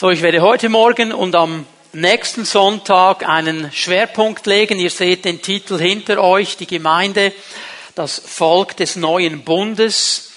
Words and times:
So, 0.00 0.10
ich 0.10 0.22
werde 0.22 0.42
heute 0.42 0.68
Morgen 0.68 1.10
und 1.10 1.34
am 1.34 1.66
nächsten 1.92 2.44
Sonntag 2.44 3.28
einen 3.28 3.72
Schwerpunkt 3.72 4.46
legen. 4.46 4.78
Ihr 4.78 4.90
seht 4.90 5.24
den 5.24 5.42
Titel 5.42 5.76
hinter 5.76 6.22
euch, 6.22 6.56
die 6.56 6.68
Gemeinde, 6.68 7.32
das 7.96 8.22
Volk 8.24 8.76
des 8.76 8.94
neuen 8.94 9.42
Bundes. 9.42 10.30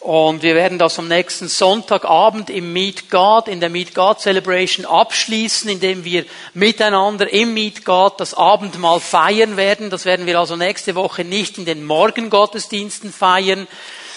Und 0.00 0.42
wir 0.42 0.54
werden 0.54 0.78
das 0.78 0.98
am 0.98 1.08
nächsten 1.08 1.48
Sonntagabend 1.48 2.48
im 2.48 2.72
Meet 2.72 3.10
God, 3.10 3.48
in 3.48 3.60
der 3.60 3.68
Meet 3.68 3.94
God 3.94 4.18
Celebration 4.18 4.86
abschließen, 4.86 5.68
indem 5.68 6.06
wir 6.06 6.24
miteinander 6.54 7.30
im 7.30 7.52
Meet 7.52 7.84
God 7.84 8.18
das 8.18 8.32
Abendmahl 8.32 8.98
feiern 8.98 9.58
werden. 9.58 9.90
Das 9.90 10.06
werden 10.06 10.24
wir 10.24 10.38
also 10.38 10.56
nächste 10.56 10.94
Woche 10.94 11.22
nicht 11.22 11.58
in 11.58 11.66
den 11.66 11.84
Morgengottesdiensten 11.84 13.12
feiern, 13.12 13.68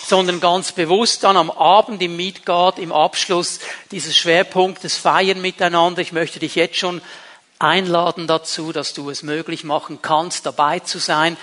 sondern 0.05 0.39
ganz 0.39 0.71
bewusst 0.71 1.23
dann 1.23 1.35
am 1.35 1.49
Abend 1.49 2.01
im 2.01 2.15
Meet 2.15 2.41
im 2.77 2.91
Abschluss 2.91 3.59
dieses 3.89 4.15
Schwerpunktes 4.15 4.97
feiern 4.97 5.41
miteinander. 5.41 6.01
Ich 6.01 6.11
möchte 6.11 6.39
dich 6.39 6.53
jetzt 6.53 6.77
schon 6.77 7.01
einladen 7.57 8.27
dazu, 8.27 8.71
dass 8.71 8.93
du 8.93 9.09
es 9.09 9.23
möglich 9.23 9.63
machen 9.63 9.99
kannst, 10.03 10.45
dabei 10.45 10.79
zu 10.79 10.99
sein. 10.99 11.37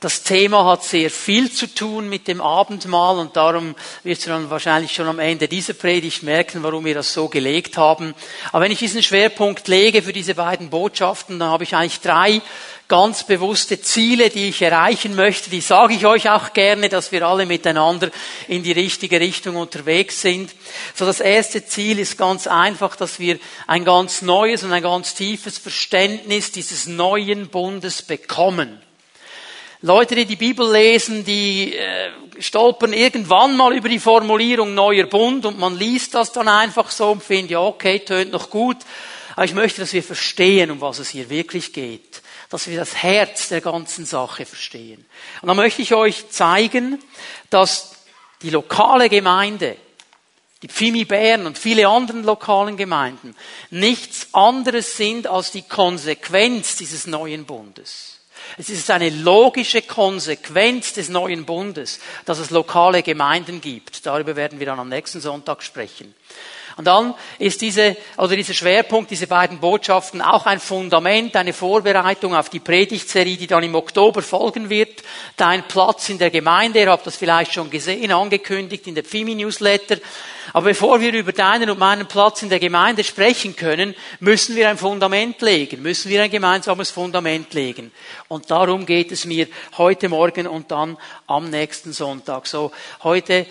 Das 0.00 0.22
Thema 0.22 0.64
hat 0.64 0.84
sehr 0.84 1.10
viel 1.10 1.50
zu 1.50 1.66
tun 1.66 2.08
mit 2.08 2.28
dem 2.28 2.40
Abendmahl 2.40 3.18
und 3.18 3.36
darum 3.36 3.74
wirst 4.04 4.24
du 4.24 4.30
dann 4.30 4.48
wahrscheinlich 4.48 4.92
schon 4.92 5.08
am 5.08 5.18
Ende 5.18 5.48
dieser 5.48 5.74
Predigt 5.74 6.22
merken, 6.22 6.62
warum 6.62 6.84
wir 6.84 6.94
das 6.94 7.12
so 7.12 7.28
gelegt 7.28 7.76
haben. 7.76 8.14
Aber 8.52 8.64
wenn 8.64 8.70
ich 8.70 8.78
diesen 8.78 9.02
Schwerpunkt 9.02 9.66
lege 9.66 10.02
für 10.02 10.12
diese 10.12 10.36
beiden 10.36 10.70
Botschaften, 10.70 11.40
dann 11.40 11.50
habe 11.50 11.64
ich 11.64 11.74
eigentlich 11.74 12.00
drei 12.00 12.40
ganz 12.88 13.24
bewusste 13.24 13.80
Ziele, 13.82 14.30
die 14.30 14.48
ich 14.48 14.62
erreichen 14.62 15.14
möchte. 15.14 15.50
Die 15.50 15.60
sage 15.60 15.92
ich 15.92 16.06
euch 16.06 16.30
auch 16.30 16.54
gerne, 16.54 16.88
dass 16.88 17.12
wir 17.12 17.26
alle 17.26 17.44
miteinander 17.44 18.10
in 18.48 18.62
die 18.62 18.72
richtige 18.72 19.20
Richtung 19.20 19.56
unterwegs 19.56 20.22
sind. 20.22 20.50
So 20.94 21.04
das 21.04 21.20
erste 21.20 21.64
Ziel 21.66 21.98
ist 21.98 22.16
ganz 22.16 22.46
einfach, 22.46 22.96
dass 22.96 23.18
wir 23.18 23.38
ein 23.66 23.84
ganz 23.84 24.22
neues 24.22 24.64
und 24.64 24.72
ein 24.72 24.82
ganz 24.82 25.14
tiefes 25.14 25.58
Verständnis 25.58 26.50
dieses 26.50 26.86
neuen 26.86 27.48
Bundes 27.48 28.00
bekommen. 28.00 28.80
Leute, 29.82 30.16
die 30.16 30.24
die 30.24 30.36
Bibel 30.36 30.72
lesen, 30.72 31.24
die 31.24 31.74
äh, 31.74 32.10
stolpern 32.40 32.92
irgendwann 32.92 33.56
mal 33.56 33.76
über 33.76 33.88
die 33.88 34.00
Formulierung 34.00 34.74
neuer 34.74 35.06
Bund 35.06 35.44
und 35.44 35.58
man 35.58 35.78
liest 35.78 36.14
das 36.14 36.32
dann 36.32 36.48
einfach 36.48 36.90
so 36.90 37.12
und 37.12 37.22
findet, 37.22 37.52
ja, 37.52 37.60
okay, 37.60 38.00
tönt 38.00 38.32
noch 38.32 38.50
gut. 38.50 38.78
Aber 39.36 39.44
ich 39.44 39.54
möchte, 39.54 39.82
dass 39.82 39.92
wir 39.92 40.02
verstehen, 40.02 40.72
um 40.72 40.80
was 40.80 40.98
es 40.98 41.10
hier 41.10 41.30
wirklich 41.30 41.72
geht. 41.72 42.22
Dass 42.50 42.66
wir 42.66 42.78
das 42.78 42.94
Herz 43.02 43.48
der 43.48 43.60
ganzen 43.60 44.06
Sache 44.06 44.46
verstehen. 44.46 45.04
Und 45.42 45.48
dann 45.48 45.56
möchte 45.56 45.82
ich 45.82 45.94
euch 45.94 46.30
zeigen, 46.30 46.98
dass 47.50 47.96
die 48.42 48.50
lokale 48.50 49.08
Gemeinde, 49.08 49.76
die 50.62 50.68
Pfimi 50.68 51.04
Bern 51.04 51.46
und 51.46 51.58
viele 51.58 51.88
anderen 51.88 52.24
lokalen 52.24 52.76
Gemeinden 52.76 53.36
nichts 53.70 54.28
anderes 54.32 54.96
sind 54.96 55.26
als 55.26 55.52
die 55.52 55.62
Konsequenz 55.62 56.76
dieses 56.76 57.06
neuen 57.06 57.44
Bundes. 57.44 58.18
Es 58.56 58.70
ist 58.70 58.90
eine 58.90 59.10
logische 59.10 59.82
Konsequenz 59.82 60.94
des 60.94 61.08
neuen 61.10 61.44
Bundes, 61.44 62.00
dass 62.24 62.38
es 62.38 62.50
lokale 62.50 63.02
Gemeinden 63.02 63.60
gibt. 63.60 64.06
Darüber 64.06 64.36
werden 64.36 64.58
wir 64.58 64.66
dann 64.66 64.80
am 64.80 64.88
nächsten 64.88 65.20
Sonntag 65.20 65.62
sprechen. 65.62 66.14
Und 66.78 66.84
dann 66.84 67.14
ist 67.40 67.60
diese, 67.60 67.96
oder 68.16 68.36
dieser 68.36 68.54
Schwerpunkt, 68.54 69.10
diese 69.10 69.26
beiden 69.26 69.58
Botschaften 69.58 70.22
auch 70.22 70.46
ein 70.46 70.60
Fundament, 70.60 71.34
eine 71.34 71.52
Vorbereitung 71.52 72.36
auf 72.36 72.50
die 72.50 72.60
Predigtserie, 72.60 73.36
die 73.36 73.48
dann 73.48 73.64
im 73.64 73.74
Oktober 73.74 74.22
folgen 74.22 74.70
wird. 74.70 75.02
Dein 75.36 75.66
Platz 75.66 76.08
in 76.08 76.18
der 76.18 76.30
Gemeinde, 76.30 76.78
ihr 76.78 76.90
habt 76.90 77.04
das 77.04 77.16
vielleicht 77.16 77.52
schon 77.52 77.68
gesehen, 77.68 78.12
angekündigt 78.12 78.86
in 78.86 78.94
der 78.94 79.02
Pfimi 79.02 79.34
Newsletter. 79.34 79.96
Aber 80.52 80.66
bevor 80.66 81.00
wir 81.00 81.12
über 81.12 81.32
deinen 81.32 81.68
und 81.68 81.80
meinen 81.80 82.06
Platz 82.06 82.42
in 82.42 82.48
der 82.48 82.60
Gemeinde 82.60 83.02
sprechen 83.02 83.56
können, 83.56 83.96
müssen 84.20 84.54
wir 84.54 84.70
ein 84.70 84.78
Fundament 84.78 85.42
legen, 85.42 85.82
müssen 85.82 86.10
wir 86.10 86.22
ein 86.22 86.30
gemeinsames 86.30 86.92
Fundament 86.92 87.52
legen. 87.54 87.90
Und 88.28 88.52
darum 88.52 88.86
geht 88.86 89.10
es 89.10 89.24
mir 89.24 89.48
heute 89.78 90.08
Morgen 90.08 90.46
und 90.46 90.70
dann 90.70 90.96
am 91.26 91.50
nächsten 91.50 91.92
Sonntag. 91.92 92.46
So, 92.46 92.70
heute 93.02 93.46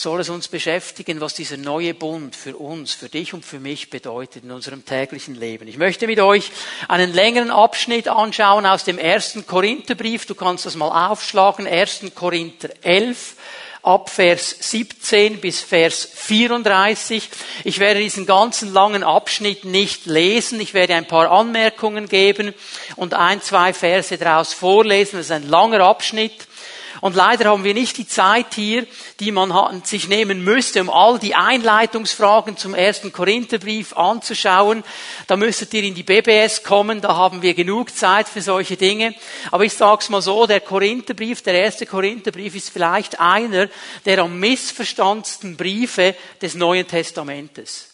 soll 0.00 0.20
es 0.20 0.28
uns 0.28 0.48
beschäftigen, 0.48 1.20
was 1.20 1.34
dieser 1.34 1.56
neue 1.56 1.94
Bund 1.94 2.34
für 2.34 2.56
uns, 2.56 2.92
für 2.92 3.08
dich 3.08 3.34
und 3.34 3.44
für 3.44 3.60
mich 3.60 3.90
bedeutet 3.90 4.44
in 4.44 4.50
unserem 4.50 4.84
täglichen 4.84 5.34
Leben. 5.34 5.68
Ich 5.68 5.76
möchte 5.76 6.06
mit 6.06 6.20
euch 6.20 6.50
einen 6.88 7.12
längeren 7.12 7.50
Abschnitt 7.50 8.08
anschauen 8.08 8.66
aus 8.66 8.84
dem 8.84 8.98
ersten 8.98 9.46
Korintherbrief. 9.46 10.26
Du 10.26 10.34
kannst 10.34 10.66
das 10.66 10.76
mal 10.76 11.10
aufschlagen. 11.10 11.66
1. 11.66 12.02
Korinther 12.14 12.70
11 12.82 13.36
ab 13.82 14.10
Vers 14.10 14.56
17 14.60 15.40
bis 15.40 15.60
Vers 15.60 16.08
34. 16.14 17.28
Ich 17.64 17.78
werde 17.78 18.00
diesen 18.00 18.26
ganzen 18.26 18.72
langen 18.72 19.02
Abschnitt 19.02 19.64
nicht 19.64 20.06
lesen. 20.06 20.60
Ich 20.60 20.74
werde 20.74 20.94
ein 20.94 21.06
paar 21.06 21.30
Anmerkungen 21.30 22.08
geben 22.08 22.54
und 22.96 23.14
ein, 23.14 23.42
zwei 23.42 23.72
Verse 23.72 24.16
daraus 24.18 24.52
vorlesen. 24.52 25.18
Das 25.18 25.26
ist 25.26 25.32
ein 25.32 25.48
langer 25.48 25.80
Abschnitt. 25.80 26.46
Und 27.00 27.16
leider 27.16 27.50
haben 27.50 27.64
wir 27.64 27.74
nicht 27.74 27.96
die 27.98 28.06
Zeit 28.06 28.54
hier, 28.54 28.86
die 29.20 29.32
man 29.32 29.82
sich 29.84 30.08
nehmen 30.08 30.44
müsste, 30.44 30.80
um 30.80 30.90
all 30.90 31.18
die 31.18 31.34
Einleitungsfragen 31.34 32.56
zum 32.56 32.74
ersten 32.74 33.12
Korintherbrief 33.12 33.96
anzuschauen. 33.96 34.84
Da 35.26 35.36
müsstet 35.36 35.72
ihr 35.74 35.82
in 35.82 35.94
die 35.94 36.02
BBS 36.02 36.62
kommen, 36.62 37.00
da 37.00 37.16
haben 37.16 37.42
wir 37.42 37.54
genug 37.54 37.94
Zeit 37.94 38.28
für 38.28 38.42
solche 38.42 38.76
Dinge. 38.76 39.14
Aber 39.50 39.64
ich 39.64 39.72
sage 39.72 40.02
es 40.02 40.08
mal 40.08 40.22
so, 40.22 40.46
der 40.46 40.60
Korintherbrief, 40.60 41.42
der 41.42 41.54
erste 41.54 41.86
Korintherbrief 41.86 42.54
ist 42.54 42.70
vielleicht 42.70 43.20
einer 43.20 43.68
der 44.04 44.20
am 44.20 44.38
missverstandsten 44.38 45.56
Briefe 45.56 46.14
des 46.40 46.54
Neuen 46.54 46.86
Testamentes. 46.86 47.89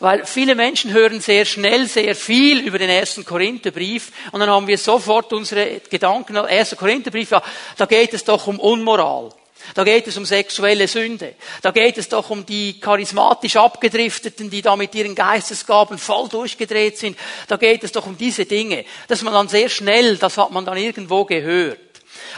Weil 0.00 0.26
viele 0.26 0.54
Menschen 0.54 0.92
hören 0.92 1.20
sehr 1.20 1.44
schnell 1.44 1.86
sehr 1.86 2.14
viel 2.14 2.60
über 2.60 2.78
den 2.78 2.90
ersten 2.90 3.24
Korintherbrief 3.24 4.12
und 4.32 4.40
dann 4.40 4.50
haben 4.50 4.66
wir 4.66 4.78
sofort 4.78 5.32
unsere 5.32 5.80
Gedanken, 5.88 6.36
erster 6.36 6.76
Korintherbrief, 6.76 7.30
ja, 7.30 7.42
da 7.76 7.86
geht 7.86 8.14
es 8.14 8.24
doch 8.24 8.46
um 8.46 8.60
Unmoral. 8.60 9.30
Da 9.74 9.84
geht 9.84 10.06
es 10.06 10.16
um 10.16 10.24
sexuelle 10.24 10.86
Sünde. 10.86 11.34
Da 11.62 11.70
geht 11.70 11.98
es 11.98 12.08
doch 12.08 12.30
um 12.30 12.46
die 12.46 12.78
charismatisch 12.78 13.56
abgedrifteten, 13.56 14.48
die 14.48 14.62
da 14.62 14.76
mit 14.76 14.94
ihren 14.94 15.14
Geistesgaben 15.14 15.98
voll 15.98 16.28
durchgedreht 16.28 16.98
sind. 16.98 17.18
Da 17.48 17.56
geht 17.56 17.82
es 17.82 17.92
doch 17.92 18.06
um 18.06 18.16
diese 18.16 18.44
Dinge. 18.44 18.84
Dass 19.08 19.22
man 19.22 19.32
dann 19.32 19.48
sehr 19.48 19.68
schnell, 19.68 20.16
das 20.18 20.38
hat 20.38 20.52
man 20.52 20.64
dann 20.64 20.76
irgendwo 20.76 21.24
gehört. 21.24 21.80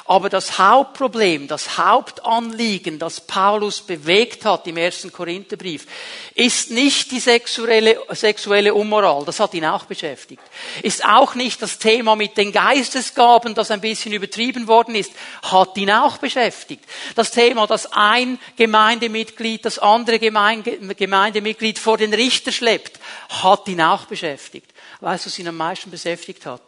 Aber 0.05 0.29
das 0.29 0.59
Hauptproblem, 0.59 1.49
das 1.49 1.77
Hauptanliegen, 1.77 2.99
das 2.99 3.21
Paulus 3.21 3.81
bewegt 3.81 4.45
hat 4.45 4.67
im 4.67 4.77
ersten 4.77 5.13
Korintherbrief, 5.13 5.87
ist 6.35 6.71
nicht 6.71 7.11
die 7.11 7.21
sexuelle, 7.21 7.99
sexuelle 8.11 8.75
Unmoral, 8.75 9.25
das 9.25 9.41
hat 9.41 9.55
ihn 9.55 9.65
auch 9.65 9.85
beschäftigt. 9.85 10.43
Ist 10.83 11.05
auch 11.05 11.35
nicht 11.35 11.61
das 11.61 11.79
Thema 11.79 12.17
mit 12.17 12.37
den 12.37 12.53
Geistesgaben, 12.53 13.55
das 13.55 13.71
ein 13.71 13.81
bisschen 13.81 14.13
übertrieben 14.13 14.67
worden 14.67 14.95
ist, 14.95 15.13
hat 15.43 15.77
ihn 15.77 15.91
auch 15.91 16.19
beschäftigt. 16.19 16.85
Das 17.15 17.31
Thema, 17.31 17.67
dass 17.67 17.93
ein 17.93 18.39
Gemeindemitglied 18.57 19.65
das 19.65 19.79
andere 19.79 20.19
Gemeindemitglied 20.19 21.79
vor 21.79 21.99
den 21.99 22.15
Richter 22.15 22.53
schleppt, 22.53 22.99
hat 23.29 23.69
ihn 23.69 23.81
auch 23.81 24.07
beschäftigt. 24.07 24.73
Weißt 25.01 25.27
du, 25.27 25.31
was 25.31 25.39
ihn 25.39 25.49
am 25.49 25.57
meisten 25.57 25.91
beschäftigt 25.91 26.47
hat? 26.47 26.63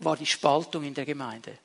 War 0.00 0.16
die 0.16 0.26
Spaltung 0.26 0.84
in 0.84 0.94
der 0.94 1.04
Gemeinde 1.04 1.58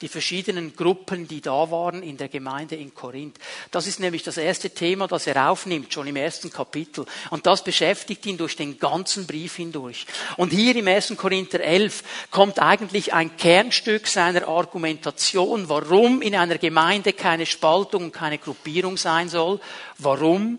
die 0.00 0.08
verschiedenen 0.08 0.74
Gruppen, 0.74 1.28
die 1.28 1.40
da 1.40 1.70
waren 1.70 2.02
in 2.02 2.16
der 2.16 2.28
Gemeinde 2.28 2.74
in 2.74 2.94
Korinth. 2.94 3.38
Das 3.70 3.86
ist 3.86 4.00
nämlich 4.00 4.22
das 4.22 4.38
erste 4.38 4.70
Thema, 4.70 5.06
das 5.06 5.26
er 5.26 5.50
aufnimmt, 5.50 5.92
schon 5.92 6.06
im 6.06 6.16
ersten 6.16 6.50
Kapitel. 6.50 7.04
Und 7.28 7.46
das 7.46 7.62
beschäftigt 7.62 8.24
ihn 8.24 8.38
durch 8.38 8.56
den 8.56 8.78
ganzen 8.78 9.26
Brief 9.26 9.56
hindurch. 9.56 10.06
Und 10.38 10.52
hier 10.52 10.74
im 10.74 10.88
1. 10.88 11.14
Korinther 11.16 11.60
11 11.60 12.02
kommt 12.30 12.58
eigentlich 12.60 13.12
ein 13.12 13.36
Kernstück 13.36 14.06
seiner 14.06 14.48
Argumentation, 14.48 15.68
warum 15.68 16.22
in 16.22 16.34
einer 16.34 16.56
Gemeinde 16.56 17.12
keine 17.12 17.44
Spaltung 17.44 18.04
und 18.04 18.12
keine 18.12 18.38
Gruppierung 18.38 18.96
sein 18.96 19.28
soll, 19.28 19.60
warum 19.98 20.58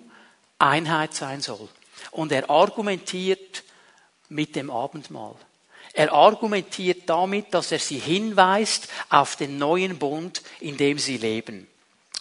Einheit 0.59 1.15
sein 1.15 1.41
soll. 1.41 1.67
Und 2.11 2.31
er 2.31 2.49
argumentiert 2.49 3.63
mit 4.29 4.55
dem 4.55 4.69
Abendmahl. 4.69 5.35
Er 5.93 6.13
argumentiert 6.13 7.03
damit, 7.07 7.53
dass 7.53 7.71
er 7.71 7.79
sie 7.79 7.99
hinweist 7.99 8.87
auf 9.09 9.35
den 9.35 9.57
neuen 9.57 9.97
Bund, 9.97 10.41
in 10.59 10.77
dem 10.77 10.97
sie 10.97 11.17
leben. 11.17 11.67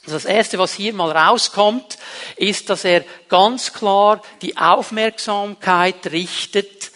Also 0.05 0.17
das 0.17 0.25
Erste, 0.25 0.58
was 0.58 0.72
hier 0.72 0.93
mal 0.93 1.12
rauskommt, 1.12 1.99
ist, 2.37 2.70
dass 2.70 2.84
er 2.84 3.05
ganz 3.28 3.72
klar 3.72 4.22
die 4.43 4.56
Aufmerksamkeit 4.56 6.06
richtet 6.11 6.90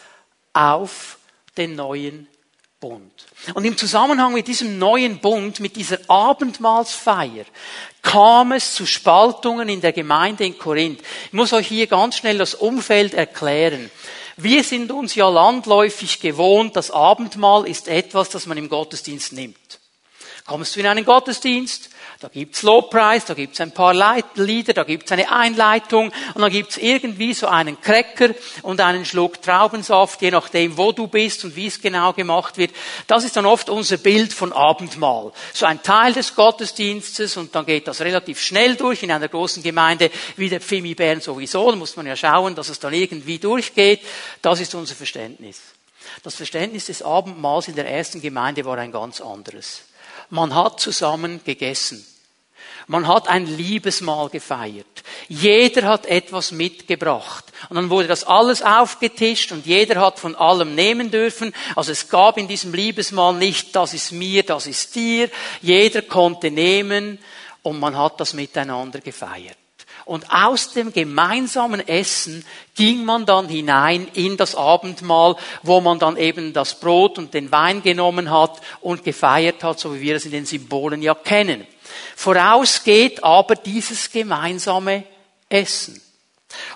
auf 0.52 1.18
den 1.56 1.76
neuen 1.76 2.28
Bund. 2.80 3.12
Und 3.54 3.64
im 3.64 3.76
Zusammenhang 3.76 4.32
mit 4.32 4.48
diesem 4.48 4.78
neuen 4.78 5.18
Bund, 5.18 5.60
mit 5.60 5.76
dieser 5.76 5.98
Abendmahlsfeier, 6.08 7.44
kam 8.02 8.52
es 8.52 8.74
zu 8.74 8.86
Spaltungen 8.86 9.68
in 9.68 9.80
der 9.80 9.92
Gemeinde 9.92 10.44
in 10.44 10.58
Korinth. 10.58 11.00
Ich 11.26 11.32
muss 11.32 11.52
euch 11.52 11.68
hier 11.68 11.86
ganz 11.86 12.16
schnell 12.16 12.38
das 12.38 12.54
Umfeld 12.54 13.14
erklären. 13.14 13.90
Wir 14.36 14.64
sind 14.64 14.90
uns 14.90 15.14
ja 15.14 15.28
landläufig 15.28 16.20
gewohnt, 16.20 16.74
das 16.76 16.90
Abendmahl 16.90 17.66
ist 17.68 17.86
etwas, 17.86 18.30
das 18.30 18.46
man 18.46 18.58
im 18.58 18.68
Gottesdienst 18.68 19.32
nimmt. 19.32 19.80
Kommst 20.44 20.74
du 20.74 20.80
in 20.80 20.86
einen 20.86 21.04
Gottesdienst, 21.04 21.90
da 22.24 22.30
gibt's 22.30 22.62
Lobpreis, 22.62 23.26
da 23.26 23.34
gibt's 23.34 23.60
ein 23.60 23.72
paar 23.72 23.92
Lieder, 24.36 24.72
da 24.72 24.84
gibt's 24.84 25.12
eine 25.12 25.30
Einleitung 25.30 26.10
und 26.32 26.40
dann 26.40 26.50
gibt's 26.50 26.78
irgendwie 26.78 27.34
so 27.34 27.48
einen 27.48 27.78
Cracker 27.78 28.30
und 28.62 28.80
einen 28.80 29.04
Schluck 29.04 29.42
Traubensaft, 29.42 30.22
je 30.22 30.30
nachdem, 30.30 30.78
wo 30.78 30.92
du 30.92 31.06
bist 31.06 31.44
und 31.44 31.54
wie 31.54 31.66
es 31.66 31.82
genau 31.82 32.14
gemacht 32.14 32.56
wird. 32.56 32.70
Das 33.08 33.24
ist 33.24 33.36
dann 33.36 33.44
oft 33.44 33.68
unser 33.68 33.98
Bild 33.98 34.32
von 34.32 34.54
Abendmahl. 34.54 35.32
So 35.52 35.66
ein 35.66 35.82
Teil 35.82 36.14
des 36.14 36.34
Gottesdienstes 36.34 37.36
und 37.36 37.54
dann 37.54 37.66
geht 37.66 37.86
das 37.88 38.00
relativ 38.00 38.40
schnell 38.40 38.74
durch 38.76 39.02
in 39.02 39.12
einer 39.12 39.28
großen 39.28 39.62
Gemeinde 39.62 40.10
wie 40.38 40.48
der 40.48 40.62
Pfimi 40.62 40.94
Bern 40.94 41.20
sowieso. 41.20 41.70
Da 41.70 41.76
muss 41.76 41.94
man 41.94 42.06
ja 42.06 42.16
schauen, 42.16 42.54
dass 42.54 42.70
es 42.70 42.78
dann 42.78 42.94
irgendwie 42.94 43.38
durchgeht. 43.38 44.00
Das 44.40 44.60
ist 44.60 44.74
unser 44.74 44.94
Verständnis. 44.94 45.60
Das 46.22 46.36
Verständnis 46.36 46.86
des 46.86 47.02
Abendmahls 47.02 47.68
in 47.68 47.74
der 47.74 47.86
ersten 47.86 48.22
Gemeinde 48.22 48.64
war 48.64 48.78
ein 48.78 48.92
ganz 48.92 49.20
anderes. 49.20 49.82
Man 50.30 50.54
hat 50.54 50.80
zusammen 50.80 51.42
gegessen. 51.44 52.06
Man 52.86 53.08
hat 53.08 53.28
ein 53.28 53.46
Liebesmahl 53.46 54.28
gefeiert. 54.28 54.86
Jeder 55.28 55.88
hat 55.88 56.06
etwas 56.06 56.52
mitgebracht. 56.52 57.44
Und 57.70 57.76
dann 57.76 57.90
wurde 57.90 58.08
das 58.08 58.24
alles 58.24 58.62
aufgetischt 58.62 59.52
und 59.52 59.64
jeder 59.64 60.00
hat 60.00 60.18
von 60.18 60.34
allem 60.36 60.74
nehmen 60.74 61.10
dürfen. 61.10 61.54
Also 61.76 61.92
es 61.92 62.08
gab 62.08 62.36
in 62.36 62.48
diesem 62.48 62.74
Liebesmahl 62.74 63.34
nicht, 63.34 63.74
das 63.74 63.94
ist 63.94 64.12
mir, 64.12 64.42
das 64.42 64.66
ist 64.66 64.94
dir. 64.94 65.30
Jeder 65.62 66.02
konnte 66.02 66.50
nehmen 66.50 67.18
und 67.62 67.80
man 67.80 67.96
hat 67.96 68.20
das 68.20 68.34
miteinander 68.34 69.00
gefeiert. 69.00 69.56
Und 70.04 70.30
aus 70.30 70.72
dem 70.72 70.92
gemeinsamen 70.92 71.86
Essen 71.88 72.44
ging 72.74 73.06
man 73.06 73.24
dann 73.24 73.48
hinein 73.48 74.06
in 74.12 74.36
das 74.36 74.54
Abendmahl, 74.54 75.36
wo 75.62 75.80
man 75.80 75.98
dann 75.98 76.18
eben 76.18 76.52
das 76.52 76.78
Brot 76.78 77.16
und 77.16 77.32
den 77.32 77.50
Wein 77.50 77.82
genommen 77.82 78.30
hat 78.30 78.60
und 78.82 79.02
gefeiert 79.02 79.64
hat, 79.64 79.80
so 79.80 79.94
wie 79.94 80.02
wir 80.02 80.16
es 80.16 80.26
in 80.26 80.32
den 80.32 80.44
Symbolen 80.44 81.00
ja 81.00 81.14
kennen. 81.14 81.66
Vorausgeht 82.16 83.22
aber 83.22 83.56
dieses 83.56 84.10
gemeinsame 84.10 85.04
Essen. 85.48 86.00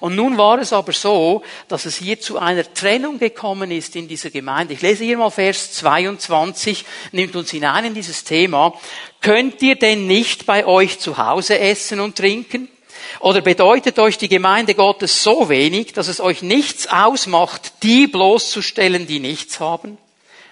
Und 0.00 0.16
nun 0.16 0.38
war 0.38 0.58
es 0.58 0.72
aber 0.72 0.93
so, 0.93 1.43
dass 1.69 1.87
es 1.87 1.96
hier 1.96 2.20
zu 2.20 2.38
einer 2.38 2.72
Trennung 2.72 3.19
gekommen 3.19 3.70
ist 3.70 3.96
in 3.96 4.08
dieser 4.08 4.31
Gemeinde. 4.31 4.75
Ich 4.75 4.82
lese 4.82 5.05
hier 5.05 5.19
mal 5.19 5.31
Vers 5.31 5.72
22, 5.72 6.84
nimmt 7.12 7.37
uns 7.37 7.50
hinein 7.50 7.87
in 7.87 7.94
dieses 7.94 8.25
Thema. 8.25 8.75
Könnt 9.20 9.62
ihr 9.62 9.76
denn 9.76 10.06
nicht 10.06 10.46
bei 10.46 10.66
euch 10.66 10.99
zu 10.99 11.19
Hause 11.19 11.58
essen 11.58 12.00
und 12.00 12.16
trinken? 12.16 12.69
Oder 13.20 13.40
bedeutet 13.40 13.99
euch 13.99 14.19
die 14.19 14.28
Gemeinde 14.28 14.75
Gottes 14.75 15.22
so 15.22 15.49
wenig, 15.49 15.93
dass 15.93 16.08
es 16.08 16.20
euch 16.20 16.43
nichts 16.43 16.88
ausmacht, 16.88 17.82
die 17.82 18.06
bloßzustellen, 18.06 19.06
die 19.06 19.20
nichts 19.20 19.60
haben? 19.60 19.99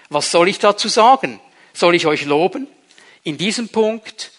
Was 0.09 0.31
soll 0.31 0.47
ich 0.47 0.59
dazu 0.59 0.87
sagen? 0.87 1.39
Soll 1.73 1.95
ich 1.95 2.07
euch 2.07 2.25
loben? 2.25 2.67
In 3.23 3.37
diesem 3.37 3.69
Punkt 3.69 4.31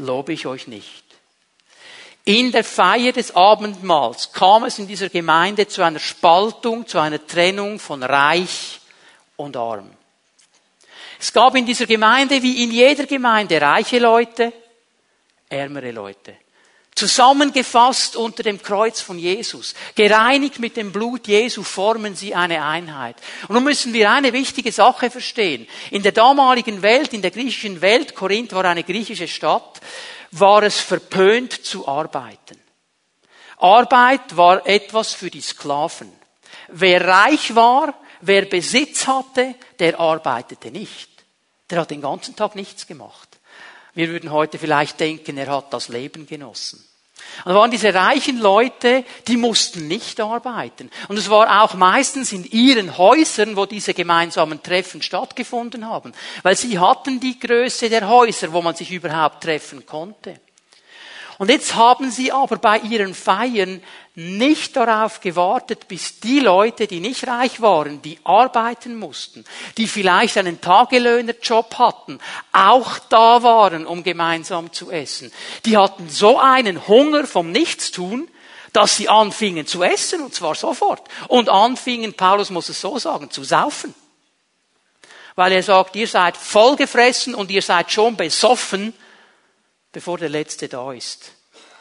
lobe 0.00 0.32
ich 0.32 0.46
euch 0.46 0.66
nicht. 0.66 1.04
In 2.24 2.52
der 2.52 2.64
Feier 2.64 3.12
des 3.12 3.34
Abendmahls 3.34 4.32
kam 4.32 4.64
es 4.64 4.78
in 4.78 4.86
dieser 4.86 5.08
Gemeinde 5.08 5.66
zu 5.66 5.82
einer 5.82 5.98
Spaltung, 5.98 6.86
zu 6.86 6.98
einer 6.98 7.26
Trennung 7.26 7.78
von 7.78 8.02
Reich 8.02 8.80
und 9.36 9.56
Arm. 9.56 9.90
Es 11.18 11.32
gab 11.32 11.54
in 11.54 11.66
dieser 11.66 11.86
Gemeinde 11.86 12.42
wie 12.42 12.64
in 12.64 12.72
jeder 12.72 13.06
Gemeinde 13.06 13.60
reiche 13.60 13.98
Leute, 13.98 14.52
ärmere 15.48 15.90
Leute. 15.90 16.36
Zusammengefasst 16.94 18.16
unter 18.16 18.42
dem 18.42 18.60
Kreuz 18.60 19.00
von 19.00 19.18
Jesus, 19.18 19.74
gereinigt 19.94 20.58
mit 20.58 20.76
dem 20.76 20.92
Blut 20.92 21.28
Jesu, 21.28 21.62
formen 21.62 22.14
sie 22.14 22.34
eine 22.34 22.64
Einheit. 22.64 23.16
Und 23.48 23.54
nun 23.54 23.64
müssen 23.64 23.92
wir 23.92 24.10
eine 24.10 24.32
wichtige 24.32 24.72
Sache 24.72 25.10
verstehen. 25.10 25.66
In 25.90 26.02
der 26.02 26.12
damaligen 26.12 26.82
Welt, 26.82 27.14
in 27.14 27.22
der 27.22 27.30
griechischen 27.30 27.80
Welt, 27.80 28.14
Korinth 28.14 28.52
war 28.52 28.64
eine 28.64 28.84
griechische 28.84 29.28
Stadt, 29.28 29.80
war 30.32 30.62
es 30.62 30.80
verpönt 30.80 31.52
zu 31.64 31.88
arbeiten. 31.88 32.58
Arbeit 33.58 34.36
war 34.36 34.66
etwas 34.66 35.12
für 35.12 35.30
die 35.30 35.40
Sklaven. 35.40 36.10
Wer 36.68 37.06
reich 37.06 37.54
war, 37.54 37.94
wer 38.20 38.46
Besitz 38.46 39.06
hatte, 39.06 39.54
der 39.78 39.98
arbeitete 39.98 40.70
nicht. 40.70 41.08
Der 41.68 41.80
hat 41.80 41.90
den 41.90 42.00
ganzen 42.00 42.36
Tag 42.36 42.56
nichts 42.56 42.86
gemacht. 42.86 43.29
Wir 43.94 44.08
würden 44.08 44.30
heute 44.30 44.58
vielleicht 44.58 45.00
denken, 45.00 45.36
er 45.36 45.48
hat 45.48 45.72
das 45.72 45.88
Leben 45.88 46.26
genossen. 46.26 46.84
Und 47.44 47.54
waren 47.54 47.70
diese 47.70 47.94
reichen 47.94 48.38
Leute, 48.38 49.04
die 49.28 49.36
mussten 49.36 49.88
nicht 49.88 50.20
arbeiten. 50.20 50.90
Und 51.08 51.16
es 51.16 51.30
war 51.30 51.62
auch 51.62 51.74
meistens 51.74 52.32
in 52.32 52.44
ihren 52.44 52.98
Häusern, 52.98 53.56
wo 53.56 53.66
diese 53.66 53.94
gemeinsamen 53.94 54.62
Treffen 54.62 55.02
stattgefunden 55.02 55.86
haben. 55.86 56.12
Weil 56.42 56.56
sie 56.56 56.78
hatten 56.78 57.20
die 57.20 57.38
Größe 57.38 57.88
der 57.88 58.08
Häuser, 58.08 58.52
wo 58.52 58.62
man 58.62 58.74
sich 58.74 58.90
überhaupt 58.90 59.42
treffen 59.42 59.86
konnte. 59.86 60.40
Und 61.40 61.48
jetzt 61.48 61.74
haben 61.74 62.10
sie 62.10 62.32
aber 62.32 62.58
bei 62.58 62.80
ihren 62.80 63.14
Feiern 63.14 63.82
nicht 64.14 64.76
darauf 64.76 65.22
gewartet, 65.22 65.88
bis 65.88 66.20
die 66.20 66.38
Leute, 66.38 66.86
die 66.86 67.00
nicht 67.00 67.26
reich 67.26 67.62
waren, 67.62 68.02
die 68.02 68.18
arbeiten 68.24 68.98
mussten, 68.98 69.46
die 69.78 69.86
vielleicht 69.86 70.36
einen 70.36 70.60
Tagelöhnerjob 70.60 71.78
hatten, 71.78 72.18
auch 72.52 72.98
da 73.08 73.42
waren, 73.42 73.86
um 73.86 74.02
gemeinsam 74.02 74.70
zu 74.70 74.90
essen. 74.90 75.32
Die 75.64 75.78
hatten 75.78 76.10
so 76.10 76.38
einen 76.38 76.86
Hunger 76.86 77.26
vom 77.26 77.52
Nichtstun, 77.52 78.28
dass 78.74 78.98
sie 78.98 79.08
anfingen 79.08 79.66
zu 79.66 79.82
essen, 79.82 80.20
und 80.20 80.34
zwar 80.34 80.54
sofort. 80.54 81.08
Und 81.28 81.48
anfingen, 81.48 82.12
Paulus 82.12 82.50
muss 82.50 82.68
es 82.68 82.82
so 82.82 82.98
sagen, 82.98 83.30
zu 83.30 83.44
saufen. 83.44 83.94
Weil 85.36 85.52
er 85.52 85.62
sagt, 85.62 85.96
ihr 85.96 86.06
seid 86.06 86.36
vollgefressen 86.36 87.34
und 87.34 87.50
ihr 87.50 87.62
seid 87.62 87.90
schon 87.90 88.14
besoffen, 88.14 88.92
bevor 89.92 90.18
der 90.18 90.28
Letzte 90.28 90.68
da 90.68 90.92
ist. 90.92 91.32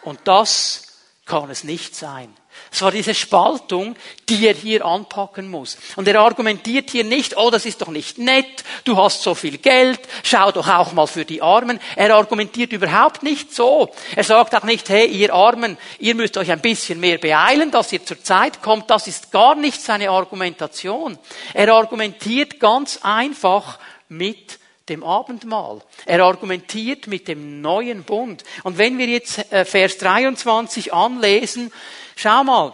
Und 0.04 0.20
das 0.26 0.84
kann 1.26 1.50
es 1.50 1.64
nicht 1.64 1.96
sein. 1.96 2.34
Es 2.72 2.82
war 2.82 2.92
diese 2.92 3.14
Spaltung, 3.14 3.96
die 4.28 4.46
er 4.46 4.54
hier 4.54 4.86
anpacken 4.86 5.50
muss. 5.50 5.78
Und 5.96 6.08
er 6.08 6.20
argumentiert 6.20 6.90
hier 6.90 7.04
nicht, 7.04 7.38
oh, 7.38 7.50
das 7.50 7.66
ist 7.66 7.82
doch 7.82 7.90
nicht 7.90 8.18
nett, 8.18 8.64
du 8.84 8.98
hast 8.98 9.24
so 9.24 9.34
viel 9.34 9.58
Geld, 9.58 10.00
schau 10.24 10.52
doch 10.52 10.68
auch 10.68 10.92
mal 10.94 11.08
für 11.08 11.26
die 11.26 11.42
Armen. 11.42 11.80
Er 11.96 12.16
argumentiert 12.16 12.72
überhaupt 12.72 13.24
nicht 13.24 13.54
so. 13.54 13.90
Er 14.16 14.24
sagt 14.24 14.56
auch 14.56 14.64
nicht, 14.64 14.90
hey, 14.90 15.08
ihr 15.08 15.34
Armen, 15.34 15.78
ihr 16.00 16.16
müsst 16.16 16.38
euch 16.38 16.52
ein 16.52 16.62
bisschen 16.62 17.00
mehr 17.00 17.18
beeilen, 17.18 17.72
dass 17.72 17.94
ihr 17.94 18.06
zur 18.06 18.24
Zeit 18.24 18.62
kommt. 18.62 18.90
Das 18.90 19.08
ist 19.08 19.32
gar 19.32 19.56
nicht 19.56 19.82
seine 19.82 20.10
Argumentation. 20.10 21.18
Er 21.54 21.74
argumentiert 21.74 22.60
ganz 22.60 23.00
einfach 23.02 23.80
mit 24.10 24.59
dem 24.90 25.04
Abendmahl. 25.04 25.82
Er 26.06 26.24
argumentiert 26.24 27.08
mit 27.08 27.28
dem 27.28 27.62
neuen 27.62 28.04
Bund. 28.04 28.44
Und 28.64 28.78
wenn 28.78 28.98
wir 28.98 29.08
jetzt 29.08 29.52
äh, 29.52 29.66
Vers 29.66 29.98
23 30.00 30.94
anlesen, 30.94 31.72
schau 32.16 32.44
mal, 32.44 32.74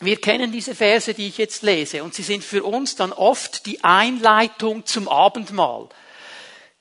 wir 0.00 0.16
kennen 0.20 0.50
diese 0.50 0.74
Verse, 0.74 1.14
die 1.14 1.28
ich 1.28 1.38
jetzt 1.38 1.62
lese, 1.62 2.02
und 2.02 2.14
sie 2.14 2.24
sind 2.24 2.42
für 2.42 2.64
uns 2.64 2.96
dann 2.96 3.12
oft 3.12 3.66
die 3.66 3.84
Einleitung 3.84 4.84
zum 4.84 5.08
Abendmahl. 5.08 5.88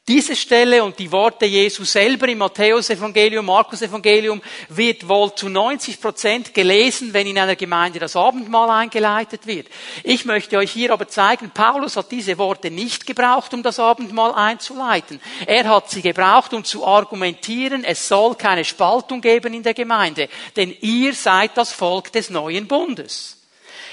Diese 0.08 0.36
Stelle 0.36 0.84
und 0.84 0.98
die 0.98 1.12
Worte 1.12 1.46
Jesu 1.46 1.84
selber 1.84 2.27
im 2.27 2.39
Matthäus-Evangelium, 2.39 3.46
Markus-Evangelium 3.46 4.41
wird 4.70 5.08
wohl 5.08 5.36
zu 5.36 5.48
90 5.48 6.01
Prozent 6.01 6.53
gelesen, 6.55 7.13
wenn 7.13 7.27
in 7.27 7.38
einer 7.38 7.55
Gemeinde 7.55 8.00
das 8.00 8.15
Abendmahl 8.15 8.72
eingeleitet 8.72 9.46
wird. 9.46 9.67
Ich 10.03 10.25
möchte 10.25 10.58
euch 10.58 10.72
hier 10.72 10.91
aber 10.91 11.08
zeigen, 11.08 11.51
Paulus 11.51 11.98
hat 11.98 12.12
diese 12.12 12.39
Worte 12.39 12.72
nicht 12.72 13.05
gebraucht, 13.05 13.53
um 13.53 13.62
das 13.62 13.77
Abendmahl 13.77 14.34
einzuleiten. 14.34 15.22
Er 15.46 15.70
hat 15.70 15.91
sie 15.91 16.01
gebraucht, 16.01 16.55
um 16.55 16.63
zu 16.63 16.84
argumentieren, 16.84 17.84
es 17.84 18.08
soll 18.08 18.34
keine 18.34 18.65
Spaltung 18.65 19.22
geben 19.22 19.53
in 19.53 19.62
der 19.62 19.75
Gemeinde, 19.75 20.29
denn 20.55 20.75
ihr 20.81 21.13
seid 21.13 21.55
das 21.55 21.74
Volk 21.74 22.12
des 22.12 22.31
neuen 22.31 22.67
Bundes. 22.67 23.38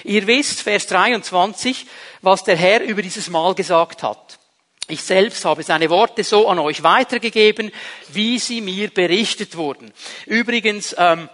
Ihr 0.05 0.27
wisst, 0.27 0.63
Vers 0.63 0.87
23, 0.87 1.85
was 2.23 2.45
der 2.45 2.57
Herr 2.57 2.83
über 2.83 3.03
dieses 3.03 3.29
Mahl 3.29 3.55
gesagt 3.55 4.03
hat. 4.03 4.38
Ich 4.89 5.03
selbst 5.03 5.45
habe 5.45 5.63
seine 5.63 5.91
Worte 5.91 6.25
so 6.25 6.49
an 6.49 6.59
euch 6.59 6.83
weitergegeben, 6.83 7.71
wie 8.09 8.39
sie 8.39 8.63
mir 8.63 8.89
berichtet 8.89 9.57
wurden. 9.57 9.93
Übrigens, 10.25 10.95
ähm, 10.97 11.29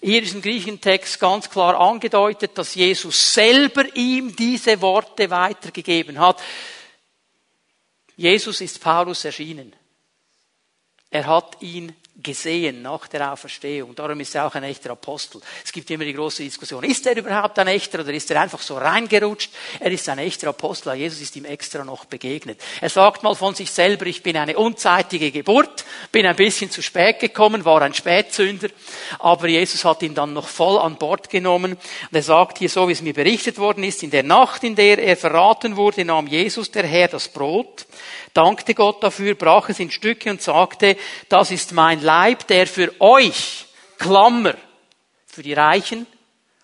hier 0.00 0.22
ist 0.22 0.34
im 0.34 0.40
griechischen 0.40 0.80
Text 0.80 1.18
ganz 1.18 1.50
klar 1.50 1.78
angedeutet, 1.78 2.56
dass 2.56 2.74
Jesus 2.74 3.34
selber 3.34 3.84
ihm 3.96 4.34
diese 4.34 4.80
Worte 4.80 5.28
weitergegeben 5.28 6.18
hat. 6.20 6.40
Jesus 8.16 8.60
ist 8.60 8.80
Paulus 8.80 9.24
erschienen. 9.24 9.74
Er 11.10 11.26
hat 11.26 11.60
ihn 11.60 11.94
gesehen 12.22 12.82
nach 12.82 13.06
der 13.08 13.32
Auferstehung. 13.32 13.94
Darum 13.94 14.20
ist 14.20 14.34
er 14.34 14.46
auch 14.46 14.54
ein 14.54 14.64
echter 14.64 14.90
Apostel. 14.90 15.40
Es 15.64 15.72
gibt 15.72 15.90
immer 15.90 16.04
die 16.04 16.12
große 16.12 16.42
Diskussion, 16.42 16.84
ist 16.84 17.06
er 17.06 17.16
überhaupt 17.16 17.58
ein 17.58 17.68
echter 17.68 18.00
oder 18.00 18.12
ist 18.12 18.30
er 18.30 18.40
einfach 18.40 18.60
so 18.60 18.76
reingerutscht? 18.76 19.50
Er 19.78 19.90
ist 19.90 20.08
ein 20.08 20.18
echter 20.18 20.48
Apostel. 20.48 20.94
Jesus 20.94 21.20
ist 21.20 21.36
ihm 21.36 21.44
extra 21.44 21.84
noch 21.84 22.04
begegnet. 22.04 22.60
Er 22.80 22.90
sagt 22.90 23.22
mal 23.22 23.34
von 23.34 23.54
sich 23.54 23.70
selber, 23.70 24.06
ich 24.06 24.22
bin 24.22 24.36
eine 24.36 24.56
unzeitige 24.56 25.30
Geburt, 25.30 25.84
bin 26.12 26.26
ein 26.26 26.36
bisschen 26.36 26.70
zu 26.70 26.82
spät 26.82 27.20
gekommen, 27.20 27.64
war 27.64 27.82
ein 27.82 27.94
Spätzünder, 27.94 28.68
aber 29.18 29.48
Jesus 29.48 29.84
hat 29.84 30.02
ihn 30.02 30.14
dann 30.14 30.32
noch 30.32 30.48
voll 30.48 30.78
an 30.78 30.96
Bord 30.96 31.30
genommen. 31.30 31.72
Und 31.72 31.80
er 32.12 32.22
sagt 32.22 32.58
hier 32.58 32.68
so, 32.68 32.88
wie 32.88 32.92
es 32.92 33.02
mir 33.02 33.14
berichtet 33.14 33.58
worden 33.58 33.84
ist, 33.84 34.02
in 34.02 34.10
der 34.10 34.22
Nacht, 34.22 34.64
in 34.64 34.74
der 34.74 34.98
er 34.98 35.16
verraten 35.16 35.76
wurde, 35.76 36.04
nahm 36.04 36.26
Jesus 36.26 36.70
der 36.70 36.86
Herr 36.86 37.08
das 37.08 37.28
Brot, 37.28 37.86
dankte 38.34 38.74
Gott 38.74 39.02
dafür, 39.02 39.34
brach 39.34 39.68
es 39.68 39.80
in 39.80 39.90
Stücke 39.90 40.30
und 40.30 40.42
sagte, 40.42 40.96
das 41.28 41.50
ist 41.50 41.72
mein 41.72 42.00
Leib, 42.02 42.46
der 42.46 42.66
für 42.66 43.00
euch, 43.00 43.66
Klammer, 43.98 44.54
für 45.26 45.42
die 45.42 45.52
Reichen 45.52 46.06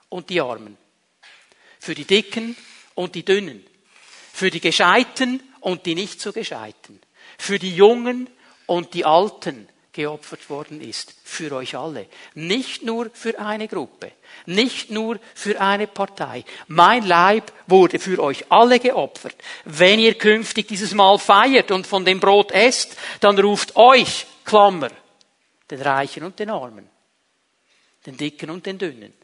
und 0.08 0.30
die 0.30 0.40
Armen, 0.40 0.76
für 1.78 1.94
die 1.94 2.04
Dicken 2.04 2.56
und 2.94 3.14
die 3.14 3.24
Dünnen, 3.24 3.64
für 4.32 4.50
die 4.50 4.60
Gescheiten 4.60 5.42
und 5.60 5.86
die 5.86 5.94
nicht 5.94 6.20
so 6.20 6.32
Gescheiten, 6.32 7.00
für 7.38 7.58
die 7.58 7.74
Jungen 7.74 8.30
und 8.66 8.94
die 8.94 9.04
Alten, 9.04 9.68
geopfert 9.96 10.48
worden 10.50 10.80
ist. 10.80 11.14
Für 11.24 11.50
euch 11.52 11.74
alle. 11.74 12.06
Nicht 12.34 12.84
nur 12.84 13.10
für 13.12 13.38
eine 13.38 13.66
Gruppe. 13.66 14.12
Nicht 14.44 14.90
nur 14.90 15.18
für 15.34 15.60
eine 15.60 15.86
Partei. 15.88 16.44
Mein 16.68 17.04
Leib 17.06 17.50
wurde 17.66 17.98
für 17.98 18.22
euch 18.22 18.44
alle 18.50 18.78
geopfert. 18.78 19.34
Wenn 19.64 19.98
ihr 19.98 20.14
künftig 20.14 20.68
dieses 20.68 20.94
Mal 20.94 21.18
feiert 21.18 21.70
und 21.70 21.86
von 21.86 22.04
dem 22.04 22.20
Brot 22.20 22.52
esst, 22.52 22.96
dann 23.20 23.38
ruft 23.38 23.74
euch, 23.74 24.26
Klammer, 24.44 24.90
den 25.70 25.82
Reichen 25.82 26.22
und 26.22 26.38
den 26.38 26.50
Armen, 26.50 26.88
den 28.04 28.16
Dicken 28.16 28.50
und 28.50 28.64
den 28.64 28.78
Dünnen, 28.78 29.14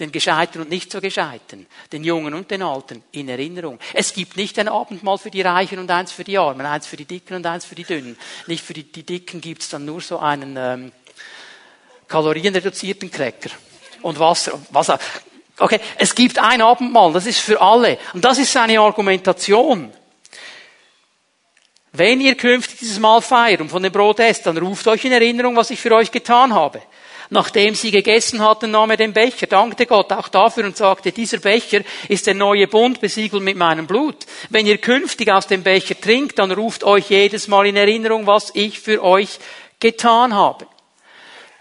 den 0.00 0.10
Gescheiten 0.10 0.62
und 0.62 0.70
nicht 0.70 0.90
so 0.90 1.00
Gescheiten, 1.00 1.66
den 1.92 2.02
Jungen 2.02 2.34
und 2.34 2.50
den 2.50 2.62
Alten 2.62 3.04
in 3.12 3.28
Erinnerung. 3.28 3.78
Es 3.92 4.12
gibt 4.14 4.36
nicht 4.36 4.58
ein 4.58 4.68
Abendmahl 4.68 5.18
für 5.18 5.30
die 5.30 5.42
Reichen 5.42 5.78
und 5.78 5.90
eins 5.90 6.10
für 6.10 6.24
die 6.24 6.38
Armen, 6.38 6.66
eins 6.66 6.86
für 6.86 6.96
die 6.96 7.04
Dicken 7.04 7.36
und 7.36 7.46
eins 7.46 7.64
für 7.64 7.74
die 7.74 7.84
Dünnen. 7.84 8.16
Nicht 8.46 8.64
für 8.64 8.72
die, 8.72 8.84
die 8.84 9.04
Dicken 9.04 9.40
gibt 9.40 9.62
es 9.62 9.68
dann 9.68 9.84
nur 9.84 10.00
so 10.00 10.18
einen 10.18 10.56
ähm, 10.58 10.92
kalorienreduzierten 12.08 13.10
Cracker 13.10 13.50
und 14.02 14.18
Wasser. 14.18 14.58
Wasser. 14.70 14.98
Okay, 15.58 15.78
es 15.96 16.14
gibt 16.14 16.38
ein 16.38 16.62
Abendmahl, 16.62 17.12
das 17.12 17.26
ist 17.26 17.40
für 17.40 17.60
alle. 17.60 17.98
Und 18.14 18.24
das 18.24 18.38
ist 18.38 18.52
seine 18.52 18.80
Argumentation. 18.80 19.92
Wenn 21.92 22.20
ihr 22.20 22.36
künftig 22.36 22.78
dieses 22.78 22.98
Mal 22.98 23.20
feiert 23.20 23.60
und 23.60 23.68
von 23.68 23.82
dem 23.82 23.92
Brot 23.92 24.20
esst, 24.20 24.46
dann 24.46 24.56
ruft 24.56 24.86
euch 24.86 25.04
in 25.04 25.12
Erinnerung, 25.12 25.56
was 25.56 25.70
ich 25.70 25.80
für 25.80 25.92
euch 25.94 26.10
getan 26.10 26.54
habe. 26.54 26.80
Nachdem 27.32 27.76
sie 27.76 27.92
gegessen 27.92 28.42
hatten, 28.42 28.72
nahm 28.72 28.90
er 28.90 28.96
den 28.96 29.12
Becher, 29.12 29.46
dankte 29.46 29.86
Gott 29.86 30.12
auch 30.12 30.26
dafür 30.26 30.64
und 30.64 30.76
sagte, 30.76 31.12
dieser 31.12 31.38
Becher 31.38 31.82
ist 32.08 32.26
der 32.26 32.34
neue 32.34 32.66
Bund 32.66 33.00
besiegelt 33.00 33.44
mit 33.44 33.56
meinem 33.56 33.86
Blut. 33.86 34.16
Wenn 34.48 34.66
ihr 34.66 34.78
künftig 34.78 35.30
aus 35.30 35.46
dem 35.46 35.62
Becher 35.62 35.98
trinkt, 35.98 36.40
dann 36.40 36.50
ruft 36.50 36.82
euch 36.82 37.08
jedes 37.08 37.46
Mal 37.46 37.68
in 37.68 37.76
Erinnerung, 37.76 38.26
was 38.26 38.50
ich 38.54 38.80
für 38.80 39.04
euch 39.04 39.38
getan 39.78 40.34
habe. 40.34 40.66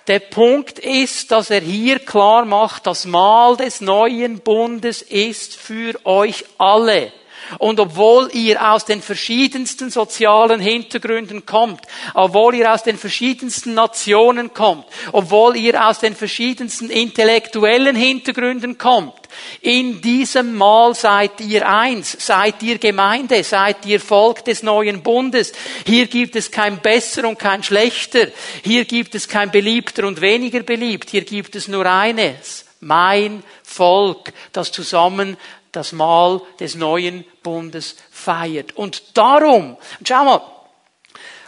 Der 0.08 0.20
Punkt 0.20 0.80
ist, 0.80 1.30
dass 1.30 1.52
er 1.52 1.62
hier 1.62 2.00
klar 2.00 2.46
macht, 2.46 2.88
das 2.88 3.06
Mahl 3.06 3.56
des 3.56 3.80
neuen 3.80 4.40
Bundes 4.40 5.04
ist 5.04 5.56
für 5.56 6.04
euch 6.04 6.46
alle. 6.58 7.12
Und 7.58 7.80
obwohl 7.80 8.30
ihr 8.34 8.72
aus 8.72 8.86
den 8.86 9.02
verschiedensten 9.02 9.90
sozialen 9.90 10.60
Hintergründen 10.60 11.46
kommt, 11.46 11.82
obwohl 12.14 12.56
ihr 12.56 12.74
aus 12.74 12.84
den 12.84 12.98
verschiedensten 12.98 13.74
Nationen 13.74 14.54
kommt, 14.54 14.86
obwohl 15.12 15.58
ihr 15.58 15.88
aus 15.88 16.00
den 16.00 16.16
verschiedensten 16.16 16.90
intellektuellen 16.90 17.96
Hintergründen 17.96 18.78
kommt, 18.78 19.14
in 19.62 20.02
diesem 20.02 20.56
Mal 20.56 20.96
seid 20.96 21.42
ihr 21.42 21.68
eins, 21.68 22.16
seid 22.20 22.62
ihr 22.64 22.78
Gemeinde, 22.78 23.44
seid 23.44 23.86
ihr 23.86 24.00
Volk 24.00 24.44
des 24.46 24.64
neuen 24.64 25.02
Bundes. 25.02 25.52
Hier 25.86 26.08
gibt 26.08 26.36
es 26.36 26.52
kein 26.52 26.80
besser 26.80 27.28
und 27.28 27.40
kein 27.40 27.64
schlechter. 27.64 28.28
Hier 28.64 28.86
gibt 28.86 29.16
es 29.16 29.28
kein 29.28 29.52
beliebter 29.52 30.08
und 30.08 30.22
weniger 30.22 30.62
beliebt. 30.62 31.10
Hier 31.10 31.24
gibt 31.24 31.56
es 31.56 31.68
nur 31.68 31.86
eines. 31.86 32.66
Mein 32.82 33.44
Volk, 33.64 34.32
das 34.54 34.72
zusammen 34.72 35.38
das 35.72 35.92
Mahl 35.92 36.42
des 36.60 36.76
neuen 36.76 37.26
Bundes 37.44 37.96
feiert. 38.12 38.76
Und 38.76 39.18
darum, 39.18 39.78
schau 40.04 40.24
mal, 40.24 40.42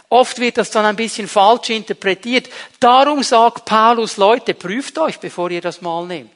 oft 0.08 0.38
wird 0.38 0.58
das 0.58 0.70
dann 0.70 0.84
ein 0.84 0.96
bisschen 0.96 1.28
falsch 1.28 1.70
interpretiert. 1.70 2.48
Darum 2.80 3.22
sagt 3.22 3.64
Paulus, 3.64 4.16
Leute, 4.16 4.54
prüft 4.54 4.98
euch, 4.98 5.18
bevor 5.18 5.50
ihr 5.50 5.60
das 5.60 5.80
Mahl 5.80 6.06
nehmt. 6.06 6.30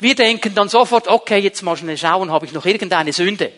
Wir 0.00 0.14
denken 0.14 0.54
dann 0.54 0.68
sofort, 0.68 1.08
okay, 1.08 1.38
jetzt 1.38 1.62
mal 1.62 1.76
schnell 1.76 1.96
schauen, 1.96 2.30
habe 2.30 2.46
ich 2.46 2.52
noch 2.52 2.66
irgendeine 2.66 3.12
Sünde? 3.12 3.52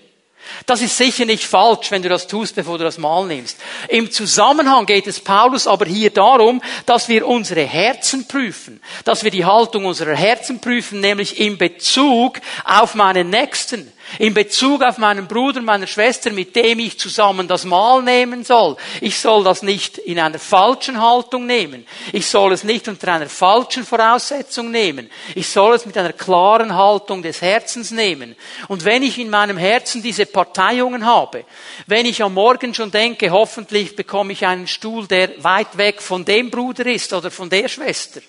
Das 0.67 0.83
ist 0.83 0.97
sicher 0.97 1.25
nicht 1.25 1.45
falsch, 1.45 1.91
wenn 1.91 2.03
du 2.03 2.09
das 2.09 2.27
tust, 2.27 2.55
bevor 2.55 2.79
du 2.79 2.85
das 2.85 2.99
Mahl 2.99 3.27
nimmst. 3.27 3.59
Im 3.89 4.11
Zusammenhang 4.11 4.87
geht 4.87 5.07
es 5.07 5.21
Paulus 5.21 5.67
aber 5.67 5.87
hier 5.87 6.11
darum, 6.11 6.63
dass 6.87 7.09
wir 7.09 7.27
unsere 7.27 7.63
Herzen 7.63 8.27
prüfen, 8.29 8.81
dass 9.05 9.25
wir 9.25 9.31
die 9.31 9.45
Haltung 9.45 9.85
unserer 9.85 10.15
Herzen 10.15 10.61
prüfen, 10.61 11.01
nämlich 11.01 11.39
in 11.39 11.59
Bezug 11.59 12.41
auf 12.65 12.95
meinen 12.95 13.31
Nächsten 13.31 13.93
in 14.19 14.35
Bezug 14.35 14.83
auf 14.83 14.99
meinen 14.99 15.27
Bruder, 15.27 15.61
meine 15.61 15.87
Schwester, 15.87 16.31
mit 16.31 16.55
dem 16.57 16.79
ich 16.79 16.99
zusammen 16.99 17.49
das 17.49 17.65
Mahl 17.65 18.03
nehmen 18.03 18.45
soll. 18.45 18.77
Ich 19.01 19.19
soll 19.19 19.45
das 19.45 19.63
nicht 19.63 19.99
in 19.99 20.19
einer 20.19 20.39
falschen 20.39 21.01
Haltung 21.01 21.47
nehmen. 21.47 21.87
Ich 22.13 22.27
soll 22.27 22.53
es 22.53 22.65
nicht 22.65 22.89
unter 22.89 23.13
einer 23.13 23.29
falschen 23.29 23.85
Voraussetzung 23.85 24.71
nehmen. 24.71 25.11
Ich 25.35 25.49
soll 25.49 25.75
es 25.75 25.87
mit 25.87 25.97
einer 25.97 26.13
klaren 26.13 26.75
Haltung 26.75 27.23
des 27.23 27.41
Herzens 27.41 27.91
nehmen. 27.91 28.37
Und 28.69 28.85
wenn 28.85 29.03
ich 29.03 29.19
in 29.19 29.31
meinem 29.31 29.57
Herzen 29.57 30.03
diese 30.03 30.27
Parteiungen 30.27 31.07
habe, 31.07 31.45
wenn 31.87 32.07
ich 32.07 32.23
am 32.23 32.35
Morgen 32.35 32.75
schon 32.75 32.91
denke, 32.91 33.31
hoffentlich 33.31 33.97
bekomme 33.97 34.33
ich 34.33 34.47
einen 34.47 34.67
Stuhl, 34.67 35.07
der 35.07 35.43
weit 35.43 35.77
weg 35.77 36.03
von 36.03 36.25
dem 36.25 36.51
Bruder 36.51 36.87
ist 36.87 37.13
oder 37.13 37.31
von 37.31 37.49
der 37.49 37.69
Schwester, 37.69 38.21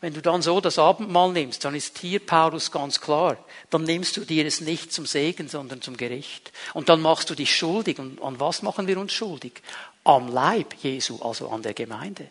wenn 0.00 0.12
du 0.12 0.20
dann 0.20 0.42
so 0.42 0.60
das 0.60 0.78
Abendmahl 0.78 1.32
nimmst, 1.32 1.64
dann 1.64 1.74
ist 1.74 1.98
hier 1.98 2.20
Paulus 2.20 2.70
ganz 2.70 3.00
klar. 3.00 3.38
Dann 3.70 3.84
nimmst 3.84 4.16
du 4.16 4.20
dir 4.22 4.44
es 4.46 4.60
nicht 4.60 4.92
zum 4.92 5.06
Segen, 5.06 5.48
sondern 5.48 5.80
zum 5.80 5.96
Gericht. 5.96 6.52
Und 6.74 6.90
dann 6.90 7.00
machst 7.00 7.30
du 7.30 7.34
dich 7.34 7.56
schuldig. 7.56 7.98
Und 7.98 8.22
an 8.22 8.38
was 8.38 8.62
machen 8.62 8.86
wir 8.86 8.98
uns 8.98 9.14
schuldig? 9.14 9.62
Am 10.04 10.28
Leib 10.28 10.74
Jesu, 10.82 11.18
also 11.22 11.48
an 11.48 11.62
der 11.62 11.72
Gemeinde. 11.72 12.28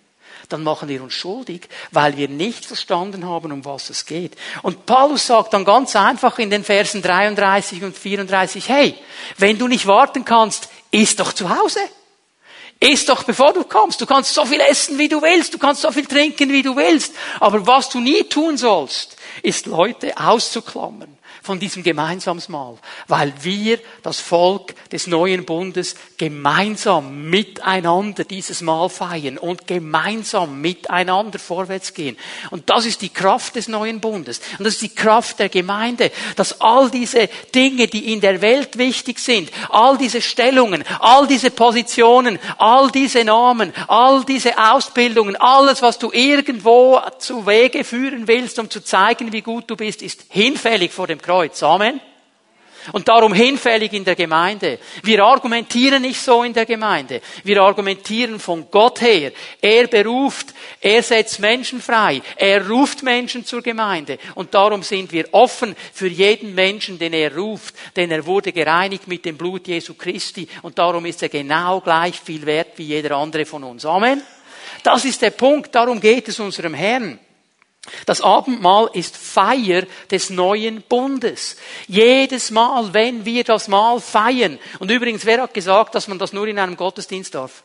Dann 0.49 0.63
machen 0.63 0.89
wir 0.89 1.01
uns 1.01 1.13
schuldig, 1.13 1.67
weil 1.91 2.17
wir 2.17 2.27
nicht 2.27 2.65
verstanden 2.65 3.25
haben, 3.25 3.51
um 3.51 3.65
was 3.65 3.89
es 3.89 4.05
geht. 4.05 4.35
Und 4.61 4.85
Paulus 4.85 5.27
sagt 5.27 5.53
dann 5.53 5.65
ganz 5.65 5.95
einfach 5.95 6.37
in 6.39 6.49
den 6.49 6.63
Versen 6.63 7.01
33 7.01 7.83
und 7.83 7.97
34, 7.97 8.69
hey, 8.69 8.95
wenn 9.37 9.57
du 9.57 9.67
nicht 9.67 9.87
warten 9.87 10.23
kannst, 10.23 10.69
iss 10.91 11.15
doch 11.15 11.33
zu 11.33 11.49
Hause. 11.49 11.79
Iss 12.85 13.05
doch 13.05 13.23
bevor 13.23 13.53
du 13.53 13.63
kommst. 13.63 13.99
Du 13.99 14.05
kannst 14.05 14.33
so 14.33 14.45
viel 14.45 14.59
essen, 14.59 14.97
wie 14.97 15.07
du 15.07 15.21
willst. 15.21 15.53
Du 15.53 15.57
kannst 15.57 15.81
so 15.81 15.91
viel 15.91 16.05
trinken, 16.05 16.51
wie 16.51 16.61
du 16.61 16.75
willst. 16.75 17.13
Aber 17.39 17.65
was 17.65 17.89
du 17.89 17.99
nie 17.99 18.23
tun 18.23 18.57
sollst, 18.57 19.15
ist 19.41 19.65
Leute 19.65 20.13
auszuklammern 20.17 21.14
von 21.45 21.59
diesem 21.59 21.83
Gemeinsamsmahl, 21.83 22.77
weil 23.07 23.33
wir, 23.41 23.79
das 24.03 24.19
Volk 24.19 24.73
des 24.89 25.07
neuen 25.07 25.45
Bundes, 25.45 25.95
gemeinsam 26.17 27.29
miteinander 27.29 28.23
dieses 28.23 28.61
Mahl 28.61 28.89
feiern 28.89 29.37
und 29.37 29.67
gemeinsam 29.67 30.59
miteinander 30.59 31.37
vorwärts 31.39 31.93
gehen. 31.93 32.17
Und 32.49 32.69
das 32.69 32.85
ist 32.85 33.01
die 33.01 33.09
Kraft 33.09 33.55
des 33.55 33.67
neuen 33.67 33.99
Bundes. 34.01 34.41
Und 34.57 34.65
das 34.65 34.75
ist 34.75 34.81
die 34.81 34.95
Kraft 34.95 35.39
der 35.39 35.49
Gemeinde, 35.49 36.11
dass 36.35 36.61
all 36.61 36.89
diese 36.89 37.29
Dinge, 37.53 37.87
die 37.87 38.11
in 38.11 38.21
der 38.21 38.41
Welt 38.41 38.77
wichtig 38.77 39.19
sind, 39.19 39.51
all 39.69 39.97
diese 39.97 40.21
Stellungen, 40.21 40.83
all 40.99 41.27
diese 41.27 41.51
Positionen, 41.51 42.39
all 42.57 42.89
diese 42.89 43.23
Namen, 43.23 43.71
all 43.87 44.25
diese 44.25 44.57
Ausbildungen, 44.57 45.35
alles, 45.35 45.81
was 45.81 45.99
du 45.99 46.11
irgendwo 46.11 46.99
zu 47.19 47.45
Wege 47.45 47.83
führen 47.83 48.27
willst, 48.27 48.57
um 48.57 48.69
zu 48.69 48.83
zeigen, 48.83 49.31
wie 49.31 49.41
gut 49.41 49.65
du 49.67 49.75
bist, 49.75 50.01
ist 50.01 50.25
hinfällig 50.29 50.91
vor 50.91 51.07
dem 51.07 51.21
Kreuz. 51.21 51.34
Kreuz. 51.35 51.61
Amen. 51.63 51.99
Und 52.93 53.09
darum 53.09 53.33
hinfällig 53.33 53.91
in 53.91 54.05
der 54.05 54.15
Gemeinde. 54.15 54.79
Wir 55.03 55.21
argumentieren 55.21 56.03
nicht 56.03 56.21
so 56.21 56.43
in 56.43 56.53
der 56.53 56.65
Gemeinde. 56.65 57.19
Wir 57.43 57.61
argumentieren 57.61 58.39
von 58.39 58.69
Gott 58.71 59.01
her. 59.01 59.33
Er 59.59 59.87
beruft, 59.87 60.53
er 60.79 61.03
setzt 61.03 61.39
Menschen 61.39 61.81
frei. 61.81 62.21
Er 62.37 62.69
ruft 62.69 63.03
Menschen 63.03 63.43
zur 63.43 63.61
Gemeinde. 63.61 64.17
Und 64.35 64.53
darum 64.53 64.81
sind 64.81 65.11
wir 65.11 65.27
offen 65.33 65.75
für 65.91 66.07
jeden 66.07 66.55
Menschen, 66.55 66.97
den 66.99 67.11
er 67.11 67.35
ruft. 67.35 67.75
Denn 67.97 68.11
er 68.11 68.25
wurde 68.25 68.53
gereinigt 68.53 69.07
mit 69.07 69.25
dem 69.25 69.35
Blut 69.35 69.67
Jesu 69.67 69.95
Christi. 69.95 70.47
Und 70.61 70.77
darum 70.79 71.05
ist 71.05 71.21
er 71.21 71.29
genau 71.29 71.81
gleich 71.81 72.17
viel 72.17 72.45
wert 72.45 72.77
wie 72.77 72.83
jeder 72.83 73.17
andere 73.17 73.45
von 73.45 73.63
uns. 73.65 73.83
Amen. 73.85 74.21
Das 74.83 75.03
ist 75.03 75.21
der 75.21 75.31
Punkt. 75.31 75.75
Darum 75.75 75.99
geht 75.99 76.29
es 76.29 76.39
unserem 76.39 76.75
Herrn. 76.75 77.19
Das 78.05 78.21
Abendmahl 78.21 78.89
ist 78.93 79.15
Feier 79.15 79.83
des 80.09 80.29
neuen 80.29 80.81
Bundes. 80.81 81.57
Jedes 81.87 82.51
Mal, 82.51 82.93
wenn 82.93 83.25
wir 83.25 83.43
das 83.43 83.67
Mahl 83.67 83.99
feiern. 83.99 84.59
Und 84.79 84.91
übrigens, 84.91 85.25
wer 85.25 85.43
hat 85.43 85.53
gesagt, 85.53 85.95
dass 85.95 86.07
man 86.07 86.17
das 86.17 86.33
nur 86.33 86.47
in 86.47 86.59
einem 86.59 86.77
Gottesdienst 86.77 87.35
darf? 87.35 87.63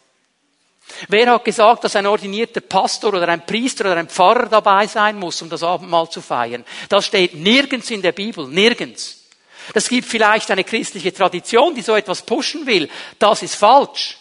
Wer 1.08 1.30
hat 1.30 1.44
gesagt, 1.44 1.84
dass 1.84 1.96
ein 1.96 2.06
ordinierter 2.06 2.60
Pastor 2.60 3.14
oder 3.14 3.28
ein 3.28 3.46
Priester 3.46 3.84
oder 3.84 3.96
ein 3.96 4.08
Pfarrer 4.08 4.46
dabei 4.46 4.86
sein 4.86 5.18
muss, 5.18 5.40
um 5.40 5.48
das 5.48 5.62
Abendmahl 5.62 6.10
zu 6.10 6.20
feiern? 6.20 6.64
Das 6.88 7.06
steht 7.06 7.34
nirgends 7.34 7.90
in 7.90 8.02
der 8.02 8.12
Bibel, 8.12 8.46
nirgends. 8.48 9.20
Das 9.72 9.88
gibt 9.88 10.08
vielleicht 10.08 10.50
eine 10.50 10.64
christliche 10.64 11.12
Tradition, 11.12 11.74
die 11.74 11.82
so 11.82 11.94
etwas 11.94 12.22
pushen 12.22 12.66
will. 12.66 12.88
Das 13.18 13.42
ist 13.42 13.54
falsch. 13.54 14.18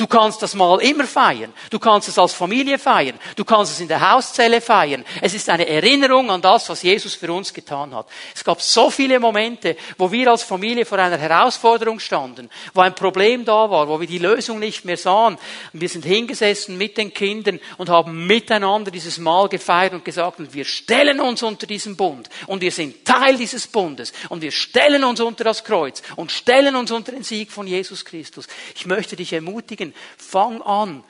Du 0.00 0.06
kannst 0.06 0.40
das 0.40 0.54
Mal 0.54 0.80
immer 0.80 1.04
feiern. 1.04 1.52
Du 1.68 1.78
kannst 1.78 2.08
es 2.08 2.18
als 2.18 2.32
Familie 2.32 2.78
feiern. 2.78 3.20
Du 3.36 3.44
kannst 3.44 3.72
es 3.72 3.80
in 3.80 3.88
der 3.88 4.10
Hauszelle 4.12 4.62
feiern. 4.62 5.04
Es 5.20 5.34
ist 5.34 5.46
eine 5.50 5.68
Erinnerung 5.68 6.30
an 6.30 6.40
das, 6.40 6.70
was 6.70 6.82
Jesus 6.82 7.14
für 7.14 7.30
uns 7.30 7.52
getan 7.52 7.94
hat. 7.94 8.06
Es 8.34 8.42
gab 8.42 8.62
so 8.62 8.88
viele 8.88 9.20
Momente, 9.20 9.76
wo 9.98 10.10
wir 10.10 10.30
als 10.30 10.42
Familie 10.42 10.86
vor 10.86 10.96
einer 10.98 11.18
Herausforderung 11.18 12.00
standen, 12.00 12.48
wo 12.72 12.80
ein 12.80 12.94
Problem 12.94 13.44
da 13.44 13.70
war, 13.70 13.88
wo 13.88 14.00
wir 14.00 14.06
die 14.06 14.16
Lösung 14.16 14.58
nicht 14.58 14.86
mehr 14.86 14.96
sahen. 14.96 15.36
Und 15.74 15.80
wir 15.82 15.88
sind 15.90 16.06
hingesessen 16.06 16.78
mit 16.78 16.96
den 16.96 17.12
Kindern 17.12 17.60
und 17.76 17.90
haben 17.90 18.26
miteinander 18.26 18.90
dieses 18.90 19.18
Mal 19.18 19.50
gefeiert 19.50 19.92
und 19.92 20.02
gesagt, 20.02 20.38
wir 20.54 20.64
stellen 20.64 21.20
uns 21.20 21.42
unter 21.42 21.66
diesen 21.66 21.96
Bund. 21.96 22.30
Und 22.46 22.62
wir 22.62 22.72
sind 22.72 23.04
Teil 23.04 23.36
dieses 23.36 23.66
Bundes. 23.66 24.14
Und 24.30 24.40
wir 24.40 24.50
stellen 24.50 25.04
uns 25.04 25.20
unter 25.20 25.44
das 25.44 25.62
Kreuz 25.62 26.00
und 26.16 26.32
stellen 26.32 26.74
uns 26.74 26.90
unter 26.90 27.12
den 27.12 27.22
Sieg 27.22 27.52
von 27.52 27.66
Jesus 27.66 28.06
Christus. 28.06 28.46
Ich 28.74 28.86
möchte 28.86 29.14
dich 29.14 29.34
ermutigen, 29.34 29.89
Fang 30.16 30.62
an, 30.62 31.04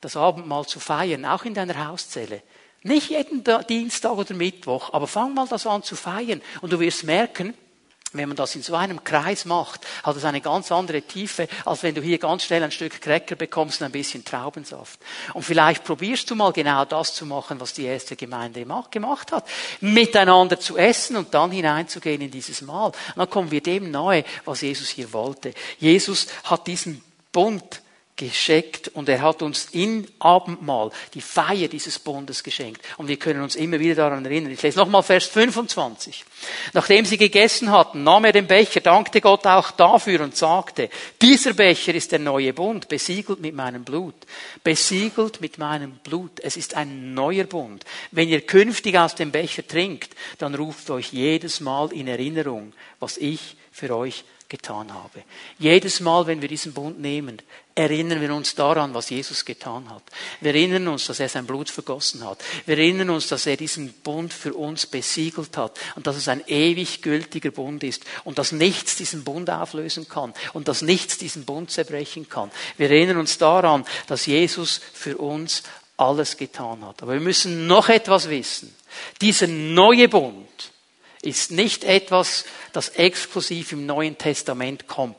das 0.00 0.16
Abendmahl 0.16 0.66
zu 0.66 0.80
feiern, 0.80 1.24
auch 1.24 1.44
in 1.44 1.54
deiner 1.54 1.86
Hauszelle. 1.86 2.42
Nicht 2.82 3.10
jeden 3.10 3.44
Dienstag 3.68 4.12
oder 4.12 4.34
Mittwoch, 4.34 4.92
aber 4.92 5.06
fang 5.06 5.34
mal 5.34 5.46
das 5.46 5.66
an 5.66 5.82
zu 5.82 5.94
feiern. 5.94 6.42
Und 6.60 6.72
du 6.72 6.80
wirst 6.80 7.04
merken, 7.04 7.54
wenn 8.12 8.28
man 8.28 8.36
das 8.36 8.54
in 8.54 8.62
so 8.62 8.74
einem 8.74 9.04
Kreis 9.04 9.44
macht, 9.44 9.86
hat 10.02 10.16
es 10.16 10.24
eine 10.24 10.40
ganz 10.40 10.70
andere 10.70 11.02
Tiefe, 11.02 11.48
als 11.64 11.82
wenn 11.82 11.94
du 11.94 12.02
hier 12.02 12.18
ganz 12.18 12.44
schnell 12.44 12.62
ein 12.62 12.70
Stück 12.70 13.00
Cracker 13.00 13.36
bekommst 13.36 13.80
und 13.80 13.86
ein 13.86 13.92
bisschen 13.92 14.24
Traubensaft. 14.24 15.00
Und 15.32 15.44
vielleicht 15.44 15.84
probierst 15.84 16.28
du 16.30 16.34
mal 16.34 16.52
genau 16.52 16.84
das 16.84 17.14
zu 17.14 17.24
machen, 17.24 17.60
was 17.60 17.72
die 17.72 17.84
erste 17.84 18.16
Gemeinde 18.16 18.66
gemacht 18.90 19.32
hat. 19.32 19.48
Miteinander 19.80 20.60
zu 20.60 20.76
essen 20.76 21.16
und 21.16 21.32
dann 21.32 21.52
hineinzugehen 21.52 22.20
in 22.20 22.30
dieses 22.30 22.60
Mahl. 22.60 22.88
Und 22.88 23.16
dann 23.16 23.30
kommen 23.30 23.50
wir 23.50 23.62
dem 23.62 23.90
nahe, 23.90 24.24
was 24.44 24.60
Jesus 24.60 24.88
hier 24.88 25.12
wollte. 25.12 25.54
Jesus 25.78 26.26
hat 26.44 26.66
diesen 26.66 27.02
Bund 27.32 27.80
geschenkt 28.16 28.88
und 28.88 29.08
er 29.08 29.22
hat 29.22 29.40
uns 29.42 29.68
in 29.72 30.06
Abendmahl 30.18 30.90
die 31.14 31.22
Feier 31.22 31.68
dieses 31.68 31.98
Bundes 31.98 32.42
geschenkt. 32.44 32.82
Und 32.98 33.08
wir 33.08 33.16
können 33.16 33.42
uns 33.42 33.56
immer 33.56 33.80
wieder 33.80 33.94
daran 33.94 34.24
erinnern. 34.24 34.52
Ich 34.52 34.62
lese 34.62 34.78
nochmal 34.78 35.02
Vers 35.02 35.26
25. 35.26 36.24
Nachdem 36.74 37.06
sie 37.06 37.16
gegessen 37.16 37.70
hatten, 37.70 38.04
nahm 38.04 38.26
er 38.26 38.32
den 38.32 38.46
Becher, 38.46 38.80
dankte 38.80 39.20
Gott 39.20 39.46
auch 39.46 39.70
dafür 39.70 40.20
und 40.20 40.36
sagte, 40.36 40.90
dieser 41.22 41.54
Becher 41.54 41.94
ist 41.94 42.12
der 42.12 42.18
neue 42.18 42.52
Bund, 42.52 42.88
besiegelt 42.88 43.40
mit 43.40 43.54
meinem 43.54 43.82
Blut. 43.82 44.14
Besiegelt 44.62 45.40
mit 45.40 45.56
meinem 45.56 45.92
Blut. 46.04 46.38
Es 46.40 46.58
ist 46.58 46.74
ein 46.74 47.14
neuer 47.14 47.44
Bund. 47.44 47.84
Wenn 48.10 48.28
ihr 48.28 48.42
künftig 48.42 48.98
aus 48.98 49.14
dem 49.14 49.32
Becher 49.32 49.66
trinkt, 49.66 50.14
dann 50.38 50.54
ruft 50.54 50.90
euch 50.90 51.12
jedes 51.12 51.60
Mal 51.60 51.90
in 51.92 52.08
Erinnerung, 52.08 52.74
was 53.00 53.16
ich 53.16 53.56
für 53.72 53.96
euch 53.96 54.24
getan 54.52 54.92
habe. 54.92 55.24
Jedes 55.58 56.00
Mal, 56.00 56.26
wenn 56.26 56.42
wir 56.42 56.48
diesen 56.48 56.74
Bund 56.74 57.00
nehmen, 57.00 57.40
erinnern 57.74 58.20
wir 58.20 58.34
uns 58.34 58.54
daran, 58.54 58.92
was 58.92 59.08
Jesus 59.08 59.46
getan 59.46 59.88
hat. 59.88 60.02
Wir 60.42 60.54
erinnern 60.54 60.88
uns, 60.88 61.06
dass 61.06 61.20
er 61.20 61.30
sein 61.30 61.46
Blut 61.46 61.70
vergossen 61.70 62.22
hat. 62.22 62.44
Wir 62.66 62.76
erinnern 62.76 63.08
uns, 63.08 63.28
dass 63.28 63.46
er 63.46 63.56
diesen 63.56 63.94
Bund 63.94 64.30
für 64.30 64.52
uns 64.52 64.84
besiegelt 64.84 65.56
hat 65.56 65.80
und 65.96 66.06
dass 66.06 66.16
es 66.16 66.28
ein 66.28 66.44
ewig 66.46 67.00
gültiger 67.00 67.50
Bund 67.50 67.82
ist 67.82 68.04
und 68.24 68.38
dass 68.38 68.52
nichts 68.52 68.96
diesen 68.96 69.24
Bund 69.24 69.48
auflösen 69.48 70.06
kann 70.06 70.34
und 70.52 70.68
dass 70.68 70.82
nichts 70.82 71.16
diesen 71.16 71.46
Bund 71.46 71.70
zerbrechen 71.70 72.28
kann. 72.28 72.50
Wir 72.76 72.90
erinnern 72.90 73.16
uns 73.16 73.38
daran, 73.38 73.86
dass 74.06 74.26
Jesus 74.26 74.82
für 74.92 75.16
uns 75.16 75.62
alles 75.96 76.36
getan 76.36 76.86
hat. 76.86 77.02
Aber 77.02 77.14
wir 77.14 77.20
müssen 77.20 77.66
noch 77.66 77.88
etwas 77.88 78.28
wissen. 78.28 78.74
Dieser 79.22 79.46
neue 79.46 80.10
Bund 80.10 80.71
ist 81.22 81.50
nicht 81.52 81.84
etwas, 81.84 82.44
das 82.72 82.90
exklusiv 82.90 83.72
im 83.72 83.86
Neuen 83.86 84.18
Testament 84.18 84.88
kommt. 84.88 85.16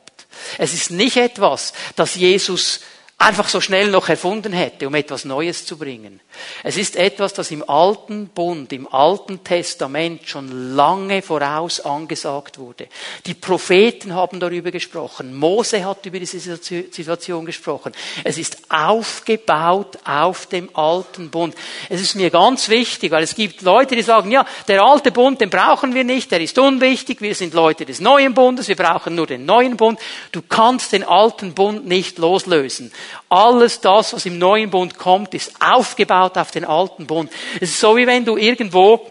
Es 0.57 0.73
ist 0.73 0.91
nicht 0.91 1.17
etwas, 1.17 1.73
das 1.95 2.15
Jesus 2.15 2.81
einfach 3.23 3.47
so 3.47 3.61
schnell 3.61 3.89
noch 3.89 4.09
erfunden 4.09 4.53
hätte, 4.53 4.87
um 4.87 4.95
etwas 4.95 5.25
Neues 5.25 5.65
zu 5.65 5.77
bringen. 5.77 6.19
Es 6.63 6.77
ist 6.77 6.95
etwas, 6.95 7.33
das 7.33 7.51
im 7.51 7.67
alten 7.69 8.27
Bund, 8.27 8.73
im 8.73 8.91
alten 8.91 9.43
Testament 9.43 10.27
schon 10.27 10.75
lange 10.75 11.21
voraus 11.21 11.79
angesagt 11.79 12.57
wurde. 12.57 12.87
Die 13.25 13.33
Propheten 13.33 14.13
haben 14.13 14.39
darüber 14.39 14.71
gesprochen. 14.71 15.33
Mose 15.33 15.85
hat 15.85 16.05
über 16.05 16.19
diese 16.19 16.39
Situation 16.39 17.45
gesprochen. 17.45 17.93
Es 18.23 18.37
ist 18.37 18.57
aufgebaut 18.69 19.97
auf 20.03 20.47
dem 20.47 20.69
alten 20.75 21.29
Bund. 21.29 21.55
Es 21.89 22.01
ist 22.01 22.15
mir 22.15 22.29
ganz 22.29 22.67
wichtig, 22.69 23.11
weil 23.11 23.23
es 23.23 23.35
gibt 23.35 23.61
Leute, 23.61 23.95
die 23.95 24.01
sagen, 24.01 24.31
ja, 24.31 24.45
der 24.67 24.83
alte 24.83 25.11
Bund, 25.11 25.39
den 25.39 25.49
brauchen 25.49 25.93
wir 25.93 26.03
nicht, 26.03 26.31
der 26.31 26.41
ist 26.41 26.57
unwichtig, 26.57 27.21
wir 27.21 27.35
sind 27.35 27.53
Leute 27.53 27.85
des 27.85 28.01
neuen 28.01 28.33
Bundes, 28.33 28.67
wir 28.67 28.75
brauchen 28.75 29.15
nur 29.15 29.27
den 29.27 29.45
neuen 29.45 29.77
Bund. 29.77 29.99
Du 30.31 30.41
kannst 30.41 30.91
den 30.91 31.03
alten 31.03 31.53
Bund 31.53 31.85
nicht 31.85 32.17
loslösen. 32.17 32.91
Alles 33.29 33.81
das, 33.81 34.13
was 34.13 34.25
im 34.25 34.37
neuen 34.37 34.69
Bund 34.69 34.97
kommt, 34.97 35.33
ist 35.33 35.53
aufgebaut 35.59 36.37
auf 36.37 36.51
den 36.51 36.65
alten 36.65 37.07
Bund. 37.07 37.31
Es 37.55 37.69
ist 37.69 37.79
so 37.79 37.95
wie 37.97 38.07
wenn 38.07 38.25
du 38.25 38.37
irgendwo 38.37 39.09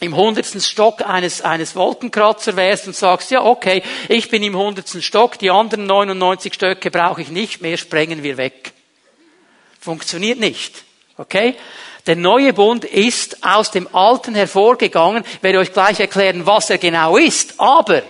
im 0.00 0.14
hundertsten 0.14 0.60
Stock 0.60 1.02
eines, 1.02 1.42
eines 1.42 1.74
Wolkenkratzer 1.74 2.56
wärst 2.56 2.86
und 2.86 2.94
sagst, 2.94 3.30
ja, 3.30 3.44
okay, 3.44 3.82
ich 4.08 4.30
bin 4.30 4.42
im 4.42 4.56
hundertsten 4.56 5.02
Stock, 5.02 5.38
die 5.38 5.50
anderen 5.50 5.86
99 5.86 6.54
Stöcke 6.54 6.90
brauche 6.90 7.20
ich 7.20 7.30
nicht 7.30 7.60
mehr, 7.60 7.76
sprengen 7.76 8.22
wir 8.22 8.36
weg. 8.36 8.72
Funktioniert 9.80 10.38
nicht. 10.38 10.84
Okay? 11.16 11.56
Der 12.06 12.16
neue 12.16 12.52
Bund 12.52 12.84
ist 12.84 13.44
aus 13.44 13.70
dem 13.70 13.92
alten 13.94 14.34
hervorgegangen. 14.34 15.24
Werde 15.42 15.58
euch 15.58 15.72
gleich 15.72 16.00
erklären, 16.00 16.46
was 16.46 16.70
er 16.70 16.78
genau 16.78 17.16
ist. 17.16 17.54
Aber 17.58 18.02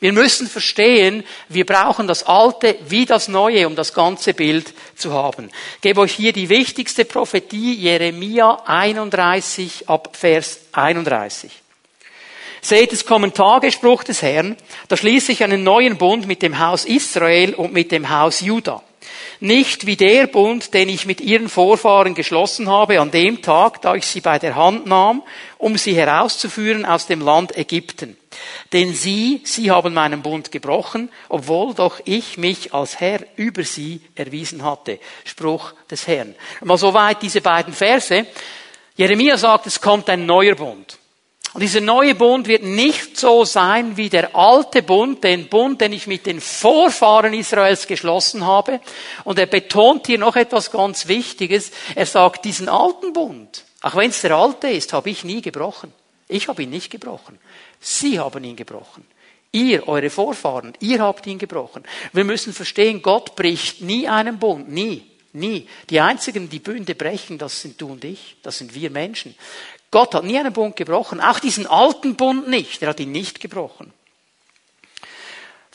wir 0.00 0.12
müssen 0.12 0.46
verstehen, 0.46 1.24
wir 1.48 1.64
brauchen 1.64 2.06
das 2.06 2.24
Alte 2.24 2.76
wie 2.88 3.06
das 3.06 3.28
Neue, 3.28 3.66
um 3.66 3.76
das 3.76 3.94
ganze 3.94 4.34
Bild 4.34 4.72
zu 4.94 5.12
haben. 5.12 5.50
Ich 5.76 5.80
gebe 5.80 6.00
euch 6.00 6.12
hier 6.12 6.32
die 6.32 6.48
wichtigste 6.48 7.04
Prophetie, 7.04 7.74
Jeremia 7.74 8.62
31 8.66 9.88
ab 9.88 10.10
Vers 10.12 10.60
31. 10.72 11.50
Seht, 12.60 12.92
es 12.92 13.06
kommen 13.06 13.32
Tagespruch 13.32 14.02
des 14.02 14.22
Herrn, 14.22 14.56
da 14.88 14.96
schließe 14.96 15.32
ich 15.32 15.44
einen 15.44 15.62
neuen 15.62 15.98
Bund 15.98 16.26
mit 16.26 16.42
dem 16.42 16.58
Haus 16.58 16.84
Israel 16.84 17.54
und 17.54 17.72
mit 17.72 17.92
dem 17.92 18.10
Haus 18.10 18.40
Juda. 18.40 18.82
Nicht 19.40 19.86
wie 19.86 19.96
der 19.96 20.26
Bund, 20.26 20.74
den 20.74 20.88
ich 20.88 21.06
mit 21.06 21.20
ihren 21.20 21.48
Vorfahren 21.48 22.14
geschlossen 22.14 22.68
habe 22.68 23.00
an 23.00 23.10
dem 23.10 23.42
Tag, 23.42 23.82
da 23.82 23.94
ich 23.94 24.06
sie 24.06 24.20
bei 24.20 24.38
der 24.38 24.56
Hand 24.56 24.86
nahm, 24.86 25.22
um 25.58 25.76
sie 25.76 25.94
herauszuführen 25.94 26.84
aus 26.84 27.06
dem 27.06 27.20
Land 27.20 27.56
Ägypten. 27.56 28.16
Denn 28.72 28.94
sie, 28.94 29.40
sie 29.44 29.70
haben 29.70 29.94
meinen 29.94 30.22
Bund 30.22 30.50
gebrochen, 30.50 31.10
obwohl 31.28 31.74
doch 31.74 32.00
ich 32.04 32.38
mich 32.38 32.74
als 32.74 33.00
Herr 33.00 33.20
über 33.36 33.62
sie 33.64 34.00
erwiesen 34.14 34.62
hatte. 34.64 34.98
Spruch 35.24 35.72
des 35.90 36.06
Herrn. 36.06 36.34
Mal 36.62 36.78
soweit 36.78 37.22
diese 37.22 37.40
beiden 37.40 37.72
Verse. 37.72 38.26
Jeremia 38.96 39.36
sagt, 39.36 39.66
es 39.66 39.80
kommt 39.80 40.08
ein 40.08 40.26
neuer 40.26 40.54
Bund. 40.54 40.98
Und 41.56 41.62
dieser 41.62 41.80
neue 41.80 42.14
Bund 42.14 42.48
wird 42.48 42.64
nicht 42.64 43.16
so 43.16 43.46
sein 43.46 43.96
wie 43.96 44.10
der 44.10 44.36
alte 44.36 44.82
Bund, 44.82 45.24
den 45.24 45.48
Bund, 45.48 45.80
den 45.80 45.94
ich 45.94 46.06
mit 46.06 46.26
den 46.26 46.42
Vorfahren 46.42 47.32
Israels 47.32 47.86
geschlossen 47.86 48.44
habe. 48.44 48.78
Und 49.24 49.38
er 49.38 49.46
betont 49.46 50.06
hier 50.06 50.18
noch 50.18 50.36
etwas 50.36 50.70
ganz 50.70 51.08
Wichtiges. 51.08 51.70
Er 51.94 52.04
sagt, 52.04 52.44
diesen 52.44 52.68
alten 52.68 53.14
Bund, 53.14 53.64
auch 53.80 53.96
wenn 53.96 54.10
es 54.10 54.20
der 54.20 54.32
alte 54.36 54.68
ist, 54.68 54.92
habe 54.92 55.08
ich 55.08 55.24
nie 55.24 55.40
gebrochen. 55.40 55.94
Ich 56.28 56.48
habe 56.48 56.62
ihn 56.62 56.70
nicht 56.70 56.90
gebrochen. 56.90 57.38
Sie 57.80 58.18
haben 58.18 58.42
ihn 58.44 58.56
gebrochen. 58.56 59.04
Ihr, 59.52 59.88
eure 59.88 60.10
Vorfahren, 60.10 60.74
ihr 60.80 61.00
habt 61.00 61.26
ihn 61.26 61.38
gebrochen. 61.38 61.84
Wir 62.12 62.24
müssen 62.24 62.52
verstehen, 62.52 63.00
Gott 63.00 63.36
bricht 63.36 63.80
nie 63.80 64.08
einen 64.08 64.38
Bund, 64.38 64.68
nie. 64.68 65.10
Nie. 65.32 65.68
Die 65.90 66.00
einzigen, 66.00 66.48
die 66.48 66.58
Bünde 66.58 66.94
brechen, 66.94 67.38
das 67.38 67.60
sind 67.60 67.80
du 67.80 67.88
und 67.92 68.04
ich, 68.04 68.36
das 68.42 68.58
sind 68.58 68.74
wir 68.74 68.90
Menschen. 68.90 69.34
Gott 69.90 70.14
hat 70.14 70.24
nie 70.24 70.38
einen 70.38 70.52
Bund 70.52 70.76
gebrochen, 70.76 71.20
auch 71.20 71.38
diesen 71.38 71.66
alten 71.66 72.16
Bund 72.16 72.48
nicht. 72.48 72.82
Er 72.82 72.88
hat 72.88 73.00
ihn 73.00 73.12
nicht 73.12 73.40
gebrochen. 73.40 73.92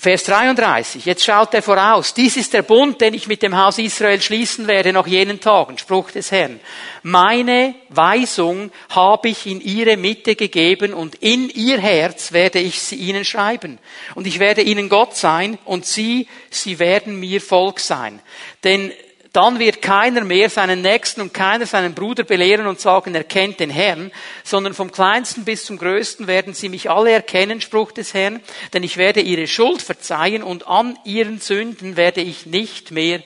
Vers 0.01 0.23
33. 0.23 1.05
Jetzt 1.05 1.23
schaut 1.23 1.53
er 1.53 1.61
voraus. 1.61 2.15
Dies 2.15 2.35
ist 2.35 2.55
der 2.55 2.63
Bund, 2.63 2.99
den 3.01 3.13
ich 3.13 3.27
mit 3.27 3.43
dem 3.43 3.55
Haus 3.55 3.77
Israel 3.77 4.19
schließen 4.19 4.67
werde 4.67 4.93
nach 4.93 5.05
jenen 5.05 5.39
Tagen. 5.39 5.77
Spruch 5.77 6.09
des 6.09 6.31
Herrn. 6.31 6.59
Meine 7.03 7.75
Weisung 7.89 8.71
habe 8.89 9.29
ich 9.29 9.45
in 9.45 9.61
ihre 9.61 9.97
Mitte 9.97 10.35
gegeben 10.35 10.95
und 10.95 11.13
in 11.19 11.51
ihr 11.51 11.77
Herz 11.77 12.31
werde 12.31 12.57
ich 12.57 12.81
sie 12.81 12.95
ihnen 12.95 13.23
schreiben. 13.23 13.77
Und 14.15 14.25
ich 14.25 14.39
werde 14.39 14.63
ihnen 14.63 14.89
Gott 14.89 15.15
sein 15.15 15.59
und 15.65 15.85
sie, 15.85 16.27
sie 16.49 16.79
werden 16.79 17.19
mir 17.19 17.39
Volk 17.39 17.79
sein. 17.79 18.21
Denn 18.63 18.91
dann 19.33 19.59
wird 19.59 19.81
keiner 19.81 20.25
mehr 20.25 20.49
seinen 20.49 20.81
Nächsten 20.81 21.21
und 21.21 21.33
keiner 21.33 21.65
seinen 21.65 21.93
Bruder 21.93 22.23
belehren 22.23 22.67
und 22.67 22.81
sagen, 22.81 23.15
er 23.15 23.23
kennt 23.23 23.61
den 23.61 23.69
Herrn, 23.69 24.11
sondern 24.43 24.73
vom 24.73 24.91
kleinsten 24.91 25.45
bis 25.45 25.65
zum 25.65 25.77
größten 25.77 26.27
werden 26.27 26.53
sie 26.53 26.67
mich 26.67 26.89
alle 26.89 27.11
erkennen, 27.11 27.61
Spruch 27.61 27.93
des 27.93 28.13
Herrn, 28.13 28.41
denn 28.73 28.83
ich 28.83 28.97
werde 28.97 29.21
ihre 29.21 29.47
Schuld 29.47 29.81
verzeihen 29.81 30.43
und 30.43 30.67
an 30.67 30.99
ihren 31.05 31.39
Sünden 31.39 31.95
werde 31.95 32.21
ich 32.21 32.45
nicht 32.45 32.91
mehr 32.91 33.21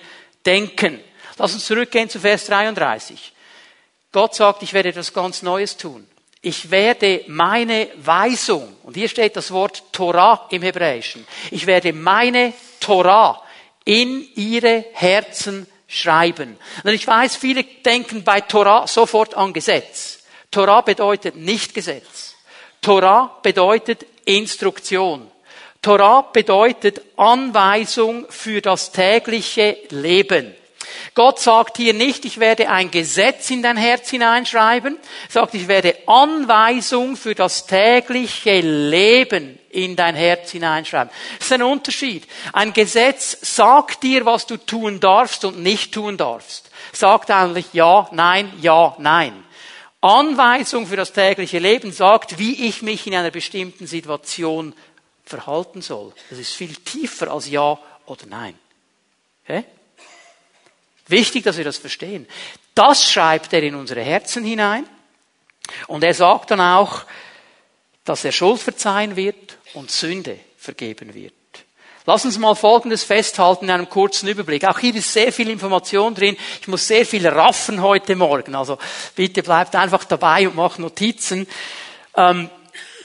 denken. 0.45 0.99
Lass 1.37 1.53
uns 1.55 1.65
zurückgehen 1.65 2.09
zu 2.09 2.19
Vers 2.19 2.45
33. 2.45 3.33
Gott 4.11 4.35
sagt, 4.35 4.61
ich 4.61 4.73
werde 4.73 4.89
etwas 4.89 5.11
ganz 5.11 5.41
Neues 5.41 5.75
tun. 5.75 6.07
Ich 6.41 6.69
werde 6.69 7.23
meine 7.27 7.87
Weisung, 7.97 8.77
und 8.83 8.95
hier 8.95 9.09
steht 9.09 9.35
das 9.35 9.49
Wort 9.49 9.83
Torah 9.91 10.47
im 10.51 10.61
Hebräischen, 10.61 11.25
ich 11.49 11.65
werde 11.65 11.91
meine 11.91 12.53
Torah 12.79 13.41
in 13.83 14.27
ihre 14.35 14.85
Herzen 14.93 15.65
schreiben. 15.95 16.57
Und 16.83 16.93
ich 16.93 17.07
weiß, 17.07 17.35
viele 17.35 17.63
denken 17.63 18.23
bei 18.23 18.41
Torah 18.41 18.87
sofort 18.87 19.35
an 19.35 19.53
Gesetz. 19.53 20.19
Torah 20.51 20.81
bedeutet 20.81 21.35
nicht 21.35 21.73
Gesetz. 21.73 22.35
Torah 22.81 23.39
bedeutet 23.41 24.05
Instruktion. 24.25 25.29
Torah 25.81 26.21
bedeutet 26.21 27.01
Anweisung 27.15 28.25
für 28.29 28.61
das 28.61 28.91
tägliche 28.91 29.77
Leben. 29.89 30.55
Gott 31.13 31.39
sagt 31.39 31.77
hier 31.77 31.93
nicht, 31.93 32.25
ich 32.25 32.39
werde 32.39 32.69
ein 32.69 32.91
Gesetz 32.91 33.49
in 33.49 33.63
dein 33.63 33.77
Herz 33.77 34.09
hineinschreiben, 34.09 34.97
sagt, 35.29 35.53
ich 35.53 35.67
werde 35.67 35.95
Anweisung 36.07 37.15
für 37.15 37.35
das 37.35 37.65
tägliche 37.65 38.61
Leben 38.61 39.59
in 39.69 39.95
dein 39.95 40.15
Herz 40.15 40.51
hineinschreiben. 40.51 41.11
Das 41.37 41.47
ist 41.47 41.53
ein 41.53 41.63
Unterschied. 41.63 42.27
Ein 42.53 42.73
Gesetz 42.73 43.37
sagt 43.41 44.03
dir, 44.03 44.25
was 44.25 44.45
du 44.47 44.57
tun 44.57 44.99
darfst 44.99 45.45
und 45.45 45.59
nicht 45.59 45.93
tun 45.93 46.17
darfst. 46.17 46.69
Sagt 46.93 47.31
eigentlich 47.31 47.73
ja, 47.73 48.07
nein, 48.11 48.51
ja, 48.61 48.95
nein. 48.99 49.43
Anweisung 50.01 50.85
für 50.85 50.97
das 50.97 51.13
tägliche 51.13 51.59
Leben 51.59 51.91
sagt, 51.91 52.37
wie 52.37 52.67
ich 52.67 52.81
mich 52.83 53.07
in 53.07 53.15
einer 53.15 53.31
bestimmten 53.31 53.87
Situation 53.87 54.73
verhalten 55.25 55.81
soll. 55.81 56.13
Das 56.29 56.37
ist 56.39 56.53
viel 56.53 56.75
tiefer 56.75 57.31
als 57.31 57.49
Ja 57.49 57.79
oder 58.05 58.25
Nein. 58.27 58.57
Okay? 59.43 59.65
Wichtig, 61.07 61.43
dass 61.43 61.57
wir 61.57 61.63
das 61.63 61.77
verstehen. 61.77 62.27
Das 62.73 63.09
schreibt 63.09 63.53
er 63.53 63.63
in 63.63 63.75
unsere 63.75 64.01
Herzen 64.01 64.43
hinein. 64.43 64.85
Und 65.87 66.03
er 66.03 66.13
sagt 66.13 66.51
dann 66.51 66.61
auch, 66.61 67.03
dass 68.03 68.25
er 68.25 68.31
Schuld 68.31 68.59
verzeihen 68.59 69.15
wird 69.15 69.57
und 69.73 69.91
Sünde 69.91 70.39
vergeben 70.57 71.13
wird. 71.13 71.33
Lass 72.07 72.23
uns 72.23 72.37
mal 72.37 72.53
Folgendes 72.53 73.03
festhalten 73.03 73.65
in 73.65 73.71
einem 73.71 73.89
kurzen 73.89 74.29
Überblick. 74.29 74.63
Auch 74.65 74.77
hier 74.77 74.93
ist 74.93 75.11
sehr 75.11 75.33
viel 75.33 75.49
Information 75.49 76.13
drin. 76.13 76.37
Ich 76.61 76.67
muss 76.67 76.87
sehr 76.87 77.03
viel 77.03 77.27
raffen 77.27 77.81
heute 77.81 78.15
Morgen. 78.15 78.53
Also 78.53 78.77
bitte 79.15 79.41
bleibt 79.41 79.75
einfach 79.75 80.03
dabei 80.03 80.47
und 80.47 80.55
macht 80.55 80.77
Notizen. 80.77 81.47
Ähm, 82.15 82.49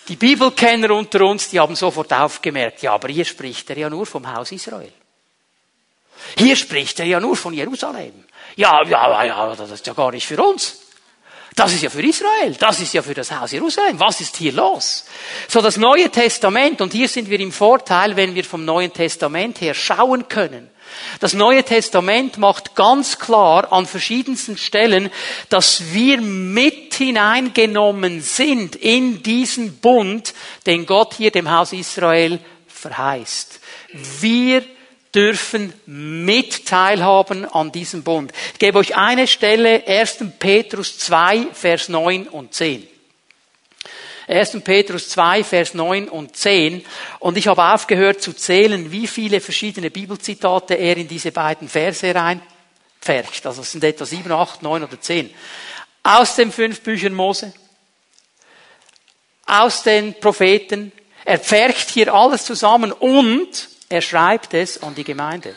die 0.09 0.17
Bibelkenner 0.17 0.91
unter 0.91 1.25
uns, 1.25 1.49
die 1.49 1.59
haben 1.59 1.77
sofort 1.77 2.13
aufgemerkt, 2.13 2.83
ja, 2.83 2.93
aber 2.93 3.09
hier 3.09 3.25
spricht 3.25 3.71
er 3.71 3.79
ja 3.79 3.89
nur 3.89 4.05
vom 4.05 4.31
Haus 4.31 4.53
Israel. 4.53 4.93
Hier 6.37 6.57
spricht 6.57 7.01
er 7.01 7.07
ja 7.07 7.21
nur 7.21 7.37
von 7.37 7.55
Jerusalem. 7.55 8.25
Ja, 8.57 8.83
ja, 8.85 9.25
ja, 9.25 9.55
das 9.55 9.71
ist 9.71 9.87
ja 9.87 9.93
gar 9.93 10.11
nicht 10.11 10.27
für 10.27 10.43
uns. 10.43 10.79
Das 11.57 11.73
ist 11.73 11.83
ja 11.83 11.91
für 11.91 12.03
Israel. 12.03 12.55
Das 12.59 12.81
ist 12.81 12.95
ja 12.95 13.03
für 13.03 13.15
das 13.15 13.31
Haus 13.33 13.53
Jerusalem. 13.53 13.99
Was 13.99 14.21
ist 14.21 14.37
hier 14.37 14.53
los? 14.53 15.05
So 15.49 15.61
das 15.61 15.77
Neue 15.77 16.09
Testament, 16.11 16.81
und 16.81 16.93
hier 16.93 17.09
sind 17.09 17.29
wir 17.29 17.41
im 17.41 17.53
Vorteil, 17.53 18.17
wenn 18.17 18.35
wir 18.35 18.45
vom 18.45 18.65
Neuen 18.65 18.93
Testament 18.93 19.61
her 19.61 19.75
schauen 19.75 20.29
können. 20.29 20.71
Das 21.21 21.35
Neue 21.35 21.63
Testament 21.63 22.39
macht 22.39 22.75
ganz 22.75 23.19
klar 23.19 23.73
an 23.73 23.87
verschiedensten 23.87 24.57
Stellen, 24.57 25.11
dass 25.49 25.93
wir 25.93 26.21
mit 26.21 26.95
hineingenommen 26.95 28.21
sind 28.21 28.77
in 28.77 29.23
diesen 29.23 29.79
Bund, 29.79 30.35
den 30.67 30.87
Gott 30.87 31.15
hier 31.15 31.31
dem 31.31 31.51
Haus 31.51 31.73
Israel 31.73 32.39
verheißt. 32.67 33.61
Wir 34.21 34.65
dürfen 35.15 35.73
mit 35.87 36.67
teilhaben 36.67 37.45
an 37.45 37.73
diesem 37.73 38.03
Bund. 38.03 38.33
Ich 38.53 38.59
gebe 38.59 38.79
euch 38.79 38.97
eine 38.97 39.27
Stelle, 39.27 39.87
1. 39.87 40.25
Petrus 40.39 40.99
2, 40.99 41.49
Vers 41.53 41.89
9 41.89 42.29
und 42.29 42.55
10. 42.55 42.87
1. 44.29 44.61
Petrus 44.63 45.09
2, 45.09 45.43
Vers 45.43 45.75
9 45.75 46.09
und 46.09 46.37
10. 46.37 46.85
Und 47.19 47.37
ich 47.37 47.49
habe 47.49 47.65
aufgehört 47.65 48.23
zu 48.23 48.33
zählen, 48.33 48.93
wie 48.93 49.09
viele 49.09 49.41
verschiedene 49.41 49.91
Bibelzitate 49.91 50.75
er 50.75 50.97
in 50.97 51.09
diese 51.09 51.33
beiden 51.33 51.69
Verse 51.69 52.15
reinpfercht. 52.15 53.45
Also 53.45 53.63
es 53.63 53.73
sind 53.73 53.83
etwa 53.83 54.07
7, 54.07 54.31
8, 54.31 54.63
9 54.63 54.85
oder 54.85 55.01
10. 55.01 55.31
Aus 56.05 56.37
den 56.37 56.53
fünf 56.53 56.81
Büchern 56.83 57.13
Mose, 57.13 57.53
aus 59.47 59.83
den 59.83 60.15
Propheten. 60.15 60.93
Er 61.25 61.39
pfercht 61.39 61.91
hier 61.91 62.15
alles 62.15 62.45
zusammen 62.45 62.93
und 62.93 63.69
er 63.91 64.01
schreibt 64.01 64.55
es 64.55 64.83
an 64.83 64.95
die 64.95 65.05
Gemeinde. 65.05 65.55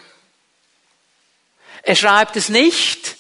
Er 1.84 1.96
schreibt 1.96 2.36
es 2.36 2.50
nicht 2.50 3.16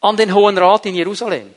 an 0.00 0.16
den 0.16 0.34
Hohen 0.34 0.58
Rat 0.58 0.84
in 0.86 0.96
Jerusalem. 0.96 1.54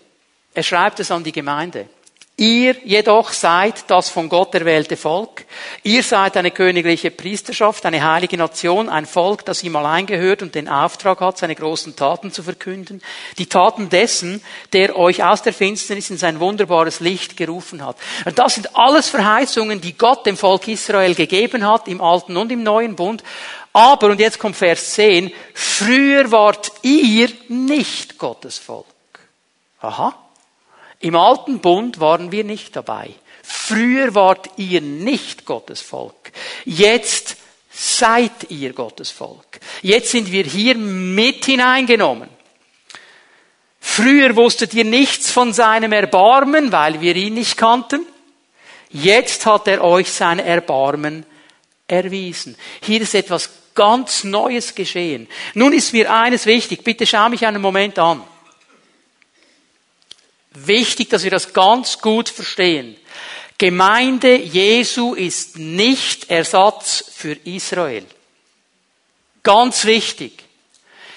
Er 0.53 0.63
schreibt 0.63 0.99
es 0.99 1.09
an 1.09 1.23
die 1.23 1.31
Gemeinde. 1.31 1.89
Ihr 2.37 2.75
jedoch 2.85 3.33
seid 3.33 3.83
das 3.91 4.09
von 4.09 4.27
Gott 4.27 4.55
erwählte 4.55 4.97
Volk. 4.97 5.45
Ihr 5.83 6.01
seid 6.01 6.35
eine 6.37 6.49
königliche 6.49 7.11
Priesterschaft, 7.11 7.85
eine 7.85 8.03
heilige 8.03 8.35
Nation, 8.35 8.89
ein 8.89 9.05
Volk, 9.05 9.45
das 9.45 9.61
ihm 9.61 9.75
allein 9.75 10.07
gehört 10.07 10.41
und 10.41 10.55
den 10.55 10.67
Auftrag 10.67 11.19
hat, 11.19 11.37
seine 11.37 11.53
großen 11.53 11.95
Taten 11.95 12.31
zu 12.31 12.41
verkünden. 12.41 13.03
Die 13.37 13.45
Taten 13.45 13.89
dessen, 13.89 14.41
der 14.73 14.97
euch 14.97 15.23
aus 15.23 15.43
der 15.43 15.53
Finsternis 15.53 16.09
in 16.09 16.17
sein 16.17 16.39
wunderbares 16.39 16.99
Licht 16.99 17.37
gerufen 17.37 17.85
hat. 17.85 17.97
Und 18.25 18.39
das 18.39 18.55
sind 18.55 18.75
alles 18.75 19.09
Verheißungen, 19.09 19.79
die 19.79 19.95
Gott 19.95 20.25
dem 20.25 20.37
Volk 20.37 20.67
Israel 20.67 21.13
gegeben 21.13 21.67
hat, 21.67 21.87
im 21.87 22.01
Alten 22.01 22.37
und 22.37 22.51
im 22.51 22.63
Neuen 22.63 22.95
Bund. 22.95 23.23
Aber, 23.71 24.07
und 24.07 24.19
jetzt 24.19 24.39
kommt 24.39 24.55
Vers 24.55 24.93
10, 24.93 25.31
früher 25.53 26.31
wart 26.31 26.71
ihr 26.81 27.29
nicht 27.49 28.17
Gottes 28.17 28.57
Volk. 28.57 28.85
Aha. 29.79 30.20
Im 31.01 31.15
alten 31.15 31.59
Bund 31.59 31.99
waren 31.99 32.31
wir 32.31 32.43
nicht 32.43 32.75
dabei. 32.75 33.11
Früher 33.43 34.15
wart 34.15 34.49
ihr 34.57 34.81
nicht 34.81 35.45
Gottes 35.45 35.81
Volk. 35.81 36.31
Jetzt 36.65 37.37
seid 37.71 38.49
ihr 38.49 38.73
Gottes 38.73 39.09
Volk. 39.09 39.59
Jetzt 39.81 40.11
sind 40.11 40.31
wir 40.31 40.43
hier 40.43 40.75
mit 40.75 41.45
hineingenommen. 41.45 42.29
Früher 43.79 44.35
wusstet 44.35 44.73
ihr 44.73 44.85
nichts 44.85 45.31
von 45.31 45.53
seinem 45.53 45.91
Erbarmen, 45.91 46.71
weil 46.71 47.01
wir 47.01 47.15
ihn 47.15 47.33
nicht 47.33 47.57
kannten. 47.57 48.05
Jetzt 48.91 49.45
hat 49.45 49.67
er 49.67 49.83
euch 49.83 50.11
sein 50.11 50.37
Erbarmen 50.37 51.25
erwiesen. 51.87 52.55
Hier 52.81 53.01
ist 53.01 53.15
etwas 53.15 53.49
ganz 53.73 54.23
Neues 54.23 54.75
geschehen. 54.75 55.27
Nun 55.55 55.73
ist 55.73 55.93
mir 55.93 56.13
eines 56.13 56.45
wichtig. 56.45 56.83
Bitte 56.83 57.05
schau 57.07 57.29
mich 57.29 57.45
einen 57.45 57.61
Moment 57.61 57.97
an. 57.97 58.21
Wichtig, 60.51 61.09
dass 61.09 61.23
wir 61.23 61.31
das 61.31 61.53
ganz 61.53 61.99
gut 61.99 62.29
verstehen. 62.29 62.97
Gemeinde 63.57 64.35
Jesu 64.35 65.13
ist 65.13 65.57
nicht 65.57 66.29
Ersatz 66.29 67.05
für 67.13 67.33
Israel. 67.45 68.05
Ganz 69.43 69.85
wichtig. 69.85 70.43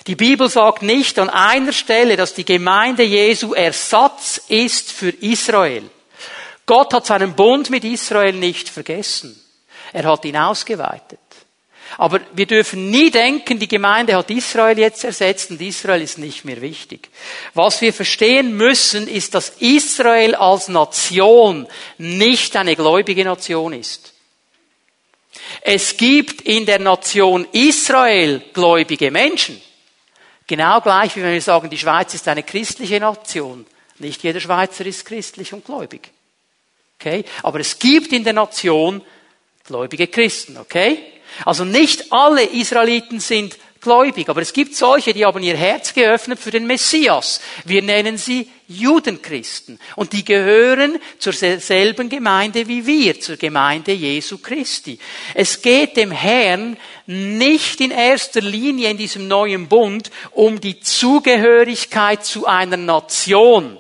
Die 0.07 0.15
Bibel 0.15 0.49
sagt 0.51 0.83
nicht 0.83 1.19
an 1.19 1.31
einer 1.31 1.73
Stelle, 1.73 2.17
dass 2.17 2.35
die 2.35 2.45
Gemeinde 2.45 3.03
Jesu 3.03 3.55
Ersatz 3.55 4.43
ist 4.49 4.93
für 4.93 5.09
Israel. 5.09 5.89
Gott 6.67 6.93
hat 6.93 7.07
seinen 7.07 7.35
Bund 7.35 7.71
mit 7.71 7.85
Israel 7.85 8.35
nicht 8.35 8.69
vergessen. 8.69 9.41
Er 9.93 10.05
hat 10.05 10.25
ihn 10.25 10.37
ausgeweitet. 10.37 11.21
Aber 11.99 12.21
wir 12.33 12.47
dürfen 12.47 12.91
nie 12.91 13.11
denken, 13.11 13.59
die 13.59 13.69
Gemeinde 13.69 14.17
hat 14.17 14.31
Israel 14.31 14.79
jetzt 14.79 15.05
ersetzt 15.05 15.51
und 15.51 15.61
Israel 15.61 16.03
ist 16.03 16.19
nicht 16.19 16.45
mehr 16.45 16.61
wichtig. 16.61 17.09
Was 17.55 17.81
wir 17.81 17.93
verstehen 17.93 18.57
müssen, 18.57 19.07
ist, 19.07 19.35
dass 19.35 19.51
Israel 19.61 20.35
als 20.35 20.69
Nation 20.69 21.67
nicht 21.99 22.57
eine 22.57 22.77
gläubige 22.77 23.25
Nation 23.25 23.73
ist. 23.73 24.13
Es 25.61 25.97
gibt 25.97 26.43
in 26.43 26.67
der 26.67 26.79
Nation 26.79 27.47
Israel 27.53 28.43
gläubige 28.53 29.11
Menschen. 29.11 29.61
Genau 30.47 30.81
gleich 30.81 31.17
wie 31.17 31.23
wenn 31.23 31.33
wir 31.33 31.41
sagen, 31.41 31.71
die 31.71 31.79
Schweiz 31.79 32.15
ist 32.15 32.29
eine 32.29 32.43
christliche 32.43 33.01
Nation. 33.01 33.67
Nicht 33.99 34.23
jeder 34.23 34.41
Schweizer 34.41 34.85
ist 34.85 35.05
christlich 35.05 35.53
und 35.53 35.65
gläubig. 35.65 36.11
Okay? 36.99 37.25
Aber 37.43 37.61
es 37.61 37.79
gibt 37.79 38.13
in 38.13 38.25
der 38.25 38.33
Nation 38.33 39.03
gläubige 39.65 40.09
Christen. 40.09 40.59
Okay? 40.59 40.99
Also 41.45 41.65
nicht 41.65 42.13
alle 42.13 42.45
Israeliten 42.45 43.21
sind 43.21 43.57
gläubig, 43.85 44.29
aber 44.29 44.43
es 44.43 44.53
gibt 44.53 44.75
solche, 44.75 45.13
die 45.13 45.25
haben 45.25 45.43
ihr 45.43 45.57
Herz 45.57 45.95
geöffnet 45.95 46.41
für 46.41 46.51
den 46.51 46.67
Messias. 46.67 47.41
Wir 47.65 47.83
nennen 47.83 48.19
sie 48.19 48.49
Judenchristen. 48.67 49.79
Und 49.95 50.13
die 50.13 50.25
gehören 50.25 50.99
zur 51.19 51.35
selben 51.35 52.09
Gemeinde 52.09 52.67
wie 52.67 52.87
wir, 52.87 53.21
zur 53.21 53.37
Gemeinde 53.37 53.93
Jesu 53.93 54.39
Christi. 54.39 54.99
Es 55.35 55.63
geht 55.63 55.97
dem 55.97 56.11
Herrn 56.11 56.77
nicht 57.07 57.81
in 57.81 57.91
erster 57.91 58.41
Linie 58.41 58.91
in 58.91 58.97
diesem 58.97 59.29
neuen 59.29 59.69
Bund 59.69 60.11
um 60.33 60.61
die 60.61 60.81
Zugehörigkeit 60.81 62.25
zu 62.25 62.47
einer 62.47 62.79
Nation. 62.79 63.79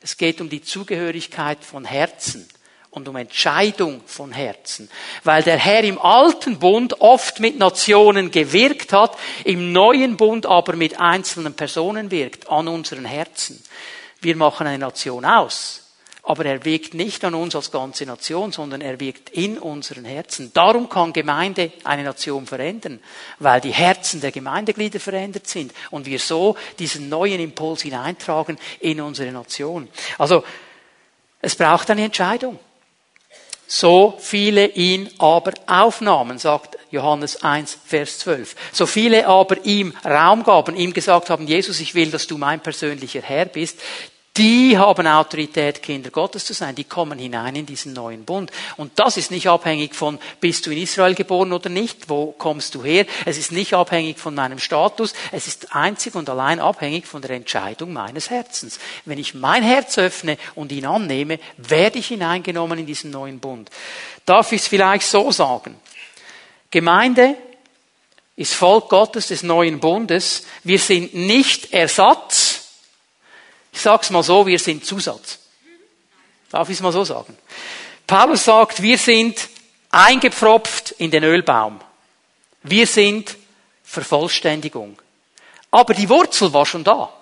Es 0.00 0.16
geht 0.16 0.40
um 0.40 0.48
die 0.48 0.62
Zugehörigkeit 0.62 1.62
von 1.62 1.84
Herzen 1.84 2.48
und 2.90 3.08
um 3.08 3.16
Entscheidung 3.16 4.00
von 4.06 4.32
Herzen. 4.32 4.90
Weil 5.22 5.42
der 5.42 5.58
Herr 5.58 5.84
im 5.84 5.98
alten 5.98 6.58
Bund 6.58 7.00
oft 7.00 7.40
mit 7.40 7.58
Nationen 7.58 8.30
gewirkt 8.30 8.92
hat, 8.92 9.16
im 9.44 9.72
neuen 9.72 10.16
Bund 10.16 10.46
aber 10.46 10.74
mit 10.74 10.98
einzelnen 10.98 11.54
Personen 11.54 12.10
wirkt, 12.10 12.48
an 12.48 12.68
unseren 12.68 13.04
Herzen. 13.04 13.62
Wir 14.20 14.36
machen 14.36 14.66
eine 14.66 14.78
Nation 14.78 15.24
aus. 15.24 15.86
Aber 16.22 16.44
er 16.44 16.64
wirkt 16.64 16.92
nicht 16.92 17.24
an 17.24 17.34
uns 17.34 17.56
als 17.56 17.70
ganze 17.70 18.04
Nation, 18.04 18.52
sondern 18.52 18.82
er 18.82 19.00
wirkt 19.00 19.30
in 19.30 19.58
unseren 19.58 20.04
Herzen. 20.04 20.52
Darum 20.52 20.88
kann 20.88 21.14
Gemeinde 21.14 21.72
eine 21.82 22.02
Nation 22.04 22.46
verändern, 22.46 23.00
weil 23.38 23.60
die 23.60 23.72
Herzen 23.72 24.20
der 24.20 24.30
Gemeindeglieder 24.30 25.00
verändert 25.00 25.48
sind 25.48 25.72
und 25.90 26.06
wir 26.06 26.18
so 26.18 26.56
diesen 26.78 27.08
neuen 27.08 27.40
Impuls 27.40 27.82
hineintragen 27.82 28.58
in 28.80 29.00
unsere 29.00 29.32
Nation. 29.32 29.88
Also, 30.18 30.44
es 31.40 31.56
braucht 31.56 31.90
eine 31.90 32.04
Entscheidung. 32.04 32.58
So 33.72 34.16
viele 34.18 34.66
ihn 34.66 35.08
aber 35.18 35.52
aufnahmen, 35.68 36.40
sagt 36.40 36.76
Johannes 36.90 37.44
1, 37.44 37.78
Vers 37.86 38.18
12. 38.18 38.56
So 38.72 38.84
viele 38.84 39.28
aber 39.28 39.64
ihm 39.64 39.94
Raum 40.04 40.42
gaben, 40.42 40.74
ihm 40.74 40.92
gesagt 40.92 41.30
haben, 41.30 41.46
Jesus, 41.46 41.78
ich 41.78 41.94
will, 41.94 42.10
dass 42.10 42.26
du 42.26 42.36
mein 42.36 42.58
persönlicher 42.58 43.22
Herr 43.22 43.44
bist, 43.44 43.78
die 44.36 44.78
haben 44.78 45.08
Autorität, 45.08 45.82
Kinder 45.82 46.10
Gottes 46.10 46.44
zu 46.44 46.54
sein. 46.54 46.76
Die 46.76 46.84
kommen 46.84 47.18
hinein 47.18 47.56
in 47.56 47.66
diesen 47.66 47.92
neuen 47.92 48.24
Bund. 48.24 48.52
Und 48.76 48.92
das 48.96 49.16
ist 49.16 49.32
nicht 49.32 49.48
abhängig 49.48 49.94
von, 49.94 50.20
bist 50.40 50.64
du 50.64 50.70
in 50.70 50.78
Israel 50.78 51.16
geboren 51.16 51.52
oder 51.52 51.68
nicht? 51.68 52.08
Wo 52.08 52.32
kommst 52.32 52.76
du 52.76 52.84
her? 52.84 53.06
Es 53.24 53.38
ist 53.38 53.50
nicht 53.50 53.74
abhängig 53.74 54.18
von 54.18 54.36
meinem 54.36 54.60
Status. 54.60 55.14
Es 55.32 55.48
ist 55.48 55.74
einzig 55.74 56.14
und 56.14 56.30
allein 56.30 56.60
abhängig 56.60 57.06
von 57.06 57.22
der 57.22 57.32
Entscheidung 57.32 57.92
meines 57.92 58.30
Herzens. 58.30 58.78
Wenn 59.04 59.18
ich 59.18 59.34
mein 59.34 59.64
Herz 59.64 59.98
öffne 59.98 60.38
und 60.54 60.70
ihn 60.70 60.86
annehme, 60.86 61.40
werde 61.56 61.98
ich 61.98 62.06
hineingenommen 62.06 62.78
in 62.78 62.86
diesen 62.86 63.10
neuen 63.10 63.40
Bund. 63.40 63.68
Darf 64.26 64.52
ich 64.52 64.62
es 64.62 64.68
vielleicht 64.68 65.06
so 65.06 65.32
sagen? 65.32 65.74
Gemeinde 66.70 67.34
ist 68.36 68.54
Volk 68.54 68.88
Gottes 68.88 69.26
des 69.26 69.42
neuen 69.42 69.80
Bundes. 69.80 70.46
Wir 70.62 70.78
sind 70.78 71.14
nicht 71.14 71.72
Ersatz 71.72 72.49
ich 73.72 73.80
sag's 73.80 74.10
mal 74.10 74.22
so, 74.22 74.46
wir 74.46 74.58
sind 74.58 74.84
Zusatz. 74.84 75.38
Darf 76.50 76.68
ich 76.68 76.76
es 76.76 76.82
mal 76.82 76.92
so 76.92 77.04
sagen? 77.04 77.36
Paulus 78.06 78.44
sagt, 78.44 78.82
wir 78.82 78.98
sind 78.98 79.48
eingepfropft 79.90 80.92
in 80.92 81.10
den 81.10 81.24
Ölbaum. 81.24 81.80
Wir 82.62 82.86
sind 82.86 83.36
Vervollständigung. 83.84 85.00
Aber 85.70 85.94
die 85.94 86.08
Wurzel 86.08 86.52
war 86.52 86.66
schon 86.66 86.84
da. 86.84 87.12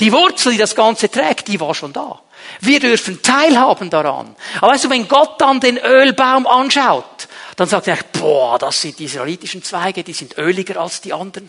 Die 0.00 0.12
Wurzel, 0.12 0.52
die 0.52 0.58
das 0.58 0.74
Ganze 0.74 1.10
trägt, 1.10 1.48
die 1.48 1.58
war 1.58 1.74
schon 1.74 1.92
da. 1.92 2.20
Wir 2.60 2.80
dürfen 2.80 3.22
teilhaben 3.22 3.88
daran. 3.88 4.36
Aber 4.60 4.72
weißt 4.72 4.84
du, 4.84 4.90
wenn 4.90 5.08
Gott 5.08 5.40
dann 5.40 5.60
den 5.60 5.78
Ölbaum 5.78 6.46
anschaut, 6.46 7.28
dann 7.56 7.68
sagt 7.68 7.88
er, 7.88 7.98
boah, 8.12 8.58
das 8.58 8.82
sind 8.82 8.98
die 8.98 9.04
israelitischen 9.04 9.62
Zweige, 9.62 10.04
die 10.04 10.12
sind 10.12 10.36
öliger 10.36 10.80
als 10.80 11.00
die 11.00 11.12
anderen. 11.12 11.48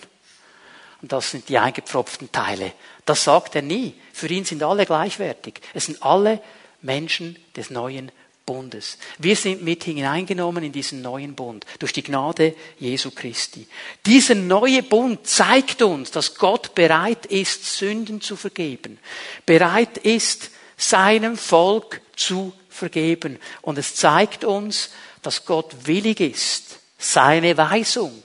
Und 1.01 1.11
das 1.11 1.31
sind 1.31 1.49
die 1.49 1.57
eingepfropften 1.57 2.31
Teile. 2.31 2.73
Das 3.05 3.23
sagt 3.23 3.55
er 3.55 3.61
nie. 3.61 3.93
Für 4.13 4.27
ihn 4.27 4.45
sind 4.45 4.63
alle 4.63 4.85
gleichwertig. 4.85 5.61
Es 5.73 5.85
sind 5.85 6.01
alle 6.01 6.41
Menschen 6.81 7.37
des 7.55 7.69
neuen 7.69 8.11
Bundes. 8.45 8.97
Wir 9.19 9.35
sind 9.35 9.61
mit 9.61 9.83
hineingenommen 9.83 10.63
in 10.63 10.71
diesen 10.71 11.01
neuen 11.01 11.35
Bund 11.35 11.65
durch 11.79 11.91
die 11.93 12.01
Gnade 12.01 12.55
Jesu 12.79 13.11
Christi. 13.11 13.67
Dieser 14.05 14.35
neue 14.35 14.81
Bund 14.83 15.27
zeigt 15.27 15.81
uns, 15.81 16.11
dass 16.11 16.35
Gott 16.35 16.73
bereit 16.73 17.25
ist, 17.25 17.77
Sünden 17.77 18.21
zu 18.21 18.37
vergeben, 18.37 18.99
bereit 19.45 19.97
ist, 19.97 20.49
seinem 20.77 21.35
Volk 21.37 22.01
zu 22.15 22.53
vergeben. 22.69 23.37
Und 23.61 23.77
es 23.77 23.95
zeigt 23.95 24.45
uns, 24.45 24.91
dass 25.21 25.45
Gott 25.45 25.75
willig 25.85 26.21
ist, 26.21 26.79
seine 26.97 27.57
Weisung 27.57 28.23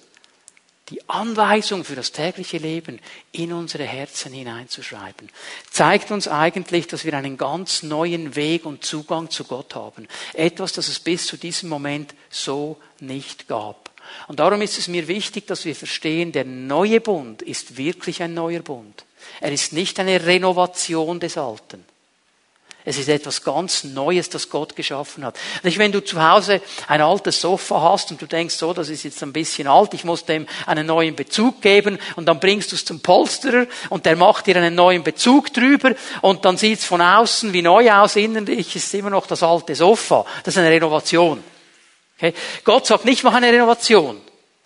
die 0.93 1.09
Anweisung 1.09 1.85
für 1.85 1.97
das 1.97 2.13
tägliche 2.13 2.59
Leben 2.59 3.01
in 3.33 3.53
unsere 3.53 3.85
Herzen 3.85 4.33
hineinzuschreiben, 4.33 5.31
zeigt 5.71 6.11
uns 6.11 6.29
eigentlich, 6.29 6.87
dass 6.87 7.07
wir 7.07 7.15
einen 7.15 7.39
ganz 7.39 7.83
neuen 7.83 8.37
Weg 8.37 8.67
und 8.67 8.85
Zugang 8.85 9.31
zu 9.31 9.45
Gott 9.45 9.75
haben. 9.75 10.07
Etwas, 10.35 10.75
das 10.75 10.89
es 10.89 11.01
bis 11.01 11.27
zu 11.27 11.39
diesem 11.39 11.71
Moment 11.71 12.15
so 12.29 12.77
nicht 13.01 13.49
gab. 13.49 13.91
Und 14.29 14.39
darum 14.39 14.61
ist 14.61 14.79
es 14.79 14.89
mir 14.89 15.09
wichtig, 15.09 15.47
dass 15.47 15.65
wir 15.65 15.75
verstehen, 15.75 16.33
der 16.33 16.45
neue 16.45 17.01
Bund 17.01 17.41
ist 17.41 17.79
wirklich 17.79 18.23
ein 18.23 18.35
neuer 18.35 18.61
Bund. 18.61 19.07
Er 19.41 19.53
ist 19.53 19.73
nicht 19.73 19.99
eine 19.99 20.27
Renovation 20.27 21.21
des 21.21 21.39
Alten. 21.39 21.85
Es 22.85 22.99
ist 22.99 23.09
etwas 23.09 23.45
ganz 23.45 23.85
Neues, 23.85 24.29
das 24.29 24.49
Gott 24.49 24.75
geschaffen 24.75 25.25
hat. 25.25 25.39
Wenn 25.63 25.93
du 25.93 26.05
zu 26.05 26.21
Hause 26.21 26.61
ein 26.89 27.01
altes 27.01 27.41
Sofa 27.41 27.81
hast 27.81 28.11
und 28.11 28.21
du 28.21 28.27
denkst, 28.27 28.57
so, 28.57 28.73
das 28.73 28.89
ist 28.89 29.05
jetzt 29.05 29.23
ein 29.23 29.33
bisschen 29.33 29.69
alt, 29.69 29.95
ich 29.95 30.03
muss 30.03 30.25
dem 30.25 30.47
einen 30.67 30.87
neuen 30.87 31.15
Bezug 31.15 31.63
geben 31.63 31.99
und 32.17 32.27
dann 32.27 32.41
bringst 32.41 32.73
du 32.73 32.77
es 32.77 32.85
zum 32.85 33.01
Polsterer 33.01 33.67
und 33.89 34.05
der 34.05 34.17
macht 34.17 34.49
dir 34.49 34.57
einen 34.57 34.75
neuen 34.75 35.05
Bezug 35.05 35.53
drüber 35.53 35.95
und 36.23 36.45
dann 36.45 36.57
sieht 36.57 36.81
es 36.81 36.85
von 36.85 37.01
außen 37.01 37.53
wie 37.53 37.63
neu 37.63 37.93
aus, 37.93 38.17
innerlich 38.17 38.75
ist 38.75 38.93
immer 38.95 39.11
noch 39.11 39.29
das 39.29 39.45
alte 39.45 39.77
Sofa. 39.77 40.25
Das 40.43 40.55
ist 40.55 40.59
eine 40.59 40.71
Renovation. 40.71 41.43
Okay? 42.17 42.35
Gott 42.65 42.87
sagt 42.87 43.05
nicht, 43.05 43.23
mach 43.23 43.35
eine 43.35 43.53
Renovation. 43.53 44.21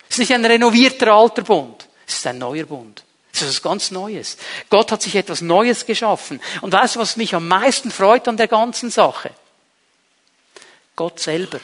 Es 0.09 0.15
ist 0.15 0.19
nicht 0.19 0.33
ein 0.33 0.45
renovierter 0.45 1.13
alter 1.13 1.43
Bund. 1.43 1.87
Es 2.07 2.15
ist 2.15 2.27
ein 2.27 2.37
neuer 2.39 2.65
Bund. 2.65 3.03
Das 3.39 3.49
ist 3.49 3.57
etwas 3.57 3.69
ganz 3.69 3.91
Neues. 3.91 4.37
Gott 4.69 4.91
hat 4.91 5.01
sich 5.01 5.15
etwas 5.15 5.41
Neues 5.41 5.85
geschaffen. 5.85 6.41
Und 6.61 6.73
weißt 6.73 6.95
du, 6.95 6.99
was 6.99 7.17
mich 7.17 7.35
am 7.35 7.47
meisten 7.47 7.91
freut 7.91 8.27
an 8.27 8.37
der 8.37 8.47
ganzen 8.47 8.89
Sache? 8.89 9.31
Gott 10.95 11.19
selber 11.19 11.59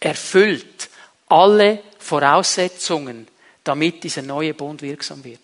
erfüllt 0.00 0.88
alle 1.28 1.82
Voraussetzungen, 1.98 3.28
damit 3.64 4.02
dieser 4.02 4.22
neue 4.22 4.54
Bund 4.54 4.82
wirksam 4.82 5.22
wird. 5.24 5.40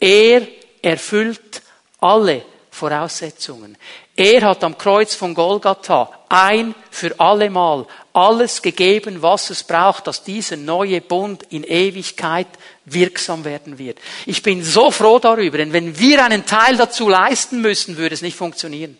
Er 0.00 0.46
erfüllt 0.82 1.62
alle 2.00 2.44
Voraussetzungen. 2.70 3.76
Er 4.16 4.42
hat 4.42 4.62
am 4.62 4.76
Kreuz 4.76 5.14
von 5.14 5.34
Golgatha 5.34 6.10
ein 6.28 6.74
für 6.90 7.18
allemal 7.18 7.86
alles 8.12 8.60
gegeben, 8.60 9.22
was 9.22 9.48
es 9.48 9.62
braucht, 9.64 10.06
dass 10.06 10.22
dieser 10.22 10.56
neue 10.56 11.00
Bund 11.00 11.44
in 11.48 11.64
Ewigkeit 11.64 12.46
wirksam 12.84 13.44
werden 13.44 13.78
wird. 13.78 13.98
Ich 14.26 14.42
bin 14.42 14.62
so 14.62 14.90
froh 14.90 15.18
darüber, 15.18 15.58
denn 15.58 15.72
wenn 15.72 15.98
wir 15.98 16.24
einen 16.24 16.44
Teil 16.44 16.76
dazu 16.76 17.08
leisten 17.08 17.62
müssen, 17.62 17.96
würde 17.96 18.14
es 18.14 18.22
nicht 18.22 18.36
funktionieren. 18.36 18.98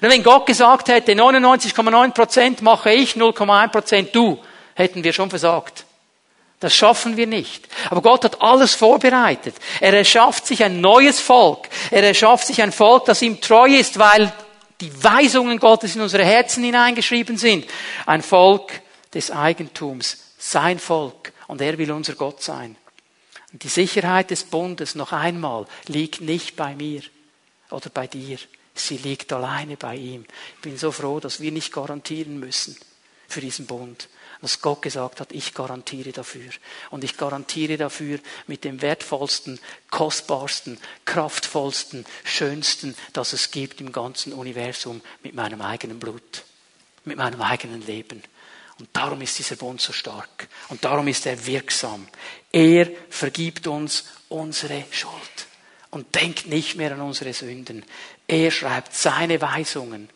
Und 0.00 0.10
wenn 0.10 0.24
Gott 0.24 0.46
gesagt 0.46 0.88
hätte, 0.88 1.12
99,9 1.12 2.10
Prozent 2.10 2.62
mache 2.62 2.92
ich, 2.92 3.14
0,1 3.14 3.68
Prozent 3.68 4.14
du, 4.14 4.40
hätten 4.74 5.04
wir 5.04 5.12
schon 5.12 5.30
versagt. 5.30 5.83
Das 6.64 6.74
schaffen 6.74 7.18
wir 7.18 7.26
nicht. 7.26 7.68
Aber 7.90 8.00
Gott 8.00 8.24
hat 8.24 8.40
alles 8.40 8.74
vorbereitet. 8.74 9.54
Er 9.82 9.92
erschafft 9.92 10.46
sich 10.46 10.64
ein 10.64 10.80
neues 10.80 11.20
Volk. 11.20 11.68
Er 11.90 12.02
erschafft 12.02 12.46
sich 12.46 12.62
ein 12.62 12.72
Volk, 12.72 13.04
das 13.04 13.20
ihm 13.20 13.38
treu 13.38 13.68
ist, 13.68 13.98
weil 13.98 14.32
die 14.80 14.90
Weisungen 15.04 15.58
Gottes 15.58 15.94
in 15.94 16.00
unsere 16.00 16.24
Herzen 16.24 16.64
hineingeschrieben 16.64 17.36
sind. 17.36 17.66
Ein 18.06 18.22
Volk 18.22 18.80
des 19.12 19.30
Eigentums, 19.30 20.16
sein 20.38 20.78
Volk. 20.78 21.34
Und 21.48 21.60
er 21.60 21.76
will 21.76 21.92
unser 21.92 22.14
Gott 22.14 22.42
sein. 22.42 22.76
Und 23.52 23.62
die 23.62 23.68
Sicherheit 23.68 24.30
des 24.30 24.44
Bundes, 24.44 24.94
noch 24.94 25.12
einmal, 25.12 25.66
liegt 25.86 26.22
nicht 26.22 26.56
bei 26.56 26.74
mir 26.74 27.02
oder 27.68 27.90
bei 27.90 28.06
dir. 28.06 28.38
Sie 28.72 28.96
liegt 28.96 29.34
alleine 29.34 29.76
bei 29.76 29.96
ihm. 29.96 30.24
Ich 30.56 30.62
bin 30.62 30.78
so 30.78 30.90
froh, 30.92 31.20
dass 31.20 31.42
wir 31.42 31.52
nicht 31.52 31.74
garantieren 31.74 32.40
müssen 32.40 32.74
für 33.28 33.42
diesen 33.42 33.66
Bund, 33.66 34.08
dass 34.44 34.60
Gott 34.60 34.82
gesagt 34.82 35.20
hat, 35.20 35.32
ich 35.32 35.54
garantiere 35.54 36.12
dafür. 36.12 36.50
Und 36.90 37.02
ich 37.02 37.16
garantiere 37.16 37.78
dafür 37.78 38.18
mit 38.46 38.62
dem 38.64 38.82
wertvollsten, 38.82 39.58
kostbarsten, 39.90 40.78
kraftvollsten, 41.06 42.04
schönsten, 42.24 42.94
das 43.14 43.32
es 43.32 43.50
gibt 43.50 43.80
im 43.80 43.90
ganzen 43.90 44.34
Universum, 44.34 45.00
mit 45.22 45.34
meinem 45.34 45.62
eigenen 45.62 45.98
Blut, 45.98 46.44
mit 47.06 47.16
meinem 47.16 47.40
eigenen 47.40 47.86
Leben. 47.86 48.22
Und 48.78 48.90
darum 48.92 49.22
ist 49.22 49.38
dieser 49.38 49.56
Bund 49.56 49.80
so 49.80 49.94
stark. 49.94 50.48
Und 50.68 50.84
darum 50.84 51.08
ist 51.08 51.24
er 51.24 51.46
wirksam. 51.46 52.06
Er 52.52 52.90
vergibt 53.08 53.66
uns 53.66 54.04
unsere 54.28 54.84
Schuld 54.90 55.46
und 55.88 56.14
denkt 56.14 56.48
nicht 56.48 56.76
mehr 56.76 56.92
an 56.92 57.00
unsere 57.00 57.32
Sünden. 57.32 57.82
Er 58.28 58.50
schreibt 58.50 58.94
seine 58.94 59.40
Weisungen 59.40 60.10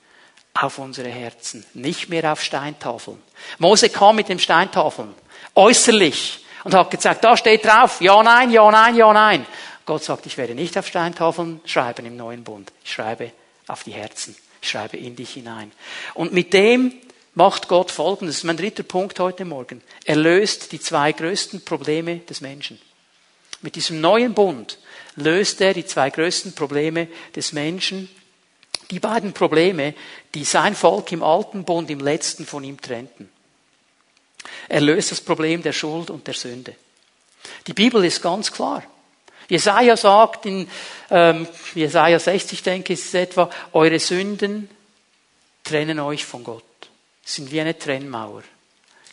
auf 0.60 0.78
unsere 0.78 1.08
Herzen, 1.08 1.64
nicht 1.74 2.08
mehr 2.08 2.32
auf 2.32 2.42
Steintafeln. 2.42 3.18
Mose 3.58 3.88
kam 3.88 4.16
mit 4.16 4.28
den 4.28 4.38
Steintafeln, 4.38 5.14
äußerlich, 5.54 6.44
und 6.64 6.74
hat 6.74 6.90
gesagt, 6.90 7.24
da 7.24 7.36
steht 7.36 7.64
drauf, 7.64 8.00
ja, 8.00 8.22
nein, 8.22 8.50
ja, 8.50 8.70
nein, 8.70 8.96
ja, 8.96 9.12
nein. 9.12 9.46
Gott 9.86 10.04
sagt, 10.04 10.26
ich 10.26 10.36
werde 10.36 10.54
nicht 10.54 10.76
auf 10.76 10.86
Steintafeln 10.86 11.60
schreiben 11.64 12.04
im 12.04 12.16
neuen 12.16 12.44
Bund. 12.44 12.72
Ich 12.84 12.92
schreibe 12.92 13.32
auf 13.68 13.84
die 13.84 13.92
Herzen. 13.92 14.36
Ich 14.60 14.68
schreibe 14.68 14.96
in 14.96 15.16
dich 15.16 15.30
hinein. 15.30 15.72
Und 16.14 16.32
mit 16.32 16.52
dem 16.52 16.92
macht 17.34 17.68
Gott 17.68 17.90
Folgendes. 17.90 18.36
Das 18.36 18.40
ist 18.40 18.44
mein 18.44 18.56
dritter 18.56 18.82
Punkt 18.82 19.18
heute 19.18 19.44
Morgen. 19.44 19.80
Er 20.04 20.16
löst 20.16 20.72
die 20.72 20.80
zwei 20.80 21.12
größten 21.12 21.64
Probleme 21.64 22.18
des 22.18 22.40
Menschen. 22.40 22.78
Mit 23.62 23.76
diesem 23.76 24.00
neuen 24.00 24.34
Bund 24.34 24.78
löst 25.16 25.60
er 25.60 25.72
die 25.72 25.86
zwei 25.86 26.10
größten 26.10 26.54
Probleme 26.54 27.08
des 27.34 27.52
Menschen 27.52 28.10
Die 28.90 29.00
beiden 29.00 29.32
Probleme, 29.32 29.94
die 30.34 30.44
sein 30.44 30.74
Volk 30.74 31.12
im 31.12 31.22
alten 31.22 31.64
Bund 31.64 31.90
im 31.90 32.00
letzten 32.00 32.46
von 32.46 32.64
ihm 32.64 32.80
trennten. 32.80 33.28
Er 34.68 34.80
löst 34.80 35.12
das 35.12 35.20
Problem 35.20 35.62
der 35.62 35.72
Schuld 35.72 36.10
und 36.10 36.26
der 36.26 36.34
Sünde. 36.34 36.74
Die 37.66 37.74
Bibel 37.74 38.04
ist 38.04 38.22
ganz 38.22 38.50
klar. 38.50 38.82
Jesaja 39.48 39.96
sagt 39.96 40.46
in 40.46 40.68
ähm, 41.10 41.46
Jesaja 41.74 42.18
60, 42.18 42.62
denke 42.62 42.92
ich, 42.92 43.00
ist 43.00 43.08
es 43.08 43.14
etwa, 43.14 43.50
eure 43.72 43.98
Sünden 43.98 44.68
trennen 45.64 46.00
euch 46.00 46.24
von 46.24 46.44
Gott. 46.44 46.64
Sind 47.24 47.50
wie 47.50 47.60
eine 47.60 47.78
Trennmauer. 47.78 48.42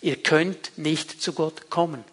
Ihr 0.02 0.18
könnt 0.18 0.78
nicht 0.78 1.22
zu 1.22 1.34
Gott 1.34 1.70
kommen. 1.70 2.04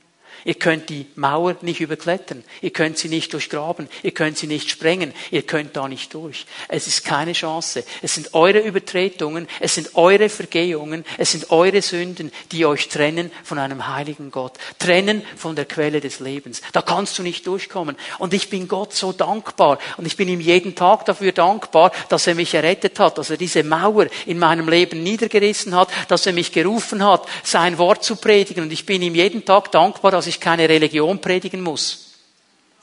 Ihr 0.44 0.54
könnt 0.54 0.88
die 0.88 1.06
Mauer 1.14 1.56
nicht 1.62 1.80
überklettern. 1.80 2.44
Ihr 2.60 2.70
könnt 2.70 2.98
sie 2.98 3.08
nicht 3.08 3.32
durchgraben. 3.32 3.88
Ihr 4.02 4.12
könnt 4.12 4.38
sie 4.38 4.46
nicht 4.46 4.70
sprengen. 4.70 5.12
Ihr 5.30 5.42
könnt 5.42 5.76
da 5.76 5.88
nicht 5.88 6.12
durch. 6.14 6.46
Es 6.68 6.86
ist 6.86 7.04
keine 7.04 7.32
Chance. 7.32 7.84
Es 8.02 8.14
sind 8.14 8.34
eure 8.34 8.58
Übertretungen. 8.58 9.48
Es 9.60 9.74
sind 9.74 9.94
eure 9.94 10.28
Vergehungen. 10.28 11.04
Es 11.18 11.32
sind 11.32 11.50
eure 11.50 11.82
Sünden, 11.82 12.32
die 12.50 12.66
euch 12.66 12.88
trennen 12.88 13.30
von 13.44 13.58
einem 13.58 13.88
heiligen 13.88 14.30
Gott. 14.30 14.54
Trennen 14.78 15.22
von 15.36 15.56
der 15.56 15.64
Quelle 15.64 16.00
des 16.00 16.20
Lebens. 16.20 16.62
Da 16.72 16.82
kannst 16.82 17.18
du 17.18 17.22
nicht 17.22 17.46
durchkommen. 17.46 17.96
Und 18.18 18.34
ich 18.34 18.50
bin 18.50 18.68
Gott 18.68 18.94
so 18.94 19.12
dankbar. 19.12 19.78
Und 19.96 20.06
ich 20.06 20.16
bin 20.16 20.28
ihm 20.28 20.40
jeden 20.40 20.74
Tag 20.74 21.04
dafür 21.04 21.32
dankbar, 21.32 21.92
dass 22.08 22.26
er 22.26 22.34
mich 22.34 22.54
errettet 22.54 22.98
hat, 22.98 23.18
dass 23.18 23.30
er 23.30 23.36
diese 23.36 23.62
Mauer 23.62 24.06
in 24.26 24.38
meinem 24.38 24.68
Leben 24.68 25.02
niedergerissen 25.02 25.74
hat, 25.74 25.88
dass 26.08 26.26
er 26.26 26.32
mich 26.32 26.52
gerufen 26.52 27.04
hat, 27.04 27.26
sein 27.44 27.78
Wort 27.78 28.04
zu 28.04 28.16
predigen. 28.16 28.64
Und 28.64 28.72
ich 28.72 28.86
bin 28.86 29.02
ihm 29.02 29.14
jeden 29.14 29.44
Tag 29.44 29.70
dankbar, 29.72 30.10
dass 30.10 30.26
ich 30.26 30.31
ich 30.32 30.40
keine 30.40 30.68
Religion 30.68 31.20
predigen 31.20 31.60
muss. 31.60 32.12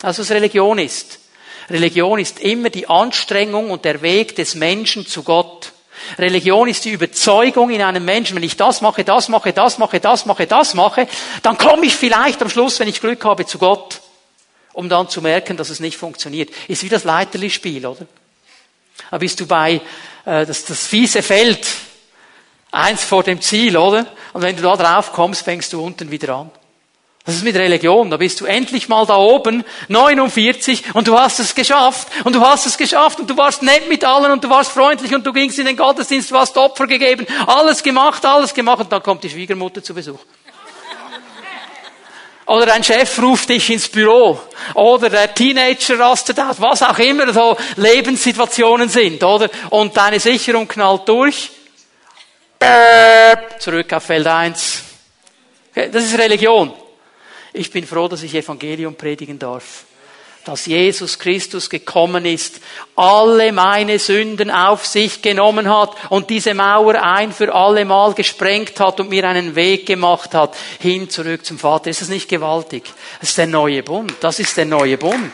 Also 0.02 0.22
was 0.22 0.32
Religion 0.32 0.80
ist. 0.80 1.20
Religion 1.70 2.20
ist 2.20 2.40
immer 2.40 2.70
die 2.70 2.88
Anstrengung 2.88 3.70
und 3.70 3.86
der 3.86 4.02
Weg 4.02 4.36
des 4.36 4.56
Menschen 4.56 5.06
zu 5.06 5.24
Gott. 5.24 5.74
Religion 6.18 6.68
ist 6.68 6.86
die 6.86 6.92
Überzeugung 6.92 7.70
in 7.70 7.82
einem 7.82 8.04
Menschen, 8.06 8.36
wenn 8.36 8.44
ich 8.44 8.58
das 8.58 8.82
mache, 8.82 9.04
das 9.04 9.28
mache, 9.28 9.54
das 9.54 9.78
mache, 9.78 10.00
das 10.00 10.26
mache, 10.26 10.48
das 10.48 10.74
mache, 10.74 11.08
dann 11.44 11.58
komme 11.58 11.86
ich 11.86 11.96
vielleicht 11.96 12.42
am 12.42 12.50
Schluss, 12.50 12.80
wenn 12.80 12.88
ich 12.88 13.02
Glück 13.02 13.24
habe, 13.26 13.46
zu 13.46 13.60
Gott, 13.60 14.02
um 14.74 14.90
dann 14.90 15.10
zu 15.10 15.22
merken, 15.22 15.58
dass 15.58 15.70
es 15.70 15.80
nicht 15.80 15.98
funktioniert. 15.98 16.50
Ist 16.68 16.84
wie 16.84 16.90
das 16.90 17.04
Leiterli-Spiel, 17.04 17.86
oder? 17.86 18.06
Da 19.12 19.18
bist 19.18 19.40
du 19.40 19.46
bei 19.46 19.82
äh, 20.26 20.46
das, 20.46 20.66
das 20.66 20.88
fiese 20.88 21.22
Feld, 21.22 21.68
eins 22.72 23.04
vor 23.04 23.24
dem 23.24 23.42
Ziel, 23.42 23.78
oder? 23.78 24.06
Und 24.34 24.42
wenn 24.42 24.56
du 24.56 24.62
da 24.64 24.76
drauf 24.78 25.12
kommst, 25.12 25.44
fängst 25.44 25.74
du 25.74 25.84
unten 25.84 26.12
wieder 26.12 26.36
an. 26.36 26.52
Das 27.26 27.36
ist 27.36 27.44
mit 27.44 27.56
Religion. 27.56 28.10
Da 28.10 28.18
bist 28.18 28.42
du 28.42 28.46
endlich 28.46 28.90
mal 28.90 29.06
da 29.06 29.18
oben, 29.18 29.64
49, 29.88 30.96
und 30.96 31.08
du 31.08 31.20
hast 31.20 31.40
es 31.40 31.54
geschafft, 31.54 32.08
und 32.24 32.34
du 32.34 32.42
hast 32.42 32.66
es 32.66 32.78
geschafft, 32.78 33.20
und 33.20 33.30
du 33.30 33.38
warst 33.38 33.62
nett 33.62 33.88
mit 33.88 34.04
allen, 34.04 34.32
und 34.32 34.44
du 34.44 34.50
warst 34.50 34.72
freundlich, 34.72 35.14
und 35.14 35.26
du 35.26 35.34
gingst 35.34 35.60
in 35.60 35.66
den 35.66 35.78
Gottesdienst, 35.78 36.32
du 36.32 36.38
hast 36.38 36.58
Opfer 36.58 36.88
gegeben, 36.88 37.28
alles 37.46 37.84
gemacht, 37.84 38.26
alles 38.26 38.54
gemacht, 38.54 38.80
und 38.80 38.92
dann 38.92 39.04
kommt 39.04 39.24
die 39.24 39.30
Schwiegermutter 39.30 39.84
zu 39.84 39.94
Besuch. 39.94 40.20
Oder 42.50 42.66
dein 42.66 42.84
Chef 42.84 43.22
ruft 43.22 43.50
dich 43.50 43.70
ins 43.70 43.88
Büro. 43.88 44.40
Oder 44.74 45.12
der 45.12 45.32
Teenager 45.36 46.00
rastet 46.00 46.40
aus. 46.40 46.60
Was 46.60 46.82
auch 46.82 46.98
immer 46.98 47.32
so 47.32 47.56
Lebenssituationen 47.76 48.90
sind, 48.90 49.24
oder? 49.24 49.52
Und 49.70 49.96
deine 49.96 50.20
Sicherung 50.20 50.68
knallt 50.68 51.08
durch. 51.08 51.52
Zurück 53.60 53.94
auf 53.94 54.04
Feld 54.04 54.26
1. 54.26 54.84
Okay, 55.70 55.90
das 55.92 56.06
ist 56.06 56.18
Religion. 56.18 56.74
Ich 57.54 57.72
bin 57.72 57.86
froh, 57.86 58.08
dass 58.08 58.24
ich 58.24 58.34
Evangelium 58.36 58.96
predigen 58.96 59.40
darf. 59.40 59.84
Dass 60.46 60.66
Jesus 60.66 61.20
Christus 61.20 61.70
gekommen 61.70 62.26
ist, 62.26 62.62
alle 62.96 63.52
meine 63.52 64.00
Sünden 64.00 64.50
auf 64.50 64.86
sich 64.86 65.22
genommen 65.22 65.70
hat 65.70 65.92
und 66.10 66.30
diese 66.30 66.54
Mauer 66.54 66.96
ein 66.96 67.34
für 67.34 67.54
alle 67.54 67.84
Mal 67.84 68.14
gesprengt 68.14 68.80
hat 68.80 69.00
und 69.00 69.10
mir 69.10 69.28
einen 69.28 69.56
Weg 69.56 69.86
gemacht 69.86 70.34
hat, 70.34 70.56
hin 70.80 71.10
zurück 71.10 71.46
zum 71.46 71.60
Vater. 71.60 71.90
Ist 71.90 72.02
das 72.02 72.10
nicht 72.10 72.30
gewaltig? 72.30 72.84
Das 73.20 73.30
ist 73.30 73.38
der 73.38 73.48
neue 73.48 73.84
Bund. 73.84 74.14
Das 74.22 74.40
ist 74.40 74.56
der 74.56 74.66
neue 74.66 74.98
Bund. 74.98 75.34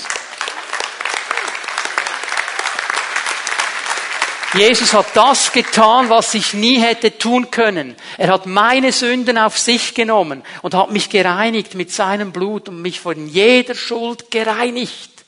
Jesus 4.56 4.94
hat 4.94 5.08
das 5.16 5.52
getan, 5.52 6.10
was 6.10 6.34
ich 6.34 6.54
nie 6.54 6.80
hätte 6.80 7.18
tun 7.18 7.52
können. 7.52 7.96
Er 8.18 8.30
hat 8.30 8.46
meine 8.46 8.92
Sünden 8.92 9.38
auf 9.38 9.58
sich 9.58 9.94
genommen 9.94 10.44
und 10.62 10.74
hat 10.74 10.92
mich 10.92 11.10
gereinigt 11.10 11.76
mit 11.76 11.92
seinem 11.92 12.32
Blut 12.32 12.70
und 12.70 12.82
mich 12.82 13.00
von 13.00 13.28
jeder 13.28 13.76
Schuld 13.76 14.32
gereinigt. 14.32 15.26